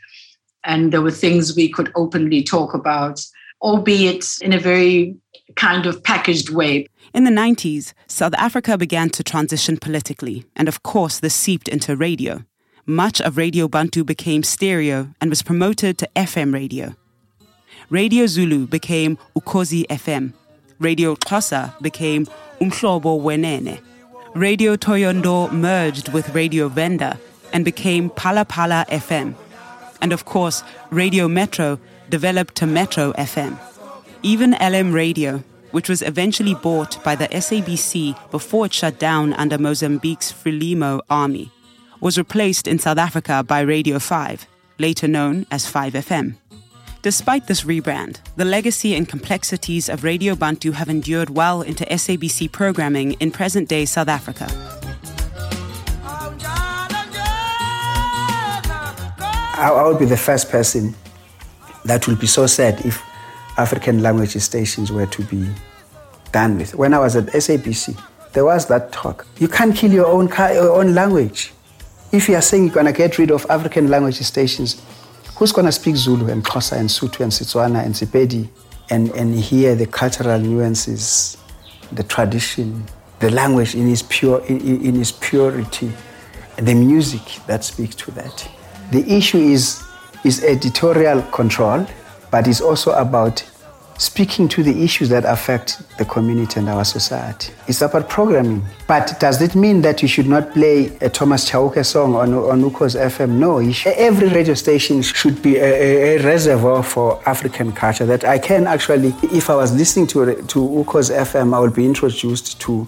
and 0.63 0.93
there 0.93 1.01
were 1.01 1.11
things 1.11 1.53
we 1.53 1.67
could 1.67 1.91
openly 1.95 2.43
talk 2.43 2.73
about, 2.73 3.19
albeit 3.61 4.37
in 4.41 4.53
a 4.53 4.59
very 4.59 5.15
kind 5.55 5.85
of 5.85 6.03
packaged 6.03 6.49
way. 6.49 6.87
In 7.13 7.23
the 7.23 7.31
90s, 7.31 7.93
South 8.07 8.33
Africa 8.35 8.77
began 8.77 9.09
to 9.09 9.23
transition 9.23 9.77
politically, 9.77 10.45
and 10.55 10.67
of 10.67 10.83
course, 10.83 11.19
this 11.19 11.35
seeped 11.35 11.67
into 11.67 11.95
radio. 11.95 12.43
Much 12.85 13.21
of 13.21 13.37
Radio 13.37 13.67
Bantu 13.67 14.03
became 14.03 14.43
stereo 14.43 15.09
and 15.19 15.29
was 15.29 15.41
promoted 15.43 15.97
to 15.97 16.09
FM 16.15 16.53
radio. 16.53 16.95
Radio 17.89 18.25
Zulu 18.25 18.65
became 18.67 19.17
Ukhozi 19.35 19.85
FM. 19.87 20.33
Radio 20.79 21.15
Xhosa 21.15 21.79
became 21.81 22.25
Umhlobo 22.59 23.21
Wenene. 23.21 23.79
Radio 24.33 24.77
Thohoyandou 24.77 25.51
merged 25.51 26.13
with 26.13 26.33
Radio 26.33 26.69
Venda 26.69 27.19
and 27.53 27.65
became 27.65 28.09
Phala 28.11 28.45
FM. 28.87 29.35
And 30.01 30.13
of 30.13 30.25
course, 30.25 30.63
Radio 30.89 31.27
Metro 31.27 31.79
developed 32.11 32.55
to 32.55 32.67
Metro 32.67 33.13
FM. 33.13 33.57
Even 34.21 34.51
LM 34.61 34.91
Radio, 34.91 35.43
which 35.71 35.89
was 35.89 36.01
eventually 36.03 36.53
bought 36.53 37.01
by 37.03 37.15
the 37.15 37.29
SABC 37.29 38.15
before 38.29 38.67
it 38.67 38.73
shut 38.73 38.99
down 38.99 39.33
under 39.33 39.57
Mozambique's 39.57 40.31
Frelimo 40.31 40.99
army, 41.09 41.49
was 42.01 42.17
replaced 42.17 42.67
in 42.67 42.77
South 42.77 42.97
Africa 42.97 43.43
by 43.43 43.61
Radio 43.61 43.97
5, 43.97 44.45
later 44.77 45.07
known 45.07 45.47
as 45.49 45.65
5FM. 45.71 46.35
Despite 47.01 47.47
this 47.47 47.63
rebrand, 47.63 48.17
the 48.35 48.45
legacy 48.45 48.93
and 48.93 49.07
complexities 49.07 49.89
of 49.89 50.03
Radio 50.03 50.35
Bantu 50.35 50.71
have 50.73 50.89
endured 50.89 51.31
well 51.31 51.61
into 51.61 51.85
SABC 51.85 52.51
programming 52.51 53.13
in 53.13 53.31
present 53.31 53.69
day 53.69 53.85
South 53.85 54.09
Africa. 54.09 54.47
I 59.57 59.83
would 59.87 59.99
be 59.99 60.05
the 60.05 60.17
first 60.17 60.49
person 60.49 60.95
that 61.85 62.07
will 62.07 62.15
be 62.15 62.27
so 62.27 62.47
sad 62.47 62.85
if 62.85 63.01
African 63.57 64.01
language 64.01 64.35
stations 64.37 64.91
were 64.91 65.05
to 65.07 65.23
be 65.23 65.47
done 66.31 66.57
with. 66.57 66.75
When 66.75 66.93
I 66.93 66.99
was 66.99 67.15
at 67.15 67.25
SABC, 67.27 67.99
there 68.33 68.45
was 68.45 68.67
that 68.67 68.91
talk. 68.91 69.27
You 69.39 69.47
can't 69.47 69.75
kill 69.75 69.91
your 69.91 70.07
own, 70.07 70.27
your 70.27 70.75
own 70.75 70.93
language. 70.93 71.53
If 72.11 72.29
you 72.29 72.35
are 72.35 72.41
saying 72.41 72.65
you're 72.65 72.73
going 72.73 72.85
to 72.85 72.93
get 72.93 73.17
rid 73.17 73.31
of 73.31 73.45
African 73.49 73.89
language 73.89 74.19
stations, 74.19 74.81
who's 75.35 75.51
going 75.51 75.65
to 75.65 75.71
speak 75.71 75.95
Zulu 75.95 76.29
and 76.29 76.43
Xhosa 76.43 76.77
and 76.77 76.89
Sotho 76.89 77.21
and 77.21 77.31
Setswana 77.31 77.83
and 77.83 77.93
Sepedi 77.93 78.49
and, 78.89 79.09
and 79.11 79.35
hear 79.35 79.75
the 79.75 79.87
cultural 79.87 80.39
nuances, 80.39 81.37
the 81.91 82.03
tradition, 82.03 82.85
the 83.19 83.29
language 83.31 83.75
in 83.75 83.89
its, 83.89 84.03
pure, 84.07 84.45
in, 84.45 84.85
in 84.85 84.99
its 84.99 85.11
purity, 85.11 85.91
and 86.57 86.67
the 86.67 86.73
music 86.73 87.21
that 87.47 87.63
speaks 87.63 87.95
to 87.95 88.11
that? 88.11 88.49
The 88.91 89.09
issue 89.11 89.37
is, 89.37 89.83
is 90.23 90.43
editorial 90.43 91.21
control, 91.31 91.85
but 92.29 92.47
it's 92.47 92.61
also 92.61 92.91
about 92.93 93.43
speaking 94.01 94.47
to 94.47 94.63
the 94.63 94.83
issues 94.83 95.09
that 95.09 95.25
affect 95.25 95.83
the 95.99 96.05
community 96.05 96.59
and 96.59 96.67
our 96.67 96.83
society. 96.83 97.53
It's 97.67 97.83
about 97.83 98.09
programming. 98.09 98.65
But 98.87 99.19
does 99.19 99.39
it 99.43 99.53
mean 99.53 99.83
that 99.83 100.01
you 100.01 100.07
should 100.07 100.27
not 100.27 100.53
play 100.53 100.87
a 101.01 101.09
Thomas 101.09 101.47
Chauke 101.47 101.85
song 101.85 102.15
on, 102.15 102.33
on 102.33 102.63
Ukhozi 102.63 102.99
FM? 102.99 103.33
No. 103.33 103.59
Every 103.91 104.29
radio 104.29 104.55
station 104.55 105.03
should 105.03 105.39
be 105.43 105.57
a, 105.57 106.17
a, 106.17 106.23
reservoir 106.23 106.81
for 106.81 107.21
African 107.29 107.71
culture 107.73 108.07
that 108.07 108.23
I 108.23 108.39
can 108.39 108.65
actually, 108.65 109.13
if 109.21 109.51
I 109.51 109.55
was 109.55 109.71
listening 109.71 110.07
to, 110.07 110.25
to 110.33 110.59
Ukhozi 110.59 111.15
FM, 111.15 111.53
I 111.53 111.59
would 111.59 111.75
be 111.75 111.85
introduced 111.85 112.59
to 112.61 112.87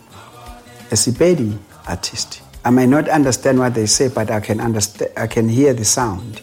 a 0.89 0.95
Sepedi 0.95 1.55
artist. 1.87 2.41
I 2.65 2.71
may 2.71 2.87
not 2.87 3.07
understand 3.07 3.59
what 3.59 3.75
they 3.75 3.85
say, 3.85 4.07
but 4.07 4.31
I 4.31 4.39
can, 4.39 4.59
understand, 4.59 5.11
I 5.15 5.27
can 5.27 5.47
hear 5.47 5.73
the 5.73 5.85
sound, 5.85 6.41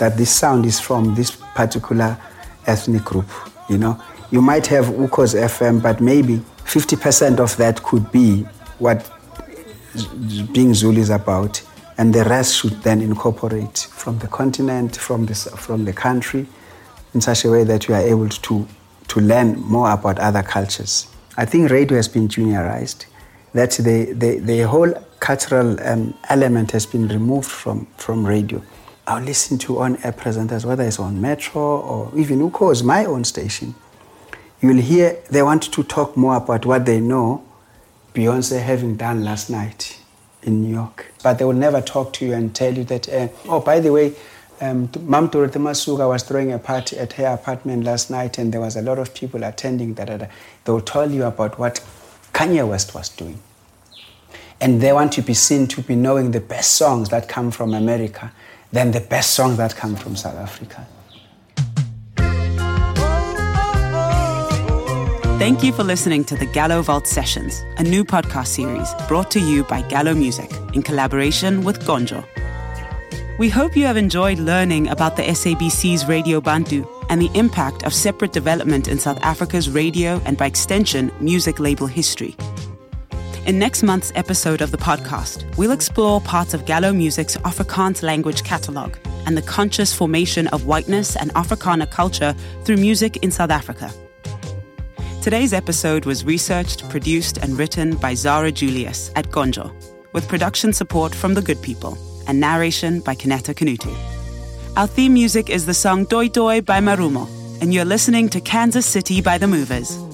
that 0.00 0.16
this 0.16 0.30
sound 0.30 0.64
is 0.64 0.80
from 0.80 1.14
this 1.14 1.30
particular 1.54 2.18
ethnic 2.66 3.04
group. 3.04 3.28
You 3.68 3.78
know, 3.78 4.02
you 4.30 4.40
might 4.40 4.66
have 4.68 4.86
Ukhozi 4.86 5.38
FM, 5.42 5.82
but 5.82 6.00
maybe 6.00 6.40
50% 6.64 7.38
of 7.38 7.56
that 7.58 7.82
could 7.82 8.10
be 8.10 8.42
what 8.78 9.08
being 10.52 10.72
Zulu 10.72 11.00
is 11.00 11.10
about, 11.10 11.62
and 11.98 12.14
the 12.14 12.24
rest 12.24 12.56
should 12.56 12.82
then 12.82 13.02
incorporate 13.02 13.78
from 13.90 14.18
the 14.20 14.26
continent, 14.28 14.96
from 14.96 15.26
the 15.26 15.34
from 15.34 15.84
the 15.84 15.92
country, 15.92 16.46
in 17.12 17.20
such 17.20 17.44
a 17.44 17.50
way 17.50 17.64
that 17.64 17.86
you 17.86 17.94
are 17.94 18.00
able 18.00 18.28
to 18.28 18.66
to 19.08 19.20
learn 19.20 19.60
more 19.60 19.90
about 19.90 20.18
other 20.18 20.42
cultures. 20.42 21.08
I 21.36 21.44
think 21.44 21.70
radio 21.70 21.96
has 21.96 22.08
been 22.08 22.28
juniorized, 22.28 23.04
that 23.52 23.72
the 23.72 24.14
the, 24.14 24.38
the 24.38 24.60
whole 24.62 24.92
cultural 25.18 25.76
um, 25.86 26.14
element 26.30 26.70
has 26.70 26.86
been 26.86 27.08
removed 27.08 27.50
from 27.50 27.86
from 27.98 28.24
radio. 28.24 28.62
I'll 29.06 29.22
listen 29.22 29.58
to 29.58 29.80
on-air 29.80 30.12
presenters, 30.12 30.64
whether 30.64 30.84
it's 30.84 30.98
on 30.98 31.20
Metro 31.20 31.60
or 31.60 32.18
even 32.18 32.40
Ukhozi, 32.40 32.84
my 32.84 33.04
own 33.04 33.24
station. 33.24 33.74
You'll 34.60 34.76
hear 34.76 35.18
they 35.30 35.42
want 35.42 35.62
to 35.72 35.82
talk 35.82 36.16
more 36.16 36.36
about 36.36 36.66
what 36.66 36.84
they 36.84 37.00
know 37.00 37.44
Beyonce 38.14 38.60
having 38.60 38.96
done 38.96 39.24
last 39.24 39.50
night 39.50 40.00
in 40.42 40.62
New 40.62 40.74
York. 40.74 41.12
But 41.22 41.38
they 41.38 41.44
will 41.44 41.52
never 41.52 41.80
talk 41.80 42.12
to 42.14 42.26
you 42.26 42.34
and 42.34 42.54
tell 42.54 42.74
you 42.74 42.84
that, 42.84 43.08
uh, 43.08 43.28
oh, 43.46 43.60
by 43.60 43.80
the 43.80 43.92
way, 43.92 44.14
um, 44.60 44.90
Mam 45.00 45.28
Dorothy 45.28 45.58
Masuka 45.58 46.06
was 46.06 46.22
throwing 46.22 46.52
a 46.52 46.58
party 46.58 46.98
at 46.98 47.14
her 47.14 47.26
apartment 47.26 47.84
last 47.84 48.10
night 48.10 48.36
and 48.36 48.52
there 48.52 48.60
was 48.60 48.76
a 48.76 48.82
lot 48.82 48.98
of 48.98 49.14
people 49.14 49.42
attending. 49.44 49.94
Da, 49.94 50.04
da, 50.04 50.18
da. 50.18 50.26
They 50.64 50.72
will 50.72 50.80
tell 50.82 51.10
you 51.10 51.24
about 51.24 51.58
what 51.58 51.82
Kanye 52.34 52.68
West 52.68 52.94
was 52.94 53.08
doing. 53.08 53.40
And 54.60 54.82
they 54.82 54.92
want 54.92 55.12
to 55.12 55.22
be 55.22 55.32
seen 55.32 55.66
to 55.68 55.80
be 55.80 55.96
knowing 55.96 56.32
the 56.32 56.40
best 56.40 56.72
songs 56.72 57.08
that 57.08 57.28
come 57.28 57.50
from 57.50 57.72
America 57.72 58.32
than 58.72 58.92
the 58.92 59.00
best 59.00 59.34
songs 59.34 59.56
that 59.56 59.74
come 59.76 59.96
from 59.96 60.16
South 60.16 60.36
Africa. 60.36 60.86
Thank 65.38 65.64
you 65.64 65.72
for 65.72 65.84
listening 65.84 66.24
to 66.24 66.36
the 66.36 66.44
Gallo 66.44 66.82
Vault 66.82 67.06
Sessions, 67.06 67.62
a 67.78 67.82
new 67.82 68.04
podcast 68.04 68.48
series 68.48 68.92
brought 69.08 69.30
to 69.30 69.40
you 69.40 69.64
by 69.64 69.80
Gallo 69.88 70.14
Music 70.14 70.50
in 70.74 70.82
collaboration 70.82 71.64
with 71.64 71.80
KONJO. 71.80 72.22
We 73.38 73.48
hope 73.48 73.74
you 73.74 73.86
have 73.86 73.96
enjoyed 73.96 74.38
learning 74.38 74.88
about 74.88 75.16
the 75.16 75.22
SABC's 75.22 76.06
Radio 76.06 76.42
Bantu 76.42 76.86
and 77.08 77.22
the 77.22 77.30
impact 77.32 77.84
of 77.84 77.94
separate 77.94 78.32
development 78.32 78.86
in 78.86 78.98
South 78.98 79.18
Africa's 79.22 79.70
radio 79.70 80.20
and, 80.26 80.36
by 80.36 80.44
extension, 80.44 81.10
music 81.20 81.58
label 81.58 81.86
history. 81.86 82.36
In 83.46 83.58
next 83.58 83.82
month's 83.82 84.12
episode 84.14 84.60
of 84.60 84.70
the 84.70 84.76
podcast, 84.76 85.56
we'll 85.56 85.72
explore 85.72 86.20
parts 86.20 86.52
of 86.52 86.66
Gallo 86.66 86.92
Music's 86.92 87.38
Afrikaans 87.38 88.02
language 88.02 88.44
catalogue 88.44 88.98
and 89.24 89.34
the 89.34 89.42
conscious 89.42 89.94
formation 89.94 90.46
of 90.48 90.66
whiteness 90.66 91.16
and 91.16 91.32
Afrikaner 91.32 91.90
culture 91.90 92.34
through 92.64 92.76
music 92.76 93.16
in 93.24 93.30
South 93.30 93.50
Africa. 93.50 93.90
Today's 95.22 95.54
episode 95.54 96.04
was 96.04 96.22
researched, 96.22 96.86
produced, 96.90 97.38
and 97.38 97.58
written 97.58 97.96
by 97.96 98.12
Zara 98.12 98.52
Julius 98.52 99.10
at 99.16 99.28
KONJO, 99.28 99.72
with 100.12 100.28
production 100.28 100.74
support 100.74 101.14
from 101.14 101.32
The 101.32 101.42
Good 101.42 101.62
People 101.62 101.96
and 102.28 102.40
narration 102.40 103.00
by 103.00 103.14
Kineta 103.14 103.54
Kunutu. 103.54 103.96
Our 104.76 104.86
theme 104.86 105.14
music 105.14 105.48
is 105.48 105.64
the 105.64 105.74
song 105.74 106.04
Doi 106.04 106.28
Doi 106.28 106.60
by 106.60 106.80
Marumo, 106.80 107.26
and 107.62 107.72
you're 107.72 107.86
listening 107.86 108.28
to 108.28 108.40
Kansas 108.42 108.84
City 108.84 109.22
by 109.22 109.38
The 109.38 109.48
Movers. 109.48 110.09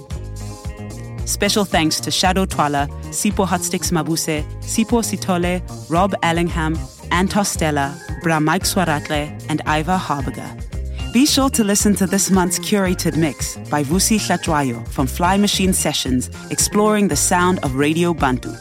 Special 1.26 1.64
thanks 1.64 1.98
to 1.98 2.10
Shado 2.10 2.48
Twala, 2.48 2.86
Sipho 3.10 3.44
Hotstix 3.44 3.90
Mabuse, 3.90 4.44
Sipho 4.60 5.02
Sithole, 5.02 5.60
Rob 5.90 6.14
Allingham, 6.22 6.76
Antos 7.10 7.46
Stella, 7.46 8.00
Bra 8.22 8.38
Mike 8.38 8.62
Swaratle, 8.62 9.28
and 9.48 9.60
Ivor 9.66 9.98
Haarburger. 9.98 11.12
Be 11.12 11.26
sure 11.26 11.50
to 11.50 11.64
listen 11.64 11.96
to 11.96 12.06
this 12.06 12.30
month's 12.30 12.60
curated 12.60 13.16
mix 13.16 13.56
by 13.70 13.82
Vusi 13.82 14.18
Hlatwayo 14.18 14.86
from 14.86 15.08
Fly 15.08 15.36
Machine 15.36 15.72
Sessions, 15.72 16.30
exploring 16.52 17.08
the 17.08 17.16
sound 17.16 17.58
of 17.64 17.74
Radio 17.74 18.14
Bantu. 18.14 18.52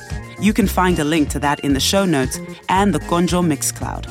You 0.42 0.52
can 0.52 0.66
find 0.66 0.98
a 0.98 1.04
link 1.04 1.30
to 1.30 1.40
that 1.40 1.60
in 1.60 1.74
the 1.74 1.80
show 1.80 2.04
notes 2.04 2.40
and 2.68 2.96
the 2.96 3.00
KONJO 3.00 3.44
Mixcloud. 3.46 4.10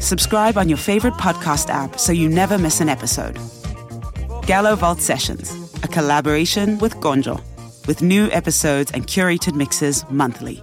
Subscribe 0.00 0.56
on 0.56 0.68
your 0.68 0.78
favorite 0.78 1.14
podcast 1.14 1.70
app 1.70 1.98
so 1.98 2.12
you 2.12 2.28
never 2.28 2.56
miss 2.56 2.80
an 2.80 2.88
episode. 2.88 3.36
Gallo 4.46 4.76
Vault 4.76 5.00
Sessions, 5.00 5.72
a 5.82 5.88
collaboration 5.88 6.78
with 6.78 6.94
KONJO 6.96 7.42
with 7.86 8.02
new 8.02 8.30
episodes 8.30 8.90
and 8.92 9.06
curated 9.06 9.54
mixes 9.54 10.04
monthly. 10.10 10.62